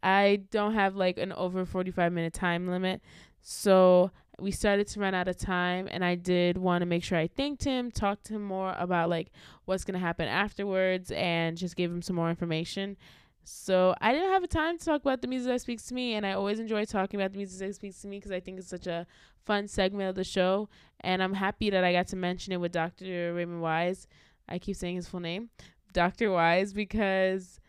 I 0.02 0.44
don't 0.50 0.76
have 0.76 0.96
like 0.96 1.18
an 1.18 1.34
over 1.34 1.66
45 1.66 2.14
minute 2.14 2.32
time 2.34 2.68
limit. 2.70 3.02
So 3.42 4.12
we 4.40 4.52
started 4.52 4.88
to 4.88 5.00
run 5.02 5.14
out 5.14 5.28
of 5.28 5.36
time 5.36 5.90
and 5.92 6.06
I 6.06 6.16
did 6.16 6.58
want 6.58 6.84
to 6.84 6.86
make 6.86 7.04
sure 7.04 7.18
I 7.18 7.28
thanked 7.28 7.66
him, 7.66 7.92
talked 7.92 8.28
to 8.28 8.36
him 8.36 8.44
more 8.44 8.74
about 8.78 9.10
like 9.10 9.32
what's 9.66 9.84
going 9.84 10.00
to 10.00 10.00
happen 10.00 10.30
afterwards 10.30 11.12
and 11.12 11.58
just 11.58 11.76
gave 11.76 11.92
him 11.92 12.02
some 12.02 12.16
more 12.16 12.30
information. 12.30 12.96
So 13.44 13.94
I 14.00 14.14
didn't 14.14 14.32
have 14.32 14.44
a 14.44 14.48
time 14.48 14.78
to 14.78 14.86
talk 14.86 15.02
about 15.02 15.22
the 15.22 15.28
music 15.28 15.52
that 15.52 15.62
speaks 15.62 15.86
to 15.88 15.94
me, 15.94 16.16
and 16.16 16.26
I 16.26 16.34
always 16.34 16.60
enjoy 16.60 16.84
talking 16.84 17.20
about 17.20 17.32
the 17.32 17.38
music 17.38 17.60
that 17.60 17.76
speaks 17.76 18.02
to 18.02 18.08
me 18.08 18.18
because 18.18 18.32
I 18.32 18.42
think 18.42 18.60
it's 18.60 18.68
such 18.68 18.88
a 18.88 19.08
fun 19.46 19.70
segment 19.70 20.10
of 20.10 20.16
the 20.16 20.26
show, 20.26 20.68
and 21.00 21.24
I'm 21.24 21.34
happy 21.34 21.70
that 21.70 21.82
I 21.82 21.94
got 21.94 22.08
to 22.10 22.18
mention 22.18 22.52
it 22.52 22.58
with 22.58 22.74
Dr. 22.74 23.34
Raymond 23.34 23.62
Wise. 23.62 24.06
I 24.50 24.60
keep 24.60 24.76
saying 24.76 24.98
his 24.98 25.08
full 25.08 25.22
name, 25.22 25.50
Dr. 25.98 26.32
Wise, 26.32 26.74
because 26.74 27.60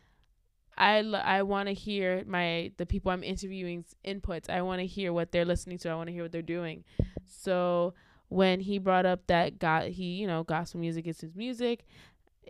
I 0.76 0.98
l- 1.00 1.16
I 1.16 1.42
want 1.42 1.68
to 1.68 1.74
hear 1.74 2.24
my 2.26 2.72
the 2.76 2.86
people 2.86 3.10
I'm 3.10 3.22
interviewing's 3.22 3.94
inputs. 4.04 4.48
I 4.50 4.62
want 4.62 4.80
to 4.80 4.86
hear 4.86 5.12
what 5.12 5.32
they're 5.32 5.44
listening 5.52 5.78
to. 5.78 5.88
I 5.90 5.94
want 5.96 6.08
to 6.08 6.12
hear 6.12 6.24
what 6.24 6.32
they're 6.32 6.42
doing. 6.58 6.84
So 7.24 7.94
when 8.28 8.60
he 8.60 8.78
brought 8.78 9.06
up 9.06 9.26
that 9.28 9.58
got 9.58 9.88
he 9.88 10.08
you 10.20 10.26
know 10.26 10.44
gospel 10.44 10.80
music 10.80 11.06
is 11.06 11.20
his 11.20 11.34
music, 11.34 11.86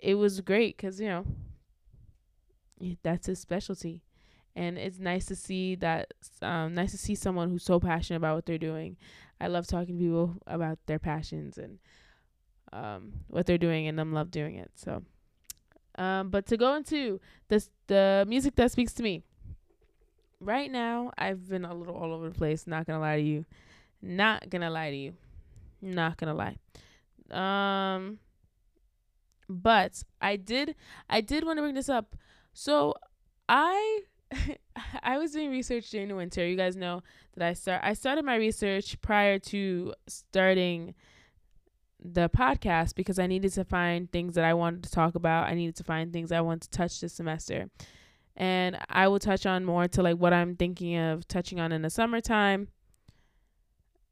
it 0.03 0.15
was 0.17 0.41
great 0.41 0.77
because 0.77 1.01
you 1.01 1.09
know 1.09 1.25
that's 3.03 3.27
his 3.27 3.39
specialty. 3.39 4.03
and 4.57 4.79
it's 4.79 4.99
nice 4.99 5.27
to 5.27 5.37
see 5.37 5.75
that 5.77 6.13
um, 6.43 6.75
nice 6.75 6.91
to 6.93 6.99
see 6.99 7.15
someone 7.15 7.49
who's 7.51 7.65
so 7.65 7.79
passionate 7.81 8.17
about 8.19 8.35
what 8.35 8.47
they're 8.47 8.59
doing 8.59 8.97
i 9.41 9.47
love 9.47 9.67
talking 9.67 9.97
to 9.97 10.03
people 10.03 10.37
about 10.47 10.79
their 10.87 10.99
passions 10.99 11.59
and 11.59 11.79
um, 12.73 13.13
what 13.29 13.47
they're 13.47 13.59
doing 13.59 13.87
and 13.89 13.99
them 13.99 14.13
love 14.13 14.31
doing 14.31 14.57
it 14.57 14.71
so 14.75 15.03
um, 15.99 16.31
but 16.31 16.47
to 16.47 16.57
go 16.57 16.75
into 16.77 17.21
this 17.49 17.69
the 17.89 18.25
music 18.27 18.55
that 18.57 18.73
speaks 18.73 18.95
to 18.95 19.03
me. 19.03 19.23
Right 20.41 20.71
now 20.71 21.11
i've 21.19 21.49
been 21.49 21.65
a 21.65 21.75
little 21.75 21.97
all 21.97 22.13
over 22.13 22.29
the 22.29 22.35
place 22.35 22.67
not 22.67 22.87
gonna 22.87 23.01
lie 23.01 23.17
to 23.17 23.23
you. 23.23 23.45
Not 24.01 24.49
gonna 24.49 24.71
lie 24.71 24.91
to 24.91 24.97
you. 24.97 25.15
Not 25.83 26.17
gonna 26.17 26.35
lie. 26.35 26.57
Um 27.31 28.19
but 29.51 30.03
i 30.21 30.37
did 30.37 30.75
i 31.11 31.21
did 31.21 31.45
want 31.45 31.59
to 31.59 31.63
bring 31.63 31.75
this 31.75 31.89
up. 31.89 32.15
So 32.53 32.95
i 33.49 34.03
I 35.03 35.19
was 35.19 35.33
doing 35.33 35.51
research 35.51 35.91
during 35.91 36.09
the 36.09 36.15
winter. 36.15 36.47
You 36.47 36.57
guys 36.57 36.77
know 36.77 37.03
that 37.37 37.49
I 37.49 37.53
start 37.55 37.81
I 37.83 37.95
started 37.95 38.25
my 38.25 38.37
research 38.37 39.01
prior 39.01 39.39
to 39.41 39.95
starting 40.07 40.95
the 42.03 42.29
podcast 42.29 42.95
because 42.95 43.19
I 43.19 43.27
needed 43.27 43.53
to 43.55 43.65
find 43.65 44.11
things 44.11 44.35
that 44.35 44.45
I 44.45 44.55
wanted 44.55 44.85
to 44.85 44.91
talk 44.91 45.15
about. 45.15 45.49
I 45.49 45.55
needed 45.55 45.77
to 45.77 45.85
find 45.85 46.13
things 46.13 46.33
I 46.33 46.41
wanted 46.41 46.63
to 46.63 46.71
touch 46.71 47.01
this 47.01 47.13
semester. 47.15 47.69
And 48.37 48.79
I 48.89 49.09
will 49.09 49.19
touch 49.19 49.47
on 49.47 49.65
more 49.65 49.89
to 49.89 50.03
like 50.03 50.17
what 50.17 50.33
I'm 50.33 50.55
thinking 50.55 50.97
of 50.97 51.27
touching 51.27 51.59
on 51.59 51.73
in 51.73 51.83
the 51.83 51.91
summertime 51.91 52.69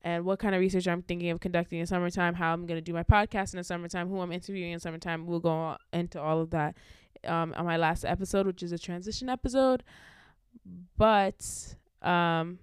and 0.03 0.24
what 0.24 0.41
kind 0.41 0.55
of 0.55 0.61
research 0.61 0.89
I'm 0.89 1.03
thinking 1.03 1.30
of 1.30 1.41
conducting 1.41 1.78
in 1.78 1.87
summertime, 1.87 2.34
how 2.34 2.53
I'm 2.53 2.66
going 2.66 2.78
to 2.78 2.80
do 2.80 2.93
my 2.93 3.05
podcast 3.05 3.55
in 3.55 3.59
the 3.59 3.64
summertime, 3.64 4.09
who 4.09 4.20
I'm 4.20 4.32
interviewing 4.32 4.72
in 4.72 4.80
summertime. 4.80 5.26
We'll 5.26 5.41
go 5.41 5.76
into 5.93 6.20
all 6.20 6.41
of 6.41 6.51
that 6.51 6.76
um, 7.24 7.55
on 7.57 7.64
my 7.64 7.76
last 7.76 8.05
episode, 8.05 8.47
which 8.47 8.62
is 8.62 8.72
a 8.72 8.78
transition 8.78 9.28
episode. 9.28 9.84
But 10.97 11.76
um, 12.03 12.59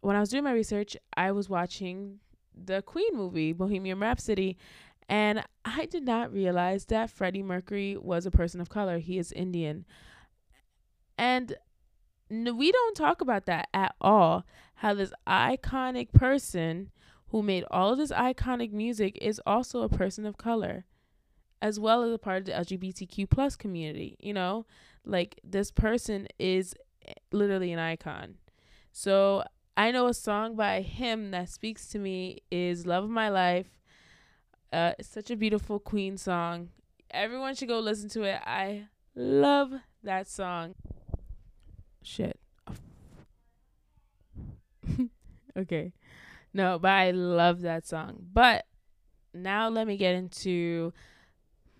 when 0.00 0.16
I 0.16 0.20
was 0.20 0.30
doing 0.30 0.44
my 0.44 0.52
research, 0.52 0.96
I 1.16 1.32
was 1.32 1.48
watching 1.48 2.20
the 2.56 2.82
Queen 2.82 3.14
movie, 3.14 3.52
Bohemian 3.52 4.00
Rhapsody, 4.00 4.56
and 5.08 5.44
I 5.64 5.86
did 5.86 6.04
not 6.04 6.32
realize 6.32 6.86
that 6.86 7.10
Freddie 7.10 7.42
Mercury 7.42 7.96
was 7.96 8.24
a 8.24 8.30
person 8.30 8.60
of 8.60 8.68
color. 8.70 8.98
He 8.98 9.18
is 9.18 9.32
Indian. 9.32 9.84
And 11.18 11.56
we 12.30 12.72
don't 12.72 12.96
talk 12.96 13.20
about 13.20 13.46
that 13.46 13.68
at 13.74 13.94
all. 14.00 14.44
How 14.76 14.94
this 14.94 15.12
iconic 15.26 16.12
person 16.12 16.90
who 17.28 17.42
made 17.42 17.64
all 17.70 17.92
of 17.92 17.98
this 17.98 18.12
iconic 18.12 18.72
music 18.72 19.18
is 19.20 19.40
also 19.46 19.82
a 19.82 19.88
person 19.88 20.24
of 20.24 20.38
color 20.38 20.84
as 21.60 21.80
well 21.80 22.02
as 22.02 22.12
a 22.12 22.18
part 22.18 22.40
of 22.40 22.44
the 22.44 22.52
LGBTQ 22.52 23.28
plus 23.30 23.56
community. 23.56 24.16
You 24.20 24.34
know, 24.34 24.66
like 25.04 25.40
this 25.42 25.70
person 25.70 26.28
is 26.38 26.74
eh, 27.06 27.12
literally 27.32 27.72
an 27.72 27.78
icon. 27.78 28.34
So 28.92 29.44
I 29.76 29.90
know 29.90 30.06
a 30.06 30.14
song 30.14 30.54
by 30.54 30.82
him 30.82 31.30
that 31.32 31.48
speaks 31.48 31.88
to 31.88 31.98
me 31.98 32.42
is 32.50 32.86
"Love 32.86 33.04
of 33.04 33.10
My 33.10 33.28
Life." 33.28 33.66
Uh, 34.72 34.92
it's 34.98 35.08
such 35.08 35.30
a 35.30 35.36
beautiful 35.36 35.78
Queen 35.78 36.16
song. 36.16 36.70
Everyone 37.10 37.54
should 37.54 37.68
go 37.68 37.78
listen 37.80 38.08
to 38.10 38.22
it. 38.22 38.40
I 38.44 38.86
love 39.14 39.72
that 40.02 40.28
song. 40.28 40.74
Shit. 42.02 42.38
okay. 45.56 45.92
No, 46.52 46.78
but 46.78 46.90
I 46.90 47.10
love 47.10 47.62
that 47.62 47.86
song. 47.86 48.26
But 48.32 48.66
now 49.32 49.68
let 49.68 49.86
me 49.86 49.96
get 49.96 50.14
into 50.14 50.92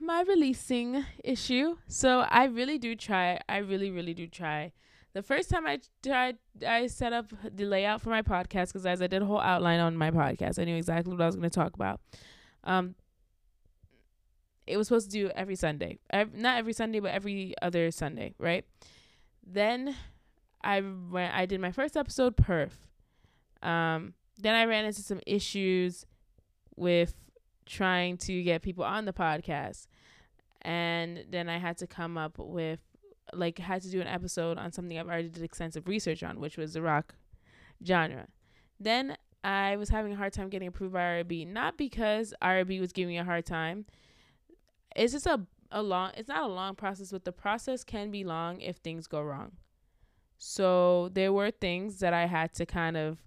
my 0.00 0.22
releasing 0.22 1.04
issue. 1.22 1.76
So 1.86 2.26
I 2.28 2.44
really 2.44 2.78
do 2.78 2.96
try. 2.96 3.40
I 3.48 3.58
really, 3.58 3.90
really 3.90 4.14
do 4.14 4.26
try. 4.26 4.72
The 5.14 5.22
first 5.22 5.48
time 5.48 5.64
I 5.64 5.78
tried, 6.02 6.38
I 6.66 6.88
set 6.88 7.12
up 7.12 7.32
the 7.54 7.64
layout 7.64 8.02
for 8.02 8.10
my 8.10 8.22
podcast 8.22 8.68
because 8.68 8.84
as 8.84 9.00
I 9.00 9.06
did 9.06 9.22
a 9.22 9.24
whole 9.24 9.40
outline 9.40 9.78
on 9.78 9.96
my 9.96 10.10
podcast, 10.10 10.58
I 10.58 10.64
knew 10.64 10.76
exactly 10.76 11.12
what 11.12 11.22
I 11.22 11.26
was 11.26 11.36
going 11.36 11.48
to 11.48 11.54
talk 11.54 11.74
about. 11.74 12.00
Um, 12.64 12.96
it 14.66 14.76
was 14.76 14.88
supposed 14.88 15.10
to 15.10 15.16
do 15.16 15.30
every 15.36 15.54
Sunday, 15.54 15.98
every, 16.10 16.38
not 16.38 16.58
every 16.58 16.72
Sunday, 16.72 16.98
but 16.98 17.12
every 17.12 17.54
other 17.62 17.90
Sunday, 17.92 18.34
right? 18.38 18.64
Then 19.46 19.94
I 20.62 20.80
went, 20.80 21.32
I 21.32 21.46
did 21.46 21.60
my 21.60 21.70
first 21.70 21.96
episode, 21.96 22.36
perf. 22.36 22.72
Um, 23.62 24.14
then 24.40 24.56
I 24.56 24.64
ran 24.64 24.84
into 24.84 25.02
some 25.02 25.20
issues 25.26 26.06
with 26.74 27.14
trying 27.66 28.16
to 28.18 28.42
get 28.42 28.62
people 28.62 28.84
on 28.84 29.04
the 29.04 29.12
podcast 29.12 29.86
and 30.62 31.24
then 31.30 31.48
I 31.48 31.58
had 31.58 31.78
to 31.78 31.86
come 31.86 32.18
up 32.18 32.38
with 32.38 32.80
like 33.36 33.58
had 33.58 33.82
to 33.82 33.90
do 33.90 34.00
an 34.00 34.06
episode 34.06 34.58
on 34.58 34.72
something 34.72 34.98
I've 34.98 35.06
already 35.06 35.28
did 35.28 35.42
extensive 35.42 35.88
research 35.88 36.22
on, 36.22 36.40
which 36.40 36.56
was 36.56 36.74
the 36.74 36.82
rock 36.82 37.14
genre. 37.84 38.26
Then 38.80 39.16
I 39.42 39.76
was 39.76 39.88
having 39.88 40.12
a 40.12 40.16
hard 40.16 40.32
time 40.32 40.48
getting 40.48 40.68
approved 40.68 40.92
by 40.92 41.00
IRB, 41.00 41.46
not 41.46 41.76
because 41.76 42.34
IRB 42.42 42.80
was 42.80 42.92
giving 42.92 43.14
me 43.14 43.18
a 43.18 43.24
hard 43.24 43.46
time. 43.46 43.86
It's 44.96 45.12
just 45.12 45.26
a 45.26 45.40
a 45.70 45.82
long. 45.82 46.12
It's 46.16 46.28
not 46.28 46.48
a 46.48 46.52
long 46.52 46.74
process, 46.76 47.10
but 47.10 47.24
the 47.24 47.32
process 47.32 47.84
can 47.84 48.10
be 48.10 48.24
long 48.24 48.60
if 48.60 48.76
things 48.76 49.06
go 49.06 49.20
wrong. 49.22 49.52
So 50.38 51.10
there 51.12 51.32
were 51.32 51.50
things 51.50 52.00
that 52.00 52.12
I 52.12 52.26
had 52.26 52.54
to 52.54 52.66
kind 52.66 52.96
of 52.96 53.18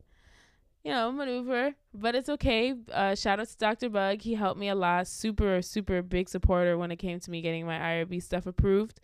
you 0.88 0.93
know, 0.93 1.12
maneuver, 1.12 1.74
but 1.93 2.16
it's 2.16 2.30
okay. 2.30 2.74
Uh, 2.93 3.14
shout 3.14 3.41
out 3.41 3.47
to 3.49 3.58
Dr. 3.58 3.89
Bug. 3.89 4.22
He 4.22 4.36
helped 4.36 4.58
me 4.58 4.70
a 4.70 4.76
lot. 4.76 5.05
Super, 5.05 5.62
super 5.62 6.01
big 6.01 6.30
supporter 6.30 6.78
when 6.78 6.91
it 6.91 6.95
came 6.95 7.20
to 7.20 7.30
me 7.30 7.41
getting 7.41 7.66
my 7.66 7.78
IRB 7.78 8.24
stuff 8.24 8.47
approved. 8.47 9.01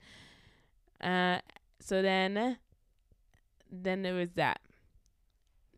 Uh, 1.04 1.40
so 1.80 2.02
then, 2.02 2.58
then 3.70 4.02
there 4.02 4.14
was 4.14 4.32
that. 4.36 4.62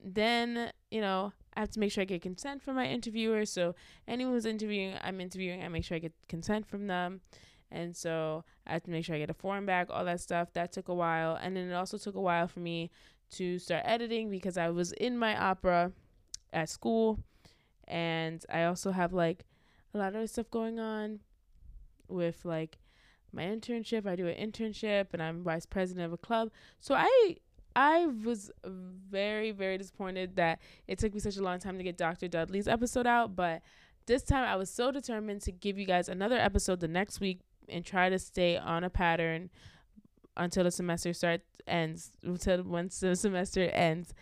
Then, 0.03 0.71
you 0.91 1.01
know, 1.01 1.33
I 1.55 1.61
have 1.61 1.71
to 1.71 1.79
make 1.79 1.91
sure 1.91 2.03
I 2.03 2.05
get 2.05 2.21
consent 2.21 2.61
from 2.61 2.75
my 2.75 2.85
interviewer. 2.85 3.45
So 3.45 3.75
anyone 4.07 4.33
who's 4.33 4.45
interviewing, 4.45 4.95
I'm 5.01 5.19
interviewing, 5.19 5.63
I 5.63 5.67
make 5.69 5.83
sure 5.83 5.95
I 5.95 5.99
get 5.99 6.13
consent 6.29 6.67
from 6.67 6.87
them. 6.87 7.21
And 7.71 7.95
so 7.95 8.43
I 8.67 8.73
have 8.73 8.83
to 8.83 8.91
make 8.91 9.03
sure 9.03 9.15
I 9.15 9.19
get 9.19 9.29
a 9.31 9.33
form 9.33 9.65
back, 9.65 9.87
all 9.89 10.05
that 10.05 10.21
stuff. 10.21 10.53
That 10.53 10.71
took 10.71 10.89
a 10.89 10.93
while. 10.93 11.35
And 11.41 11.57
then 11.57 11.69
it 11.69 11.73
also 11.73 11.97
took 11.97 12.15
a 12.15 12.21
while 12.21 12.47
for 12.47 12.59
me 12.59 12.91
to 13.31 13.57
start 13.57 13.81
editing 13.85 14.29
because 14.29 14.57
I 14.57 14.69
was 14.69 14.91
in 14.93 15.17
my 15.17 15.35
opera 15.35 15.91
at 16.53 16.69
school 16.69 17.19
and 17.87 18.43
I 18.51 18.63
also 18.63 18.91
have 18.91 19.13
like 19.13 19.45
a 19.93 19.97
lot 19.97 20.15
of 20.15 20.29
stuff 20.29 20.49
going 20.51 20.79
on 20.79 21.19
with 22.07 22.45
like 22.45 22.77
my 23.35 23.43
internship. 23.43 24.07
I 24.07 24.15
do 24.15 24.27
an 24.27 24.51
internship 24.51 25.07
and 25.13 25.21
I'm 25.21 25.43
vice 25.43 25.65
president 25.65 26.05
of 26.05 26.13
a 26.13 26.17
club. 26.17 26.51
So 26.79 26.95
I 26.95 27.37
I 27.75 28.05
was 28.05 28.51
very 28.63 29.51
very 29.51 29.77
disappointed 29.77 30.35
that 30.37 30.59
it 30.87 30.97
took 30.97 31.13
me 31.13 31.19
such 31.19 31.37
a 31.37 31.43
long 31.43 31.59
time 31.59 31.77
to 31.77 31.83
get 31.83 31.97
Dr. 31.97 32.27
Dudley's 32.27 32.67
episode 32.67 33.05
out, 33.05 33.35
but 33.35 33.61
this 34.07 34.23
time 34.23 34.43
I 34.43 34.55
was 34.55 34.69
so 34.69 34.91
determined 34.91 35.41
to 35.41 35.51
give 35.51 35.77
you 35.77 35.85
guys 35.85 36.07
another 36.09 36.37
episode 36.37 36.79
the 36.79 36.87
next 36.87 37.19
week 37.19 37.39
and 37.67 37.83
try 37.83 38.09
to 38.09 38.19
stay 38.19 38.57
on 38.57 38.83
a 38.83 38.89
pattern 38.89 39.49
until 40.37 40.63
the 40.63 40.71
semester 40.71 41.13
starts 41.13 41.43
ends 41.67 42.11
until 42.23 42.63
once 42.63 42.99
the 42.99 43.15
semester 43.15 43.63
ends 43.69 44.13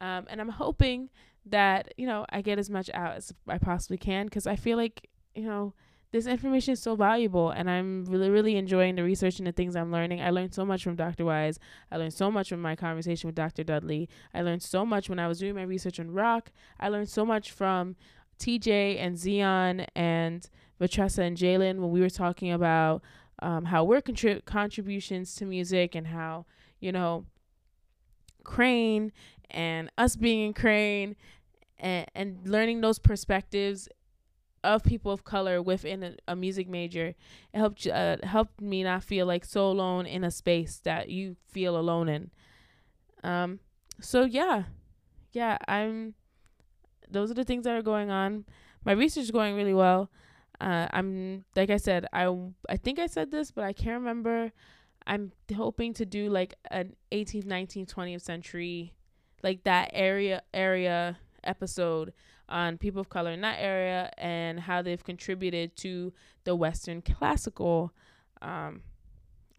um, 0.00 0.26
and 0.30 0.40
i'm 0.40 0.48
hoping 0.48 1.10
that 1.44 1.92
you 1.96 2.06
know 2.06 2.24
i 2.30 2.40
get 2.40 2.58
as 2.58 2.70
much 2.70 2.88
out 2.94 3.16
as 3.16 3.32
i 3.48 3.58
possibly 3.58 3.96
can 3.96 4.26
because 4.26 4.46
i 4.46 4.54
feel 4.54 4.76
like 4.76 5.08
you 5.34 5.42
know 5.42 5.74
this 6.12 6.26
information 6.26 6.72
is 6.72 6.80
so 6.80 6.94
valuable 6.94 7.50
and 7.50 7.68
i'm 7.70 8.04
really 8.04 8.30
really 8.30 8.56
enjoying 8.56 8.94
the 8.94 9.02
research 9.02 9.38
and 9.38 9.46
the 9.46 9.52
things 9.52 9.74
i'm 9.74 9.90
learning. 9.90 10.20
I 10.20 10.30
learned 10.30 10.54
so 10.54 10.64
much 10.64 10.84
from 10.84 10.94
dr 10.94 11.24
wise. 11.24 11.58
I 11.90 11.96
learned 11.96 12.14
so 12.14 12.30
much 12.30 12.50
from 12.50 12.62
my 12.62 12.76
conversation 12.76 13.28
with 13.28 13.34
dr 13.34 13.64
dudley. 13.64 14.08
I 14.32 14.42
learned 14.42 14.62
so 14.62 14.86
much 14.86 15.08
when 15.08 15.18
i 15.18 15.26
was 15.26 15.38
doing 15.38 15.54
my 15.54 15.62
research 15.62 15.98
on 15.98 16.10
rock. 16.10 16.52
I 16.78 16.88
learned 16.88 17.08
so 17.08 17.24
much 17.24 17.50
from 17.50 17.96
tj 18.38 18.98
and 18.98 19.18
zion 19.18 19.86
and 19.94 20.48
Vatressa 20.80 21.20
and 21.20 21.36
Jalen 21.36 21.78
when 21.78 21.90
we 21.90 22.00
were 22.00 22.10
talking 22.10 22.50
about 22.50 23.02
um, 23.40 23.66
how 23.66 23.84
we're 23.84 24.00
contrib- 24.00 24.44
contributions 24.44 25.34
to 25.36 25.44
music 25.44 25.94
and 25.94 26.08
how 26.08 26.44
you 26.80 26.92
know 26.92 27.24
Crane 28.44 29.12
and 29.50 29.90
us 29.96 30.16
being 30.16 30.46
in 30.46 30.52
Crane 30.54 31.16
and, 31.78 32.06
and 32.14 32.48
learning 32.48 32.80
those 32.80 32.98
perspectives 32.98 33.88
of 34.64 34.84
people 34.84 35.12
of 35.12 35.24
color 35.24 35.60
within 35.60 36.02
a, 36.02 36.14
a 36.28 36.36
music 36.36 36.68
major 36.68 37.14
it 37.52 37.58
helped 37.58 37.86
uh, 37.86 38.16
helped 38.22 38.60
me 38.60 38.82
not 38.82 39.02
feel 39.02 39.26
like 39.26 39.44
so 39.44 39.66
alone 39.66 40.06
in 40.06 40.24
a 40.24 40.30
space 40.30 40.80
that 40.84 41.08
you 41.08 41.36
feel 41.48 41.76
alone 41.76 42.08
in. 42.08 42.30
Um 43.24 43.60
so 44.00 44.24
yeah. 44.24 44.64
Yeah 45.32 45.58
i'm 45.66 46.14
those 47.12 47.30
are 47.30 47.34
the 47.34 47.44
things 47.44 47.64
that 47.64 47.76
are 47.76 47.82
going 47.82 48.10
on. 48.10 48.44
My 48.84 48.92
research 48.92 49.24
is 49.24 49.30
going 49.30 49.54
really 49.54 49.74
well. 49.74 50.10
Uh, 50.60 50.86
I'm 50.92 51.44
like 51.56 51.70
I 51.70 51.76
said, 51.76 52.06
I 52.12 52.34
I 52.68 52.76
think 52.76 52.98
I 52.98 53.06
said 53.06 53.30
this, 53.30 53.50
but 53.50 53.64
I 53.64 53.72
can't 53.72 54.00
remember. 54.00 54.52
I'm 55.06 55.32
hoping 55.54 55.92
to 55.94 56.06
do 56.06 56.30
like 56.30 56.54
an 56.70 56.94
18th, 57.10 57.44
19th, 57.44 57.92
20th 57.92 58.20
century, 58.22 58.94
like 59.42 59.64
that 59.64 59.90
area 59.92 60.42
area 60.54 61.18
episode 61.44 62.12
on 62.52 62.78
people 62.78 63.00
of 63.00 63.08
color 63.08 63.30
in 63.32 63.40
that 63.40 63.56
area 63.58 64.10
and 64.18 64.60
how 64.60 64.82
they've 64.82 65.02
contributed 65.02 65.74
to 65.76 66.12
the 66.44 66.54
Western 66.54 67.02
classical 67.02 67.92
um, 68.40 68.82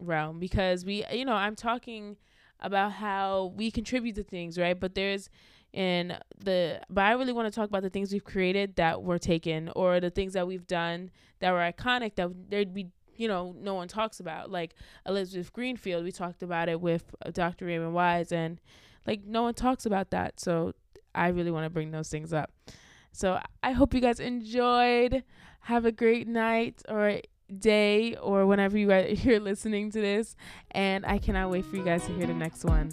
realm. 0.00 0.38
Because 0.38 0.84
we, 0.84 1.04
you 1.12 1.24
know, 1.24 1.34
I'm 1.34 1.56
talking 1.56 2.16
about 2.60 2.92
how 2.92 3.52
we 3.56 3.70
contribute 3.70 4.14
to 4.14 4.22
things, 4.22 4.58
right? 4.58 4.78
But 4.78 4.94
there's 4.94 5.28
in 5.74 6.16
the 6.38 6.80
but 6.88 7.02
I 7.02 7.12
really 7.12 7.32
want 7.32 7.52
to 7.52 7.54
talk 7.54 7.68
about 7.68 7.82
the 7.82 7.90
things 7.90 8.12
we've 8.12 8.24
created 8.24 8.76
that 8.76 9.02
were 9.02 9.18
taken 9.18 9.70
or 9.74 9.98
the 9.98 10.08
things 10.08 10.34
that 10.34 10.46
we've 10.46 10.66
done 10.68 11.10
that 11.40 11.50
were 11.50 11.58
iconic 11.58 12.14
that 12.14 12.30
there'd 12.48 12.72
be 12.72 12.86
you 13.16 13.26
know 13.26 13.54
no 13.58 13.74
one 13.74 13.88
talks 13.88 14.20
about 14.20 14.52
like 14.52 14.76
Elizabeth 15.04 15.52
Greenfield 15.52 16.04
we 16.04 16.12
talked 16.12 16.44
about 16.44 16.68
it 16.68 16.80
with 16.80 17.12
uh, 17.26 17.30
Dr. 17.32 17.66
Raymond 17.66 17.92
Wise 17.92 18.30
and 18.30 18.60
like 19.04 19.24
no 19.24 19.42
one 19.42 19.54
talks 19.54 19.84
about 19.84 20.10
that 20.10 20.38
so 20.38 20.74
I 21.12 21.28
really 21.28 21.50
want 21.50 21.64
to 21.64 21.70
bring 21.70 21.90
those 21.90 22.08
things 22.08 22.32
up 22.32 22.52
so 23.14 23.38
I 23.62 23.70
hope 23.70 23.94
you 23.94 24.00
guys 24.00 24.18
enjoyed. 24.18 25.22
Have 25.60 25.86
a 25.86 25.92
great 25.92 26.26
night 26.26 26.82
or 26.88 27.20
day 27.58 28.16
or 28.16 28.44
whenever 28.44 28.76
you 28.76 28.88
guys 28.88 29.24
you're 29.24 29.40
listening 29.40 29.92
to 29.92 30.00
this. 30.00 30.34
And 30.72 31.06
I 31.06 31.18
cannot 31.18 31.50
wait 31.50 31.64
for 31.64 31.76
you 31.76 31.84
guys 31.84 32.04
to 32.06 32.12
hear 32.12 32.26
the 32.26 32.34
next 32.34 32.64
one 32.64 32.90